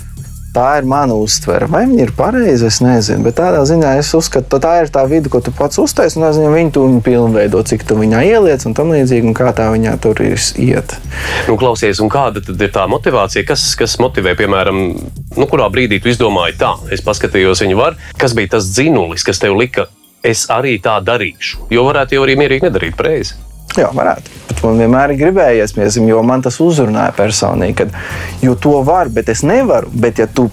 Tā 0.55 0.79
ir 0.79 0.87
mana 0.89 1.13
uztvere. 1.19 1.67
Vai 1.69 1.83
viņa 1.85 2.05
ir 2.07 2.11
pareiza, 2.17 2.69
es 2.71 2.79
nezinu. 2.81 3.21
Bet 3.27 3.37
tādā 3.37 3.61
ziņā 3.67 3.93
es 3.99 4.09
uzskatu, 4.17 4.47
ka 4.49 4.59
tā 4.63 4.73
ir 4.81 4.91
tā 4.93 5.03
vide, 5.09 5.29
ko 5.29 5.41
tu 5.43 5.51
pats 5.55 5.77
uztaisīji. 5.81 6.21
Un 6.23 6.33
ziņā 6.33 6.53
viņi 6.53 6.73
to 6.73 6.85
pilnveido, 7.05 7.61
cik 7.67 7.85
tu 7.87 7.97
viņā 7.99 8.23
ieliec 8.25 8.65
un 8.65 8.73
tam 8.77 8.93
līdzīgi, 8.95 9.27
un 9.29 9.37
kā 9.37 9.51
tā 9.57 9.67
viņā 9.73 9.97
tur 10.01 10.21
ir 10.25 10.39
iet. 10.63 10.95
Nu, 11.49 11.57
klausies, 11.59 12.01
un 12.03 12.11
kāda 12.13 12.41
tad 12.45 12.63
ir 12.63 12.73
tā 12.73 12.87
motivācija? 12.89 13.45
Kas, 13.47 13.69
kas 13.77 13.99
motivē, 14.01 14.33
piemēram, 14.39 14.81
nu, 15.37 15.49
kurā 15.51 15.69
brīdī 15.73 16.01
tu 16.01 16.11
izdomāji 16.13 16.57
tā? 16.61 16.73
Es 16.91 17.05
paskatījos, 17.05 17.61
viņu 17.65 17.77
var. 17.77 17.99
Kas 18.17 18.33
bija 18.37 18.55
tas 18.57 18.71
dzinulis, 18.71 19.27
kas 19.27 19.43
tev 19.43 19.59
lika? 19.59 19.89
Es 20.25 20.47
arī 20.51 20.79
tā 20.81 20.97
darīšu. 21.05 21.67
Jo 21.71 21.85
varētu 21.87 22.17
jau 22.17 22.25
arī 22.25 22.39
mierīgi 22.39 22.65
nedarīt 22.67 23.05
reizi. 23.05 23.37
Jā, 23.77 23.89
varētu. 23.93 24.31
Bet 24.47 24.61
man 24.63 24.79
vienmēr 24.81 25.13
ir 25.13 25.19
gribējies, 25.19 25.73
piemēram, 25.75 26.07
jo 26.09 26.21
man 26.25 26.45
tas 26.45 26.61
uzrunāja 26.63 27.11
personīgi, 27.17 27.75
kad 27.83 27.97
jo 28.41 28.55
to 28.55 28.79
var, 28.87 29.11
bet 29.13 29.29
es 29.29 29.43
nevaru. 29.45 29.91
Bet, 29.93 30.23
ja 30.23 30.29
tu 30.31 30.47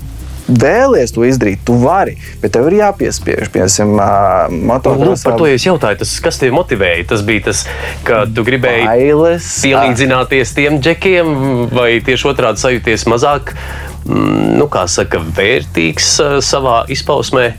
vēlies 0.44 1.14
to 1.14 1.24
izdarīt, 1.24 1.62
tu 1.64 1.76
vari, 1.80 2.18
bet 2.42 2.52
tev 2.56 2.68
ir 2.68 2.78
jāpiespiež. 2.82 3.48
Piemēram, 3.54 3.94
Nu, 3.94 4.58
motociklā 4.68 5.14
par 5.24 5.38
to 5.40 5.48
es 5.48 5.64
jautāju, 5.64 6.00
tas, 6.02 6.12
kas 6.24 6.40
tev 6.40 6.52
motivēja. 6.56 7.06
Tas 7.14 7.24
bija 7.24 7.46
tas, 7.48 7.64
ka 8.04 8.24
tu 8.28 8.44
gribēji 8.44 8.84
bailes. 8.84 9.48
pielīdzināties 9.64 10.54
tiem 10.56 10.80
džekiem, 10.84 11.32
vai 11.72 12.00
tieši 12.04 12.28
otrādi 12.28 12.60
sajūties 12.60 13.06
mazāk, 13.08 13.54
mm, 14.04 14.58
nu, 14.58 14.68
kā 14.68 14.84
saka, 14.90 15.22
vērtīgs 15.38 16.18
savā 16.44 16.82
izpausmē. 16.92 17.54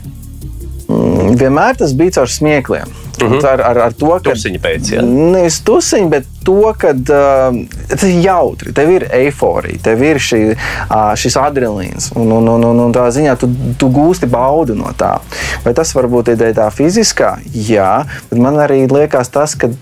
Vienmēr 0.86 1.76
tas 1.80 1.96
bija 1.98 2.20
caur 2.20 2.30
smiekliem. 2.30 2.92
Mm 3.22 3.32
-hmm. 3.32 3.46
ar, 3.48 3.60
ar, 3.60 3.78
ar 3.78 3.92
to, 3.92 4.10
ka 4.24 4.30
tusiņa 4.30 4.58
pēc, 4.60 4.92
ja? 4.94 5.02
nevis 5.02 5.60
tusiņa, 5.64 6.08
bet 6.08 6.24
to, 6.44 6.74
ka 6.78 6.90
uh, 6.92 7.56
tas 7.88 8.02
ir 8.02 8.20
jautri, 8.24 8.72
tev 8.72 8.90
ir 8.90 9.06
eiforija, 9.12 9.78
tev 9.82 10.02
ir 10.02 10.20
šī, 10.22 10.40
uh, 10.52 11.14
šis 11.16 11.36
adrenalīns, 11.40 12.10
un, 12.14 12.32
un, 12.32 12.48
un, 12.48 12.64
un, 12.64 12.80
un 12.86 12.92
tā 12.94 13.08
ziņā 13.10 13.36
tu, 13.40 13.48
tu 13.78 13.88
gūsti 13.88 14.28
baudu 14.30 14.74
no 14.74 14.92
tā. 14.98 15.16
Vai 15.64 15.74
tas 15.74 15.94
varbūt 15.96 16.28
ir 16.34 16.54
tā 16.54 16.68
fiziskā? 16.70 17.38
Jā, 17.52 18.04
bet 18.30 18.38
man 18.38 18.60
arī 18.62 18.84
liekas 18.86 19.32
tas, 19.32 19.54
ka 19.54 19.72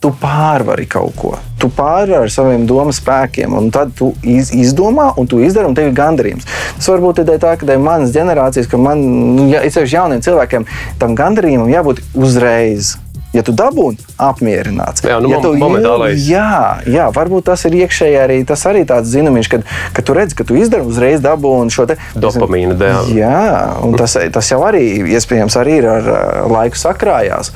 tu 0.00 0.10
pārvari 0.16 0.86
kaut 0.88 1.12
ko. 1.20 1.34
Tu 1.60 1.68
pārvari 1.76 2.24
ar 2.24 2.32
saviem 2.32 2.64
domu 2.68 2.92
spēkiem, 2.96 3.52
un 3.56 3.68
tad 3.74 3.92
tu 3.98 4.14
iz, 4.24 4.48
izdomā, 4.56 5.10
un 5.20 5.28
tu 5.28 5.42
izdari, 5.44 5.68
un 5.68 5.76
tev 5.76 5.90
ir 5.90 5.98
gandarījums. 5.98 6.48
Tas 6.78 6.88
varbūt 6.88 7.20
ir 7.20 7.36
tā, 7.42 7.52
ka 7.60 7.68
ir 7.68 7.84
manas 7.84 8.14
generācijas, 8.16 8.70
ka 8.70 8.80
man, 8.80 9.04
nu, 9.36 9.50
ja, 9.52 9.60
ir 9.60 9.74
sevišķi 9.74 9.98
jauniem 9.98 10.24
cilvēkiem, 10.24 10.66
tam 11.02 11.18
gandarījumam 11.18 11.72
jābūt 11.74 12.00
uzreiz. 12.16 12.96
Ja 13.30 13.44
tu 13.46 13.52
dabūji 13.54 14.00
apmierināts, 14.18 15.04
jā, 15.06 15.20
nu, 15.22 15.28
ja 15.30 15.38
tu 15.38 15.52
momentālais. 15.54 16.24
Jā, 16.26 16.80
jā, 16.90 17.04
varbūt 17.14 17.46
tas 17.46 17.62
ir 17.68 17.76
iekšēji 17.78 18.16
arī, 18.18 18.38
tas 18.46 18.64
arī 18.66 18.82
tāds 18.88 19.12
zināms, 19.12 19.46
ka, 19.50 19.60
ka 19.94 20.02
tu 20.02 20.16
redz, 20.18 20.34
ka 20.34 20.42
tu 20.48 20.56
izdari 20.58 20.82
uzreiz 20.82 21.22
dabūji 21.22 21.70
šo 21.70 21.86
te 21.92 21.96
dopamīnu 22.18 22.74
dēlu. 22.80 23.14
Jā, 23.14 23.44
un 23.86 23.94
tas, 24.00 24.16
tas 24.34 24.50
jau 24.50 24.58
arī 24.66 24.82
iespējams 25.14 25.58
arī 25.62 25.78
ir 25.78 25.86
ar 25.92 26.10
laiku 26.50 26.80
sakrājās. 26.80 27.52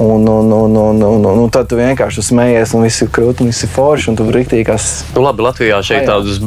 Un, 0.00 0.24
un, 0.24 0.48
un, 0.56 0.80
un, 0.86 1.04
un, 1.04 1.28
un, 1.34 1.44
un 1.44 1.52
tad 1.52 1.68
tu 1.68 1.76
vienkārši 1.76 2.24
smējies, 2.30 2.72
un 2.78 2.88
viss 2.88 3.04
ir 3.04 3.12
krūti, 3.12 3.44
un 3.44 3.52
viss 3.52 3.68
ir 3.68 3.74
forši, 3.76 4.12
un 4.14 4.16
tu 4.16 4.28
rīktīgi. 4.32 4.78
Nu, 5.18 5.26
labi, 5.26 5.44
Latvijā 5.44 5.82
šeit 5.84 6.08
tādus 6.08 6.40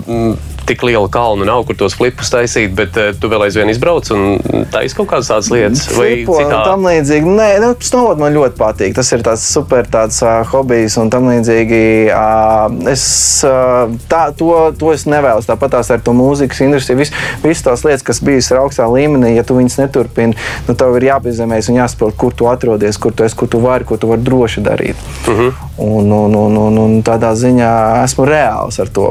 tik 0.68 0.84
liela 0.88 1.10
kalna 1.12 1.48
nav, 1.48 1.66
kur 1.68 1.78
tos 1.80 1.96
flipus 1.98 2.32
taisīt, 2.34 2.74
bet 2.78 2.98
uh, 3.00 3.12
tu 3.18 3.30
vēl 3.32 3.48
aizvien 3.48 3.72
izbrauc 3.72 4.10
un 4.16 4.40
taisīsi 4.74 4.98
kaut 4.98 5.10
kādas 5.12 5.32
tādas 5.32 5.50
lietas. 5.54 5.86
Flipo, 5.92 6.38
vai 6.40 6.48
tam 6.52 6.88
līdzīgi. 6.88 7.36
Nē, 7.40 7.50
nu, 7.64 7.72
snowboard 7.84 8.22
man 8.22 8.36
ļoti 8.36 8.60
patīk. 8.60 8.96
Tas 8.98 9.12
ir 9.16 9.24
tāds 9.26 9.46
super 9.48 9.88
tāds, 9.92 10.20
uh, 10.26 10.42
hobijs 10.52 10.98
un 11.02 11.12
tam 11.14 11.30
līdzīgi. 11.32 11.84
Uh, 12.14 12.92
es 12.92 13.06
uh, 13.48 13.92
tā, 14.12 14.26
to, 14.38 14.52
to 14.80 14.94
es 14.96 15.08
nevēlos. 15.10 15.50
Tāpat 15.50 15.78
tās 15.78 15.92
ar 15.94 16.04
to 16.04 16.16
mūzikas 16.18 16.64
industriju. 16.66 17.02
Vis, 17.04 17.14
visas 17.44 17.66
tās 17.66 17.86
lietas, 17.88 18.06
kas 18.08 18.22
bijis 18.24 18.52
augstā 18.58 18.88
līmenī, 18.92 19.34
ja 19.38 19.46
tu 19.48 19.58
viņas 19.58 19.80
neturpini, 19.82 20.38
nu, 20.68 20.78
tev 20.78 20.98
ir 21.00 21.10
jāpiezemēs 21.12 21.72
un 21.72 21.82
jāsaprot, 21.82 22.18
kur 22.20 22.36
tu 22.38 22.50
atrodies, 22.52 23.00
kur 23.02 23.16
tu 23.16 23.26
esi, 23.28 23.38
kur 23.40 23.52
tu 23.52 23.62
vari, 23.64 23.88
ko 23.88 23.98
tu 24.00 24.12
vari 24.12 24.24
droši 24.26 24.64
darīt. 24.66 25.08
Uh 25.28 25.40
-huh. 25.40 25.64
Un, 25.78 26.12
un, 26.12 26.36
un, 26.36 26.58
un, 26.58 26.78
un 26.78 27.00
tādā 27.06 27.34
ziņā 27.38 27.72
esmu 28.04 28.28
reāls 28.30 28.78
ar 28.82 28.92
to. 28.94 29.10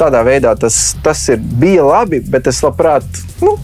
Tādā 0.00 0.24
veidā 0.26 0.56
tas, 0.58 0.96
tas 1.04 1.22
ir, 1.32 1.38
bija 1.38 1.86
labi, 1.86 2.22
bet 2.32 2.50
es 2.50 2.62
labprāt. 2.64 3.06
Nu, 3.42 3.54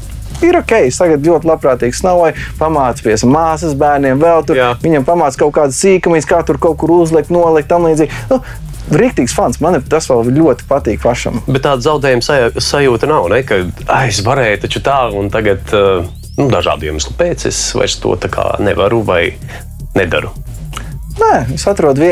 ir 0.44 0.60
ok, 0.60 0.76
es 0.86 1.00
tagad 1.00 1.26
ļoti 1.26 1.50
labprātīgi 1.50 1.98
snauju, 1.98 2.36
pamācījos 2.60 3.26
māsas 3.28 3.74
bērniem, 3.78 4.20
vēl 4.22 4.46
tur. 4.46 4.60
Jā. 4.60 4.70
Viņam 4.84 5.06
pamācīja 5.08 5.42
kaut 5.44 5.56
kādas 5.58 5.82
sīkumus, 5.82 6.28
kā 6.28 6.40
tur 6.46 6.60
kaut 6.62 6.78
kur 6.80 6.94
uzlikt, 7.00 7.32
nolikt, 7.34 7.70
tam 7.70 7.88
līdzīgi. 7.88 8.24
Nu, 8.32 8.42
Rīktīgs 8.88 9.34
fans, 9.36 9.58
man 9.60 9.74
tas 9.84 10.06
vēl 10.08 10.30
ļoti 10.32 10.64
patīk 10.64 11.02
pašam. 11.02 11.42
Bet 11.44 11.66
tāda 11.66 11.84
zaudējuma 11.84 12.54
sajūta 12.56 13.10
nav, 13.10 13.26
ne? 13.28 13.42
ka 13.44 13.60
es 14.06 14.22
varēju 14.24 14.62
taču 14.62 14.80
tā, 14.86 15.02
un 15.12 15.28
tagad 15.28 15.74
nu, 15.74 16.46
dažādu 16.48 16.88
iemeslu 16.88 17.12
pēc 17.18 17.50
es 17.50 17.60
vairs 17.76 17.98
to 18.00 18.16
nevaru 18.64 19.02
vai 19.04 19.34
nedaru. 19.98 20.32
Nē, 21.18 21.34
es 21.54 21.66
atrodu 21.66 22.06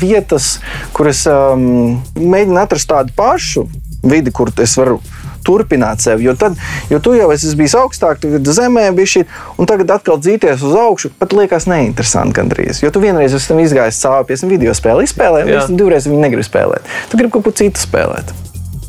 vietas, 0.00 0.54
kuras 0.96 1.26
um, 1.28 2.00
mēģinu 2.16 2.60
atrast 2.62 2.88
tādu 2.90 3.12
pašu 3.16 3.66
vidi, 4.02 4.32
kur 4.32 4.48
es 4.62 4.76
varu 4.80 4.98
turpināt 5.44 6.02
sevi. 6.04 6.26
Jo, 6.28 6.34
tad, 6.38 6.56
jo 6.92 7.00
tu 7.04 7.14
jau 7.16 7.30
esi 7.34 7.52
bijis 7.56 7.76
augstāk, 7.78 8.20
tad 8.22 8.52
zemē 8.56 8.90
bija 8.96 9.14
šī, 9.14 9.24
un 9.60 9.68
tagad 9.68 9.92
atkal 9.96 10.20
dzīties 10.20 10.64
uz 10.66 10.76
augšu, 10.76 11.12
pat 11.20 11.36
liekas 11.36 11.68
neinteresanti 11.70 12.36
gandrīz. 12.40 12.84
Jo 12.84 12.92
tu 12.94 13.02
vienreiz 13.04 13.36
esi 13.36 13.58
izgājis 13.64 14.02
cauri 14.04 14.30
pie 14.30 14.40
video 14.50 14.76
spēli, 14.76 15.08
izspēlēji, 15.08 15.58
un 15.64 15.80
divreiz 15.80 16.08
viņi 16.08 16.24
negribu 16.26 16.46
spēlēt. 16.46 16.94
Tu 17.12 17.20
gribi 17.20 17.36
kaut 17.36 17.48
ko 17.48 17.56
citu 17.62 17.82
spēlēt. 17.82 18.32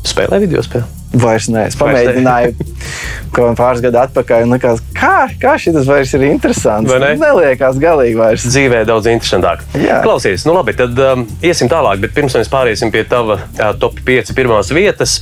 Spēlē 0.06 0.42
video 0.42 0.62
spēli. 0.64 1.02
Vairs 1.12 1.46
nē, 1.52 1.66
es 1.68 1.76
pamēģināju 1.76 2.54
kaut 3.34 3.36
kādā 3.36 3.52
pāris 3.58 3.82
gadu 3.84 3.98
atpakaļ. 4.00 4.46
Likās, 4.48 4.80
kā, 4.96 5.26
kā 5.40 5.52
šis 5.60 5.84
vairs 5.88 6.14
ir 6.16 6.24
interesants? 6.30 6.88
Ne? 6.88 7.10
Neliekās 7.20 7.76
galīgi 7.80 8.16
vairs. 8.16 8.46
Dzīvē 8.48 8.82
daudz 8.88 9.10
interesantāk. 9.12 9.66
Jā. 9.76 10.00
Klausies, 10.04 10.46
nu 10.48 10.56
labi, 10.56 10.74
tad 10.78 10.96
um, 11.04 11.26
iesim 11.44 11.68
tālāk, 11.72 12.00
bet 12.06 12.16
pirms 12.16 12.38
mēs 12.38 12.50
pāriesim 12.52 12.92
pie 12.94 13.04
tava 13.08 13.42
uh, 13.42 13.68
top 13.80 14.00
5 14.08 14.32
pirmās 14.38 14.72
vietas. 14.72 15.20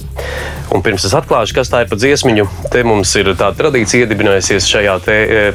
Un 0.70 0.85
pirms 0.87 1.09
es 1.09 1.16
atklāšu, 1.18 1.57
kas 1.59 1.72
tā 1.72 1.83
ir 1.83 1.91
pa 1.91 1.99
dziesmiņu, 1.99 2.47
te 2.70 2.87
mums 2.87 3.11
ir 3.18 3.33
tāda 3.35 3.57
tradīcija 3.59 4.07
iedibinājusies 4.07 4.70
šajā 4.70 4.97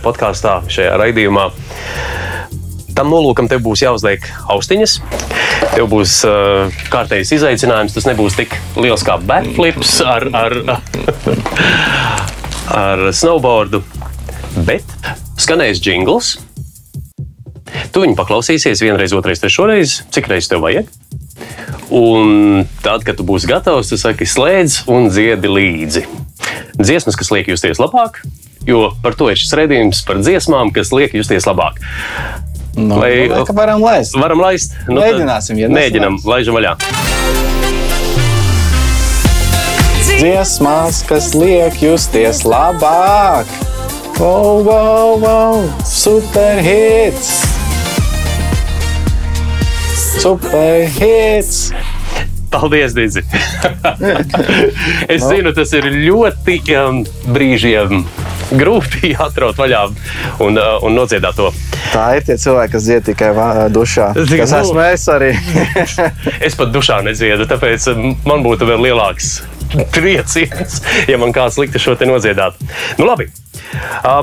podkāstā, 0.03 0.59
šajā 0.67 0.99
raidījumā. 0.99 1.47
Tam 2.96 3.12
nolūkam 3.12 3.50
tev 3.52 3.60
būs 3.66 3.84
jāuzliek 3.84 4.24
austiņas. 4.52 4.98
Tev 5.74 5.89
būs 5.91 6.22
uh, 6.28 6.72
kārtējs 6.93 7.34
izaicinājums. 7.36 7.96
Tas 7.98 8.08
nebūs 8.08 8.38
tik 8.39 8.56
liels 8.80 9.04
kā 9.06 9.18
backflips 9.20 9.98
ar, 10.06 10.28
ar, 10.32 10.56
ar 12.86 13.06
snowboardu, 13.16 13.84
bet 14.68 14.96
skanēs 15.41 15.84
jingls. 15.84 16.38
Tu 17.91 18.04
viņu 18.04 18.16
paklausīsies 18.16 18.84
vienreiz, 18.84 19.14
otrreiz, 19.16 19.41
trešreiz, 19.43 20.00
cik 20.16 20.32
reizes 20.32 20.52
tev 20.52 20.64
vajag. 20.64 20.88
Un 21.93 22.66
tad, 22.82 23.04
kad 23.06 23.20
tu 23.20 23.28
būsi 23.28 23.50
gatavs, 23.50 23.91
tu 23.91 24.00
saki, 24.00 24.28
slēdz 24.28 24.86
un 24.91 25.12
dziedi 25.12 25.52
līdzi. 25.52 26.06
Dziesmas, 26.80 27.18
kas 27.20 27.32
liek 27.32 27.52
justies 27.52 27.80
labāk, 27.80 28.22
jo 28.68 28.89
par 29.04 29.16
to 29.20 29.30
ir 29.32 29.39
šis 29.39 29.54
redzējums 29.60 30.02
par 30.08 30.20
dziesmām, 30.24 30.72
kas 30.76 30.91
liek 30.96 31.16
justies 31.16 31.48
labāk. 31.48 31.80
Nu, 32.76 32.95
Vai 32.99 33.28
nu, 33.28 33.43
varam 33.53 33.82
laist? 33.82 34.15
Varam 34.19 34.41
laist. 34.43 34.73
Nu, 34.88 34.99
Mēģināsim, 34.99 35.59
ja 35.61 35.69
mēģinām, 35.71 36.17
laižam 36.28 36.57
vaļā. 36.57 36.73
Dziesmās, 40.15 40.99
kas 41.07 41.32
liek 41.39 41.80
justies 41.80 42.43
labāk. 42.43 43.47
Wow, 44.19 44.59
wow, 44.63 45.15
wow, 45.19 45.63
super 45.88 46.59
hits! 46.63 47.32
Super 50.19 50.86
hits! 50.99 51.71
Paldies, 52.51 52.95
Dīdzi! 52.95 53.23
es 55.13 55.23
no. 55.23 55.32
zinu, 55.32 55.51
tas 55.55 55.71
ir 55.76 55.89
ļoti 55.91 56.61
um, 56.80 57.01
brīžiem 57.36 58.05
grūti 58.55 59.15
atraut 59.28 59.57
vaļā 59.59 59.84
un, 60.43 60.59
uh, 60.59 60.78
un 60.86 60.95
nodziedāt 60.95 61.39
to. 61.39 61.51
Tā 61.96 62.06
ir 62.18 62.26
tie 62.28 62.36
cilvēki, 62.36 62.74
kas 62.74 62.86
dzied 62.89 63.06
tikai 63.08 63.30
dušā. 63.72 64.10
Zin, 64.20 64.41
kas 64.41 64.52
nu, 64.52 64.58
esmu 64.60 64.82
es 64.84 65.06
arī. 65.14 65.30
es 66.48 66.58
pat 66.60 66.74
dušā 66.76 67.00
nedziedu, 67.08 67.48
tāpēc 67.48 67.88
um, 67.93 68.10
man 68.28 68.43
būtu 68.43 68.68
vēl 68.68 68.89
lielāks 68.89 69.38
trieciens, 69.96 70.82
ja 71.08 71.20
man 71.22 71.32
kāds 71.36 71.56
liktu 71.62 71.80
šo 71.80 71.96
te 71.96 72.08
nodziedāt. 72.10 72.60
Nu, 73.00 73.08
labi. 73.08 73.30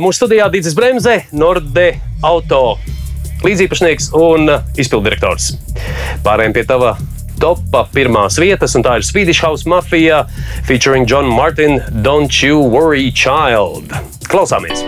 Mūsu 0.05 0.21
studijā 0.21 0.51
Dīdzis 0.53 0.77
Bremse, 0.77 1.23
Norde 1.33 1.95
Auto 2.25 2.77
līdzīpašnieks 3.43 4.13
un 4.21 4.53
izpildirektors. 4.79 5.55
Pārējiem 6.27 6.57
pie 6.57 6.67
tava 6.69 6.95
topā 7.43 7.87
pirmās 7.95 8.37
vietas, 8.39 8.77
un 8.79 8.85
tā 8.87 8.99
ir 9.01 9.09
Swedish 9.09 9.43
House 9.43 9.65
Mafia 9.69 10.27
featuring 10.69 11.09
John 11.09 11.33
Martin, 11.33 11.81
Don't 12.05 12.45
You 12.45 12.61
Worry 12.69 13.09
Child. 13.11 13.97
Klausāmies! 14.29 14.85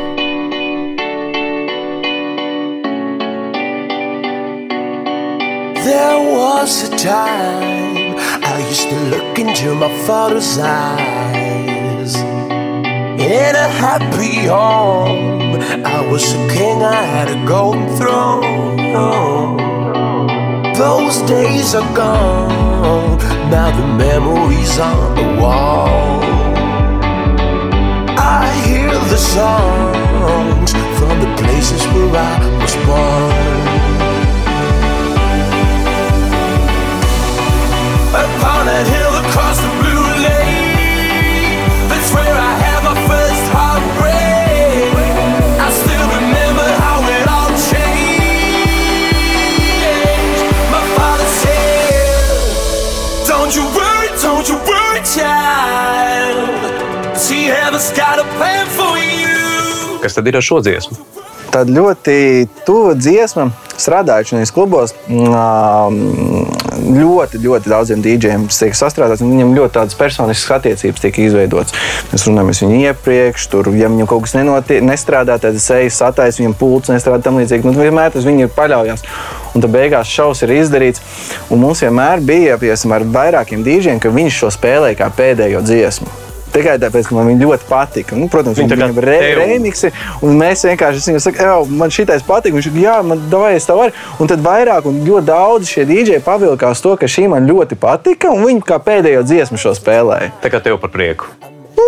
Was 6.64 6.88
a 6.88 6.96
time 6.96 8.16
I 8.42 8.64
used 8.70 8.88
to 8.88 8.98
look 9.12 9.38
into 9.38 9.74
my 9.74 9.92
father's 10.06 10.56
eyes. 10.56 12.14
In 12.16 13.52
a 13.66 13.68
happy 13.84 14.46
home, 14.46 15.60
I 15.84 16.08
was 16.10 16.24
a 16.32 16.48
king, 16.48 16.82
I 16.82 17.02
had 17.16 17.28
a 17.28 17.46
golden 17.46 17.86
throne. 17.98 18.76
Those 20.72 21.18
days 21.28 21.74
are 21.74 21.94
gone, 21.94 23.18
now 23.50 23.68
the 23.80 23.86
memories 24.04 24.78
on 24.78 25.16
the 25.16 25.28
wall. 25.42 26.22
I 28.16 28.44
hear 28.64 28.88
the 29.12 29.20
songs 29.36 30.72
from 30.96 31.14
the 31.24 31.30
places 31.42 31.82
where 31.92 32.16
I 32.16 32.38
was 32.62 32.74
born. 32.86 33.73
That's 41.90 42.10
where 42.14 42.36
I 42.50 42.52
had 42.64 42.80
my 42.84 42.94
first 43.08 43.44
heartbreak. 43.56 44.92
I 45.58 45.68
still 45.70 46.06
remember 46.18 46.66
how 46.84 46.98
it 47.16 47.26
all 47.36 47.50
changed. 47.70 49.50
My 50.74 50.84
father 50.96 51.28
said, 51.42 52.38
Don't 53.26 53.52
you 53.56 53.64
worry, 53.78 54.08
don't 54.22 54.46
you 54.48 54.56
worry, 54.70 55.00
child. 55.16 57.16
See, 57.16 57.44
heaven's 57.44 57.90
got 57.92 58.18
a 58.18 58.24
plan 58.36 58.66
for 58.78 58.94
you. 58.98 59.98
Kas 60.02 60.14
tad 60.14 60.26
ir 60.28 60.36
ar 60.36 60.42
šo 60.50 60.60
dziesmu? 60.60 61.23
Tad 61.54 61.68
ļoti 61.70 62.48
tuva 62.66 62.96
dziesma, 62.98 63.44
strādājot 63.78 64.32
šajos 64.32 64.50
klubos, 64.50 64.90
ļoti, 66.82 67.38
ļoti 67.44 67.70
daudziem 67.70 68.02
dīdžiem 68.02 68.48
tiek 68.50 68.74
sastrādāts. 68.74 69.22
Viņam 69.22 69.54
ļoti 69.54 69.76
tādas 69.76 69.94
personiskas 69.98 70.56
attiecības 70.56 71.04
tiek 71.04 71.20
izveidotas. 71.28 71.76
Mēs 72.10 72.26
runājam 72.26 72.50
ar 72.50 72.58
viņu 72.64 72.80
iepriekš, 72.88 73.46
tur, 73.54 73.70
ja 73.78 73.92
viņam 73.92 74.10
kaut 74.10 74.26
kas 74.26 74.34
nenotiek, 74.34 74.82
nestrādā, 74.82 75.38
tad 75.38 75.54
es 75.60 75.68
eju 75.70 75.94
satais, 75.94 76.42
viņam 76.42 76.58
pults 76.58 76.90
nestrādā 76.90 77.22
tam 77.28 77.38
līdzīgi. 77.38 77.70
Nu, 77.70 77.78
vienmēr 77.78 78.10
tas 78.16 78.26
viņu 78.26 78.50
paļaujas. 78.58 79.06
Un 79.54 79.62
tad 79.62 79.70
beigās 79.70 80.10
šaus 80.10 80.42
ir 80.42 80.56
izdarīts. 80.58 81.06
Un 81.54 81.62
mums 81.62 81.86
vienmēr 81.86 82.18
bija 82.18 82.58
piemēram, 82.58 82.98
ar 82.98 83.08
vairākiem 83.20 83.62
dīdžiem, 83.62 84.02
ka 84.02 84.10
viņš 84.10 84.42
šo 84.42 84.54
spēlēja 84.58 85.04
kā 85.04 85.14
pēdējo 85.22 85.62
dziesmu. 85.62 86.23
Tikai 86.54 86.76
tāpēc, 86.78 87.08
ka 87.10 87.16
man 87.16 87.30
viņa 87.32 87.46
ļoti 87.48 87.66
patika. 87.66 88.18
Nu, 88.18 88.28
protams, 88.30 88.60
viņa 88.60 88.76
ir 88.86 89.00
re, 89.02 89.16
remixi, 89.40 89.90
un 90.22 90.36
mēs 90.38 90.62
vienkārši 90.68 91.08
viņam 91.10 91.24
sakām, 91.24 91.72
man 91.80 91.94
šitais 91.94 92.22
patīk. 92.26 92.54
Viņš 92.54 92.68
saka, 92.70 92.82
jā, 92.84 92.98
man 93.06 93.24
davai 93.32 93.56
es 93.58 93.66
tev 93.66 93.82
arī. 93.82 93.96
Un 94.22 94.30
tad 94.30 94.44
vairāk 94.44 94.86
un 94.90 95.02
ļoti 95.06 95.26
daudz 95.32 95.72
šie 95.74 95.86
dīdžeji 95.90 96.22
pavilkās 96.26 96.84
to, 96.84 96.94
ka 97.00 97.10
šī 97.10 97.26
man 97.32 97.50
ļoti 97.50 97.80
patika, 97.80 98.30
un 98.30 98.46
viņi 98.46 98.62
kā 98.68 98.78
pēdējo 98.86 99.26
dziesmu 99.26 99.58
šo 99.58 99.74
spēlēja. 99.80 100.30
Tā 100.44 100.54
kā 100.54 100.62
tev 100.62 100.78
par 100.82 100.94
prieku. 100.94 101.34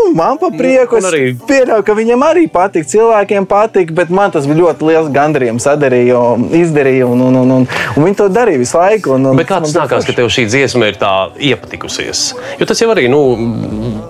Nu, 0.06 0.14
man 0.14 0.38
pa 0.38 0.50
prieku. 0.54 0.98
Es 1.00 1.06
arī... 1.08 1.32
pieļauju, 1.48 1.84
ka 1.86 1.94
viņam 1.98 2.22
arī 2.26 2.46
patīk. 2.52 2.86
Cilvēkiem 2.86 3.46
patīk, 3.50 3.90
bet 3.96 4.12
man 4.14 4.30
tas 4.34 4.46
bija 4.46 4.60
ļoti 4.60 4.86
liels 4.86 5.08
gandarījums. 5.14 5.66
Sadarīju, 5.66 6.20
izdarīju, 6.60 7.08
un, 7.10 7.24
un, 7.26 7.38
un, 7.42 7.54
un, 7.56 7.66
un 7.66 8.06
viņi 8.06 8.18
to 8.20 8.28
darīja 8.32 8.62
visu 8.62 8.78
laiku. 8.78 9.16
Un, 9.16 9.30
un, 9.32 9.40
bet 9.40 9.50
kā 9.50 9.58
tas 9.64 9.74
nākās, 9.74 10.06
ka 10.06 10.14
tev 10.16 10.30
šī 10.32 10.46
dziesma 10.50 10.92
ir 10.92 11.00
tā 11.00 11.12
iepatikusies? 11.50 12.28
Jo 12.60 12.68
tas 12.70 12.82
jau 12.82 12.90
arī, 12.94 13.08
nu, 13.10 13.22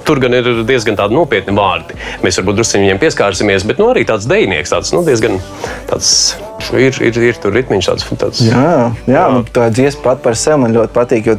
tur 0.07 0.21
gan 0.23 0.37
ir 0.37 0.53
diezgan 0.69 0.99
tādi 1.01 1.17
nopietni 1.17 1.57
vārdi. 1.57 1.97
Mēs 2.25 2.41
varbūt 2.43 2.61
drusku 2.61 2.83
viņiem 2.83 3.01
pieskārsimies, 3.01 3.65
bet 3.69 3.81
nu, 3.81 3.89
arī 3.95 4.05
tāds 4.09 4.29
dejnieks, 4.29 4.77
tāds 4.77 4.93
nu, 4.93 5.05
diezgan 5.07 5.41
tāds 5.89 6.37
ir, 6.73 6.97
ir, 7.05 7.19
ir 7.31 7.39
tur 7.41 7.55
ritmiņš 7.55 7.89
tāds. 7.89 8.07
tāds 8.21 8.43
jā, 8.45 8.93
jā, 9.07 9.13
jā. 9.13 9.43
tā 9.55 9.69
dziesma 9.75 10.03
pat 10.05 10.23
par 10.25 10.37
sevi 10.39 10.63
man 10.65 10.75
ļoti 10.77 10.93
patīk, 10.95 11.29
jo, 11.31 11.37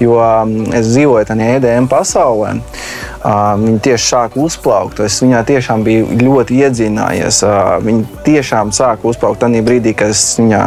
jo 0.00 0.18
um, 0.18 0.54
es 0.74 0.92
dzīvoju 0.92 1.28
tajā 1.28 1.56
EDM 1.58 1.88
pasaulē. 1.90 2.54
Um, 3.22 3.66
viņa 3.68 3.82
tieši 3.84 4.06
sāka 4.08 4.40
uzplaukt. 4.42 5.02
Es 5.04 5.20
viņā 5.22 5.44
tiešām 5.46 5.84
biju 5.86 6.16
ļoti 6.18 6.58
iedzinājies. 6.64 7.42
Uh, 7.46 7.76
viņa 7.84 8.24
tiešām 8.26 8.72
sāka 8.74 9.06
uzplaukt 9.10 9.42
tajā 9.44 9.62
brīdī, 9.66 9.94
kad 9.98 10.14
es 10.14 10.24
viņā 10.40 10.62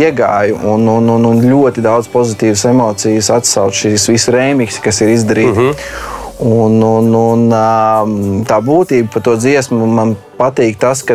iegāju. 0.00 0.56
Un, 0.72 0.88
un, 0.88 1.10
un, 1.16 1.28
un 1.32 1.42
ļoti 1.44 1.84
daudz 1.84 2.08
pozitīvas 2.12 2.64
emocijas 2.70 3.32
atsauc 3.34 3.76
šīs 3.76 4.08
visas 4.12 4.32
remixes, 4.32 4.80
kas 4.84 5.02
ir 5.04 5.12
izdarītas. 5.16 5.58
Mm 5.58 5.70
-hmm. 5.70 6.10
Un, 6.42 6.82
un, 6.82 7.14
un, 7.14 7.42
um, 7.54 8.14
tā 8.48 8.56
būtība 8.64 9.12
par 9.12 9.22
to 9.22 9.36
dziesmu 9.36 9.86
man 9.86 10.16
patīk 10.38 10.78
tas, 10.80 11.02
ka 11.06 11.14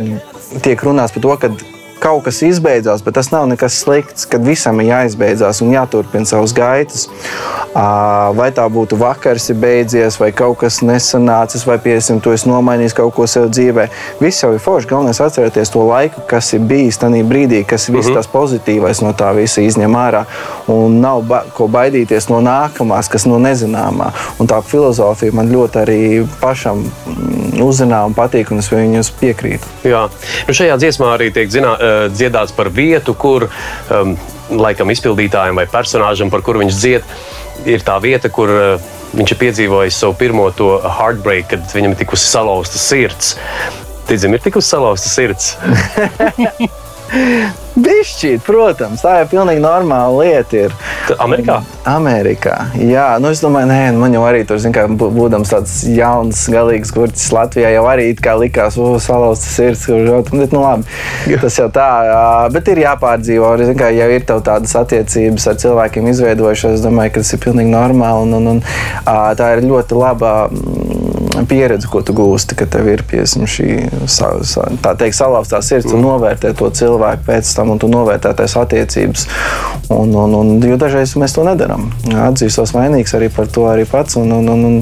tiek 0.64 0.84
runāts 0.84 1.12
par 1.12 1.22
to, 1.26 1.50
kaut 2.00 2.24
kas 2.28 2.42
izbeidzās, 2.46 3.02
bet 3.04 3.18
tas 3.18 3.32
nav 3.32 3.48
nekas 3.50 3.80
slikts, 3.82 4.28
kad 4.30 4.46
visam 4.46 4.80
ir 4.82 4.92
jāizbeidzās 4.92 5.62
un 5.64 5.74
jāturpina 5.74 6.28
savas 6.30 6.54
gaitas. 6.56 7.08
Vai 8.38 8.50
tā 8.56 8.66
būtu 8.74 8.98
vakars 8.98 9.50
ir 9.52 9.60
beidzies, 9.62 10.18
vai 10.22 10.32
kaut 10.36 10.60
kas 10.64 10.80
nesanācis, 10.86 11.66
vai 11.68 11.78
piesim, 11.82 12.22
tu 12.24 12.34
esi 12.34 12.50
nomainījis 12.50 12.96
kaut 12.98 13.14
ko 13.18 13.28
sev 13.30 13.50
dzīvē. 13.54 13.88
Viss 14.22 14.44
jau 14.44 14.54
ir 14.56 14.62
forši. 14.64 14.90
Galvenais 14.90 15.20
ir 15.20 15.28
atcerēties 15.28 15.74
to 15.74 15.84
laiku, 15.86 16.24
kas 16.30 16.54
ir 16.58 16.64
bijis 16.70 17.00
tajā 17.02 17.24
brīdī, 17.28 17.64
kas 17.68 17.90
viss 17.90 18.08
uh 18.08 18.14
-huh. 18.14 18.18
tas 18.18 18.32
pozitīvais 18.34 19.02
no 19.02 19.14
tā 19.14 19.34
visa 19.36 19.62
izņem 19.62 19.96
ārā. 19.96 20.26
Un 20.68 21.00
nav 21.02 21.22
ba 21.22 21.44
ko 21.54 21.68
baidīties 21.68 22.30
no 22.30 22.42
nākamās, 22.42 23.10
kas 23.10 23.26
no 23.26 23.40
nezināmā. 23.40 24.12
Un 24.40 24.48
tā 24.48 24.62
filozofija 24.62 25.32
man 25.34 25.52
ļoti 25.52 25.82
arī 25.86 26.28
pašam 26.42 26.78
mm, 26.78 27.62
uzzinā 27.62 28.06
un 28.06 28.14
patīk, 28.14 28.52
un 28.52 28.60
es 28.60 28.72
viņus 28.72 29.12
piekrītu. 29.22 29.66
Jā, 29.84 30.10
nu 30.48 30.54
šajā 30.54 30.78
dziesmā 30.78 31.14
arī 31.18 31.32
tiek 31.34 31.50
zināms 31.50 31.87
dziedāts 32.14 32.56
par 32.56 32.72
vietu, 32.74 33.16
kur 33.18 33.48
um, 33.48 34.16
laikam 34.54 34.92
izpildītājiem 34.94 35.60
vai 35.60 35.68
personāžam, 35.72 36.32
par 36.34 36.46
kuru 36.46 36.64
viņš 36.64 36.80
dzied, 36.80 37.14
ir 37.68 37.86
tā 37.86 37.98
vieta, 38.04 38.32
kur 38.34 38.54
uh, 38.54 38.90
viņš 39.18 39.36
ir 39.36 39.42
piedzīvojis 39.44 40.02
savu 40.04 40.18
pirmo 40.20 40.50
to 40.56 40.74
heartbreak, 40.84 41.52
kad 41.54 41.70
viņam 41.76 41.96
ir 41.96 42.02
tikusi 42.04 42.28
salauzta 42.32 42.82
sirds. 42.82 43.36
Ticam, 44.08 44.36
ir 44.38 44.44
tikusi 44.44 44.76
salauzta 44.76 45.12
sirds. 45.12 45.56
Bišķīt, 47.78 48.42
protams, 48.42 49.04
tā 49.06 49.20
ir 49.22 49.28
pilnīgi 49.30 49.62
normāla 49.62 50.24
lieta. 50.24 50.66
Ir. 50.66 50.74
Amerikā? 51.22 51.60
Amerikā. 51.88 52.56
Jā, 52.82 53.06
nu 53.22 53.30
es 53.30 53.42
domāju, 53.44 53.70
nē, 53.70 53.92
man 54.02 54.16
jau 54.16 54.24
arī 54.26 54.42
tur, 54.50 54.58
kā, 54.74 54.88
būdams 54.90 55.52
tāds 55.54 55.76
jauns, 55.94 56.42
galīgs 56.52 56.92
kurķis 56.96 57.30
Latvijā, 57.36 57.70
jau 57.76 57.84
arī 57.92 58.10
likās, 58.42 58.80
ka 58.80 58.98
salauzts 59.04 59.52
sirds, 59.54 59.86
kurš 59.86 60.10
bet, 60.32 60.56
nu, 60.56 60.64
labi, 60.64 60.90
jā. 61.30 61.42
tas 61.44 61.60
jau 61.62 61.70
tā. 61.74 61.88
Bet 62.56 62.74
ir 62.74 62.82
jāpārdzīvo. 62.82 63.54
Kā, 63.78 63.92
ja 63.94 64.10
ir 64.10 64.26
tādas 64.26 64.74
attiecības 64.80 65.46
ar 65.52 65.62
cilvēkiem 65.62 66.10
izveidojušās, 66.14 66.80
es 66.80 66.86
domāju, 66.86 67.14
ka 67.14 67.26
tas 67.26 67.36
ir 67.38 67.44
pilnīgi 67.46 67.74
normāli. 67.74 68.26
Un, 68.26 68.40
un, 68.40 68.52
un, 68.56 68.64
tā 69.38 69.54
ir 69.54 69.68
ļoti 69.70 70.02
laba 70.02 70.34
pieredze, 71.50 71.90
ko 71.92 72.02
tu 72.06 72.16
gūsti, 72.18 72.58
ka 72.58 72.68
tev 72.70 72.90
ir 72.92 73.04
piesim, 73.08 73.46
šī 73.50 73.88
tā 74.84 74.94
teikt, 75.00 75.18
salauztā 75.18 75.62
sirds 75.66 75.94
un 75.96 76.04
novērtē 76.06 76.54
to 76.58 76.70
cilvēku 76.74 77.28
pēc 77.28 77.52
tam, 77.58 77.74
un 77.74 77.82
tu 77.82 77.90
novērtē 77.92 78.34
tās 78.38 78.58
attiecības. 78.60 79.28
Un, 79.94 80.12
un, 80.12 80.34
un, 80.36 80.50
jo 80.68 80.76
dažreiz 80.80 81.14
mēs 81.20 81.36
to 81.36 81.46
nedarām. 81.48 81.88
Atzīstos 82.28 82.74
vainīgs 82.76 83.16
arī 83.18 83.30
par 83.34 83.48
to 83.52 83.68
arī 83.70 83.86
pats. 83.88 84.18
Un, 84.20 84.32
un, 84.36 84.50
un, 84.52 84.66
un 84.68 84.78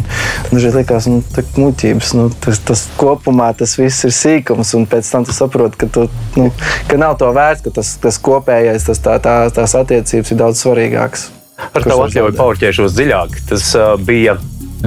dažreiz 0.50 0.80
liekas, 0.80 1.10
nu, 1.12 1.22
tā 1.36 1.46
muļķības, 1.56 2.14
nu, 2.18 2.28
tas, 2.42 2.62
tas 2.66 2.86
kopumā 3.00 3.52
tas 3.58 3.78
viss 3.80 4.08
ir 4.08 4.16
sīkums, 4.16 4.74
un 4.78 4.90
pēc 4.90 5.12
tam 5.12 5.28
tu 5.28 5.36
saproti, 5.36 5.84
ka, 5.84 5.92
tu, 5.92 6.08
nu, 6.40 6.50
ka 6.90 7.00
nav 7.02 7.18
to 7.22 7.30
vērts, 7.36 7.66
ka 7.66 7.76
tas, 7.80 7.96
tas 8.02 8.20
kopējais, 8.26 8.90
tas, 8.90 9.02
tā, 9.04 9.20
tā, 9.24 9.38
tās 9.54 9.78
attiecības 9.78 10.34
ir 10.34 10.42
daudz 10.42 10.66
svarīgākas. 10.66 11.30
Ar 11.56 11.86
tavu 11.86 12.04
atļauju 12.04 12.36
paurķēšos 12.36 12.98
dziļāk. 12.98 13.40
Tas 13.50 13.70
uh, 13.78 13.94
bija 14.02 14.36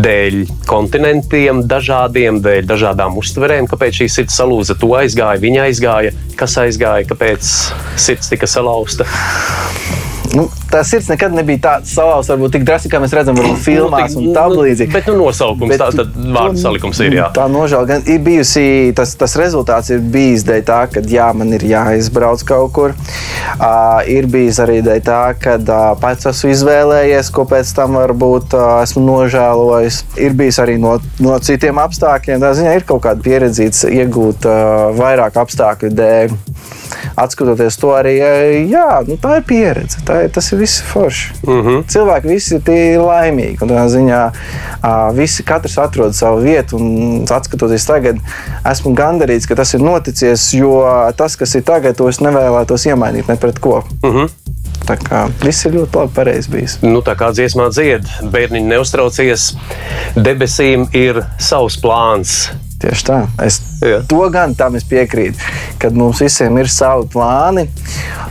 dēļ 0.02 0.40
kontinentiem, 0.68 1.62
dažādiem, 1.70 2.42
dēļ 2.44 2.68
dažādām 2.68 3.18
uztverēm, 3.20 3.68
kāpēc 3.70 4.02
šī 4.02 4.10
sirds 4.18 4.38
salūza, 4.40 4.78
to 4.78 4.92
aizgāja, 4.98 5.42
viņa 5.42 5.64
aizgāja, 5.68 6.14
kas 6.38 6.58
aizgāja, 6.64 7.08
kāpēc 7.10 7.54
sirds 7.98 8.30
tika 8.32 8.50
salauzta. 8.50 9.08
Nu, 10.36 10.44
tā 10.68 10.82
sirds 10.84 11.08
nekad 11.08 11.32
nebija 11.32 11.60
tāda 11.64 11.88
salauzta, 11.88 12.34
varbūt 12.34 12.56
tik 12.58 12.64
drastiski, 12.68 12.92
kā 12.92 13.00
mēs 13.00 13.14
redzam, 13.16 13.38
varbūt 13.38 13.60
filmās 13.64 14.16
nu, 14.16 14.26
un 14.26 14.34
tā 14.36 14.44
nu, 14.50 14.60
līdzīgi. 14.66 14.92
Bet 14.92 15.08
nu, 15.08 15.14
nosaukums, 15.22 15.70
bet, 15.72 15.80
tā 15.80 15.88
tad 16.02 16.16
vārdu 16.34 16.60
salikums 16.60 17.00
ir. 17.04 17.16
Jā. 17.16 17.28
Tā 17.36 17.46
nožēla 17.52 17.88
gan 17.88 18.04
ir 18.10 18.20
bijusi, 18.26 18.64
tas, 18.98 19.14
tas 19.18 19.36
rezultāts 19.40 19.92
ir 19.94 20.02
bijis 20.14 20.44
dēļ 20.48 20.64
tā, 20.68 20.80
ka 20.92 21.02
jā, 21.08 21.28
man 21.36 21.54
ir 21.56 21.64
jāizbrauc 21.68 22.44
kaut 22.48 22.74
kur. 22.76 22.96
Uh, 23.56 24.02
ir 24.10 24.28
bijis 24.30 24.60
arī 24.64 24.80
dēļ 24.84 25.00
tā, 25.06 25.22
ka 25.40 25.56
uh, 25.62 25.86
pats 26.02 26.28
esmu 26.32 26.52
izvēlējies, 26.52 27.32
ko 27.34 27.46
pēc 27.48 27.72
tam 27.78 27.96
varbūt 28.00 28.58
uh, 28.58 28.66
esmu 28.82 29.06
nožēlojis. 29.06 30.02
Ir 30.20 30.36
bijis 30.38 30.60
arī 30.64 30.76
no, 30.82 30.98
no 31.24 31.38
citiem 31.44 31.80
apstākļiem. 31.80 32.44
Tā 32.44 32.52
ziņā 32.58 32.76
ir 32.76 32.88
kaut 32.88 33.06
kāda 33.06 33.24
pieredze 33.24 33.70
iegūt 33.88 34.44
uh, 34.48 34.90
vairāk 34.98 35.40
apstākļu 35.40 35.94
dēļ 35.96 36.36
atskatoties 37.16 37.76
to 37.80 37.92
arī, 37.96 38.16
jā, 38.70 38.86
nu, 39.08 39.16
tā 39.20 39.38
ir 39.38 39.46
pieredze. 39.48 40.02
Tā 40.06 40.24
ir, 40.24 40.32
tas 40.34 40.52
ir 40.52 40.58
viss 40.62 40.82
forši. 40.92 41.32
Mhm. 41.46 41.60
-huh. 41.68 41.86
Cilvēki 41.88 42.28
visi 42.28 42.60
ir 42.66 43.00
laimīgi. 43.00 43.62
Un, 43.62 43.68
ziņā, 43.68 44.22
visi 45.14 45.42
katrs 45.42 45.78
atrod 45.78 46.14
savu 46.14 46.40
vietu. 46.40 46.76
Un, 46.76 47.24
atskatoties 47.30 47.86
tagad, 47.86 48.16
esmu 48.70 48.94
gandarīts, 48.94 49.48
ka 49.48 49.54
tas 49.54 49.74
ir 49.74 49.80
noticis, 49.80 50.52
jo 50.52 50.84
tas, 51.16 51.36
kas 51.36 51.54
ir 51.54 51.62
tagad, 51.62 51.96
to 51.96 52.08
es 52.08 52.20
nevēlētos 52.20 52.86
iemainīt 52.86 53.28
ne 53.28 53.36
pret 53.36 53.58
ko. 53.58 53.84
Mhm. 54.02 54.16
-huh. 54.16 54.28
Tā 54.88 54.96
kā 54.96 55.26
viss 55.44 55.66
ir 55.66 55.72
ļoti 55.72 55.96
labi 55.96 56.14
pareizi 56.14 56.50
bijis. 56.50 56.78
Nu, 56.82 57.02
tā 57.04 57.16
kā 57.18 57.28
dziesmā 57.32 57.68
dzied, 57.70 58.06
bērniņi 58.32 58.70
neuztraucies, 58.70 59.50
debesīm 60.16 60.88
ir 60.92 61.24
savs 61.38 61.76
plāns 61.82 62.48
Tieši 62.78 63.06
tā. 63.08 63.18
Es 63.42 63.58
Jā. 63.82 64.02
to 64.06 64.20
gan 64.30 64.54
tam 64.54 64.76
piekrītu, 64.78 65.38
kad 65.82 65.96
mums 65.98 66.20
visiem 66.22 66.54
ir 66.62 66.68
savi 66.70 67.08
plāni, 67.10 67.64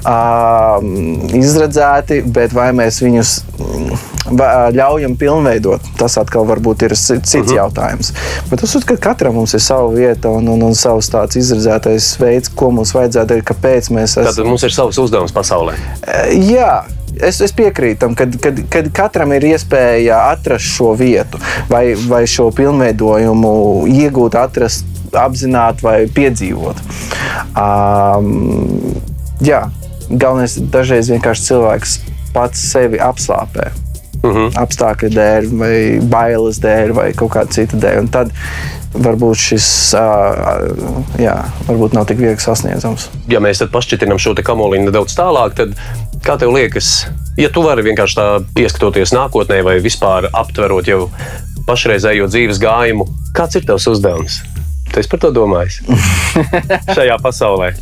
uh, 0.08 0.80
izredzēti, 1.36 2.22
bet 2.32 2.56
vai 2.56 2.70
mēs 2.76 3.02
viņus 3.04 3.34
ļaujam 4.76 5.16
pilnveidot, 5.20 5.92
tas 6.00 6.18
atkal 6.20 6.48
varbūt 6.48 6.84
ir 6.88 6.96
cits 6.96 7.36
uh 7.36 7.42
mhm. 7.42 7.50
-huh. 7.50 7.56
jautājums. 7.56 8.14
Bet 8.50 8.64
es 8.64 8.76
uzskatu, 8.76 9.02
ka 9.02 9.10
katram 9.10 9.36
mums 9.36 9.54
ir 9.54 9.60
sava 9.60 9.92
vieta 9.92 10.30
un, 10.30 10.48
un, 10.48 10.64
un 10.64 10.76
savs 10.76 11.10
tāds 11.12 11.36
izredzētais 11.36 12.20
veids, 12.20 12.50
ko 12.50 12.72
mums 12.72 12.94
vajadzētu 12.94 13.28
darīt, 13.28 13.44
kāpēc 13.52 13.92
mēs 13.92 14.18
esam. 14.18 14.36
Tad 14.36 14.46
mums 14.46 14.64
ir 14.64 14.74
savs 14.74 14.98
uzdevums 14.98 15.32
pasaulē. 15.32 15.76
Jā, 16.32 16.84
es, 17.24 17.40
es 17.42 17.54
piekrītu 17.56 18.00
tam, 18.06 18.16
ka 18.18 18.28
kad, 18.42 18.60
kad 18.74 18.92
katram 18.96 19.34
ir 19.38 19.48
iespēja 19.54 20.20
atrast 20.34 20.76
šo 20.78 20.94
vietu 20.98 21.40
vai, 21.72 21.96
vai 22.08 22.26
šo 22.30 22.50
pilnveidojumu, 22.56 23.56
iegūt, 23.92 24.38
atrast, 24.40 24.86
apzināti 25.18 25.86
vai 25.86 25.98
piedzīvot. 26.14 26.82
Um, 27.58 28.30
jā, 29.44 29.66
galvenais 30.10 30.58
ir 30.60 30.70
dažreiz 30.74 31.12
vienkārši 31.12 31.50
cilvēks 31.52 32.00
pats 32.36 32.72
sevi 32.72 33.02
apslāpē. 33.02 33.72
uh 34.24 34.36
-huh. 34.36 34.52
apstākļu 34.58 35.10
dēļ, 35.14 35.48
vai 35.60 36.00
bailes 36.02 36.60
dēļ, 36.60 36.94
vai 36.94 37.14
kaut 37.14 37.32
kāda 37.36 37.52
cita 37.54 37.78
dēļ. 37.78 38.00
Un 38.00 38.08
tad 38.08 38.32
varbūt 38.94 39.36
šis 39.36 39.96
jā, 41.20 41.36
varbūt 41.68 41.94
nav 41.94 42.06
tik 42.10 42.18
viegli 42.18 42.42
sasniedzams. 42.42 43.10
Ja 43.30 43.40
mēs 43.40 43.62
pašķitinām 43.72 44.20
šo 44.20 44.34
kamoliņu 44.34 44.90
nedaudz 44.90 45.16
tālāk, 45.18 45.54
tad 45.54 45.76
kā 46.28 46.36
tev 46.40 46.52
liekas, 46.56 47.08
ja 47.40 47.50
tu 47.54 47.64
vari 47.64 47.86
vienkārši 47.88 48.18
tā 48.18 48.28
pieskatoties 48.58 49.14
nākotnē 49.16 49.62
vai 49.66 49.78
vispār 49.84 50.28
aptverot 50.36 50.90
jau 50.90 51.08
pašreizējo 51.68 52.28
dzīves 52.32 52.60
gājumu, 52.64 53.08
kāds 53.36 53.60
ir 53.60 53.68
tavs 53.68 53.88
uzdevums? 53.92 54.42
Tu 54.88 55.02
esi 55.02 55.12
par 55.12 55.20
to 55.24 55.34
domājis 55.36 55.82
šajā 56.98 57.18
pasaulē. 57.24 57.74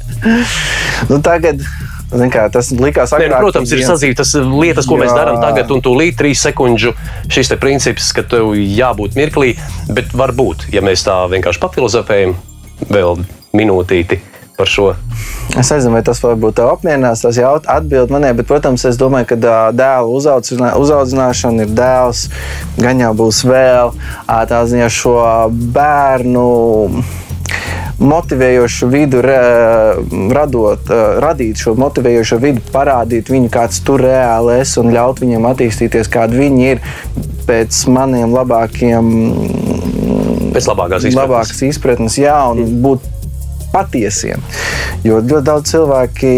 nu, 1.10 1.20
tagad 1.26 1.62
Kā, 2.06 2.46
tas 2.54 2.70
likās 2.70 3.12
agrāk. 3.18 3.32
Ne, 3.34 3.40
protams, 3.42 3.72
ir 3.74 3.82
sazītas 3.84 4.36
lietas, 4.38 4.86
ko 4.88 4.96
Jā. 4.96 5.02
mēs 5.02 5.16
darām 5.18 5.40
tagad, 5.42 5.72
un 5.74 5.82
tūlīt 5.84 6.16
trīs 6.20 6.44
sekundžu 6.46 6.94
šis 7.34 7.50
princips, 7.60 8.12
ka 8.16 8.24
tev 8.30 8.54
jābūt 8.54 9.18
mirklī, 9.18 9.56
bet 9.90 10.14
varbūt, 10.16 10.70
ja 10.72 10.86
mēs 10.86 11.04
tā 11.04 11.18
vienkārši 11.34 11.64
papilozofējam 11.66 12.38
vēl 12.94 13.26
minūtīti 13.58 14.22
par 14.58 14.70
šo. 14.72 14.94
Es 15.60 15.70
nezinu, 15.72 15.94
vai 15.96 16.04
tas 16.06 16.20
varbūt 16.24 16.60
apmierinās, 16.64 17.22
tas 17.24 17.38
jau 17.40 17.56
atbild 17.60 18.12
manē, 18.14 18.34
bet, 18.38 18.48
protams, 18.50 18.86
es 18.90 18.98
domāju, 19.00 19.30
ka 19.34 19.38
dēlu 19.76 20.16
uzaudzināšana 20.18 21.68
ir 21.68 21.76
dēls, 21.76 22.26
gan 22.80 23.04
jau 23.04 23.14
būs 23.22 23.44
vēl 23.48 23.94
tā 24.26 24.64
ziņā 24.72 24.90
šo 24.92 25.20
bērnu 25.76 26.50
motivējošu 28.00 28.90
vidu 28.92 29.22
radot, 29.24 30.90
radīt 31.24 31.62
šo 31.62 31.76
motivējošo 31.80 32.40
vidu, 32.44 32.64
parādīt 32.74 33.32
viņu, 33.32 33.52
kāds 33.54 33.80
tur 33.86 34.04
reāli 34.04 34.60
es 34.64 34.76
un 34.82 34.92
ļaut 34.96 35.22
viņiem 35.24 35.48
attīstīties, 35.52 36.12
kādi 36.12 36.42
viņi 36.42 36.68
ir 36.74 36.84
pēc 37.48 37.86
maniem 37.96 38.36
labākiem. 38.36 39.12
Pēc 40.56 40.70
labākās 40.72 41.08
izpratnes. 41.08 41.20
Labākas 41.22 41.64
izpratnes 41.70 42.20
jā, 42.20 42.36
un 42.52 42.82
būt 42.84 43.15
patiesiem. 43.76 44.44
Jo 45.06 45.20
ļoti 45.20 45.46
daudz 45.46 45.72
cilvēki 45.74 46.34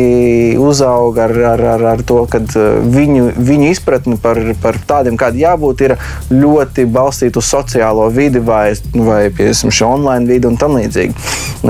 uzaug 0.60 1.18
ar, 1.24 1.34
ar, 1.54 1.64
ar, 1.76 1.86
ar 1.94 2.04
to, 2.08 2.20
ka 2.32 2.42
uh, 2.44 2.80
viņu, 2.94 3.30
viņu 3.38 3.72
izpratne 3.72 4.18
par, 4.22 4.42
par 4.64 4.80
tādiem, 4.90 5.18
kādiem 5.20 5.46
jābūt, 5.46 5.86
ir 5.88 5.96
ļoti 6.34 6.88
balstīta 6.92 7.42
uz 7.42 7.52
sociālo 7.52 8.10
vidi 8.14 8.42
vai, 8.44 8.74
vai 8.94 9.22
piemēram, 9.30 9.76
online 9.88 10.28
vidi 10.30 10.50
un 10.50 10.58
tam 10.60 10.78
līdzīgi. 10.80 11.16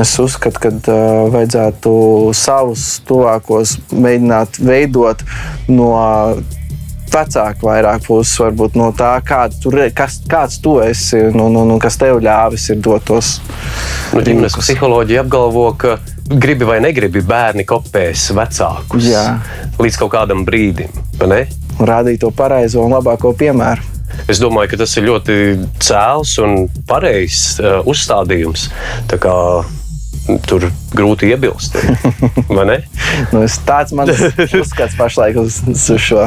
Es 0.01 0.15
uzskatu, 0.21 0.63
ka 0.63 0.73
uh, 0.73 1.27
vajadzētu 1.33 1.95
savus 2.37 2.89
tuvākos 3.07 3.77
mēģināt 3.93 4.61
veidot 4.63 5.25
no 5.69 5.91
vecāki 7.13 7.65
vairāk 7.65 8.05
puses, 8.07 8.35
varbūt 8.41 8.77
no 8.79 8.91
tā, 8.95 9.15
kāda 9.25 9.57
tu, 9.61 9.73
kas, 9.95 10.19
kāds 10.29 10.59
tu 10.63 10.77
esi, 10.83 11.19
no, 11.35 11.47
no, 11.53 11.65
no, 11.67 11.79
kas 11.81 11.99
tev 11.99 12.21
ļāvis 12.23 12.69
ir 12.73 12.81
dotos. 12.83 13.37
Nu, 14.13 14.23
ģimenes 14.23 14.57
psiholoģija 14.59 15.25
apgalvo, 15.25 15.69
ka 15.79 15.97
gribi 16.27 16.67
vai 16.67 16.79
negribi 16.83 17.23
bērni 17.23 17.65
kopēs 17.67 18.29
vecākus 18.35 19.07
Jā. 19.07 19.25
līdz 19.79 19.99
kaut 20.01 20.13
kādam 20.15 20.43
brīdim. 20.47 20.91
Rādīt 21.77 22.23
to 22.23 22.31
pareizo 22.33 22.83
un 22.83 22.97
labāko 22.97 23.33
piemēru. 23.37 23.93
Es 24.31 24.39
domāju, 24.41 24.71
ka 24.71 24.79
tas 24.81 24.95
ir 24.97 25.05
ļoti 25.07 25.35
cēls 25.83 26.37
un 26.43 26.55
pareizs 26.89 27.59
uh, 27.61 27.79
uzstādījums. 27.87 28.67
Tur 30.47 30.65
grūti 30.91 31.29
iebilst. 31.31 31.77
nu, 33.33 33.43
tāds 33.67 33.93
man 33.95 34.11
uzskats 34.11 34.97
pašlaik 34.99 35.39
uz, 35.39 35.61
uz 35.71 35.85
šo. 36.03 36.25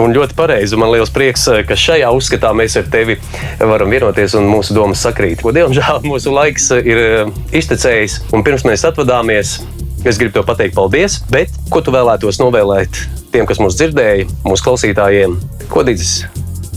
Un 0.00 0.16
ļoti 0.16 0.36
pareizi. 0.38 0.78
Man 0.80 0.92
liels 0.94 1.12
prieks, 1.12 1.44
ka 1.68 1.76
šajā 1.78 2.08
uzskatā 2.16 2.54
mēs 2.56 2.78
ar 2.80 2.88
tevi 2.92 3.18
varam 3.60 3.92
vienoties 3.92 4.36
un 4.38 4.48
mūsu 4.48 4.76
domas 4.76 5.04
sakrīt. 5.04 5.44
Diemžēl 5.44 6.04
mūsu 6.10 6.32
laiks 6.34 6.70
ir 6.80 7.02
eh, 7.04 7.32
iztecējis, 7.60 8.20
un 8.32 8.46
pirms 8.46 8.64
mēs 8.68 8.86
atvadāmies, 8.88 9.58
es 10.04 10.20
gribu 10.20 10.38
te 10.38 10.46
pateikt 10.48 10.78
paldies. 10.78 11.20
Bet 11.32 11.52
ko 11.72 11.84
tu 11.84 11.92
vēlētos 11.94 12.40
novēlēt 12.40 13.04
tiem, 13.34 13.44
kas 13.50 13.60
mūs 13.60 13.76
dzirdēja, 13.80 14.28
mūsu 14.48 14.70
klausītājiem? 14.70 15.36
Ko 15.68 15.84
Dīdzis 15.84 16.22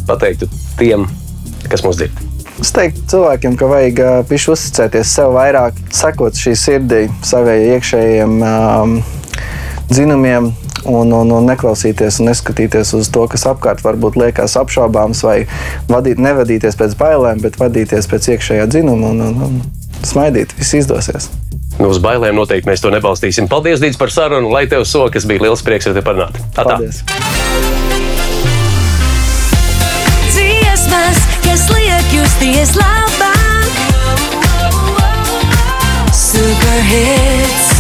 pateiktu 0.08 0.52
tiem, 0.80 1.08
kas 1.72 1.88
mūs 1.88 2.02
dzird? 2.02 2.27
Es 2.58 2.72
teiktu 2.74 3.04
cilvēkiem, 3.12 3.58
ka 3.58 3.68
vajag 3.70 4.00
pišķi 4.30 4.54
uzticēties 4.56 5.12
sev 5.20 5.36
vairāk, 5.36 5.78
sekot 5.94 6.38
šī 6.38 6.56
sirdī, 6.58 7.04
saviem 7.26 7.76
iekšējiem 7.76 8.40
um, 8.42 8.96
dzinumiem. 9.92 10.54
Un, 10.88 11.10
un, 11.12 11.32
un 11.36 11.48
neklausīties 11.50 12.22
un 12.22 12.30
neskatīties 12.30 12.94
uz 12.96 13.10
to, 13.12 13.26
kas 13.28 13.44
apkārt 13.50 13.82
varbūt 13.84 14.16
liekas 14.22 14.54
apšaubāms, 14.62 15.20
vai 15.26 15.42
vadīt, 15.90 16.22
nevadīties 16.24 16.80
pēc 16.80 16.96
bailēm, 16.96 17.42
bet 17.44 17.60
vadīties 17.60 18.08
pēc 18.08 18.30
iekšējā 18.38 18.70
dzinuma 18.72 19.12
un, 19.12 19.20
un, 19.26 19.42
un 19.50 20.08
smaidīt. 20.08 20.56
Viss 20.56 20.78
izdosies. 20.80 21.28
Nu, 21.78 21.92
uz 21.92 22.00
bailēm 22.02 22.40
noteikti 22.40 22.72
mēs 22.72 22.86
to 22.86 22.94
nebalstīsim. 22.94 23.50
Paldies, 23.52 23.84
Dīdz, 23.84 24.00
par 24.00 24.14
sarunu. 24.14 24.54
Lai 24.54 24.64
tev 24.70 24.88
sokas 24.88 25.28
bija 25.30 25.50
liels 25.50 25.66
prieks 25.66 25.90
ar 25.90 25.98
tevi 25.98 26.08
parunāt. 26.08 26.40
Paldies! 26.56 27.04
Liek 32.40 32.56
justies 32.56 32.76
labāk. 32.76 33.72
Super 36.14 36.14
hits, 36.14 36.14
super 36.14 36.82
hits. 36.84 37.77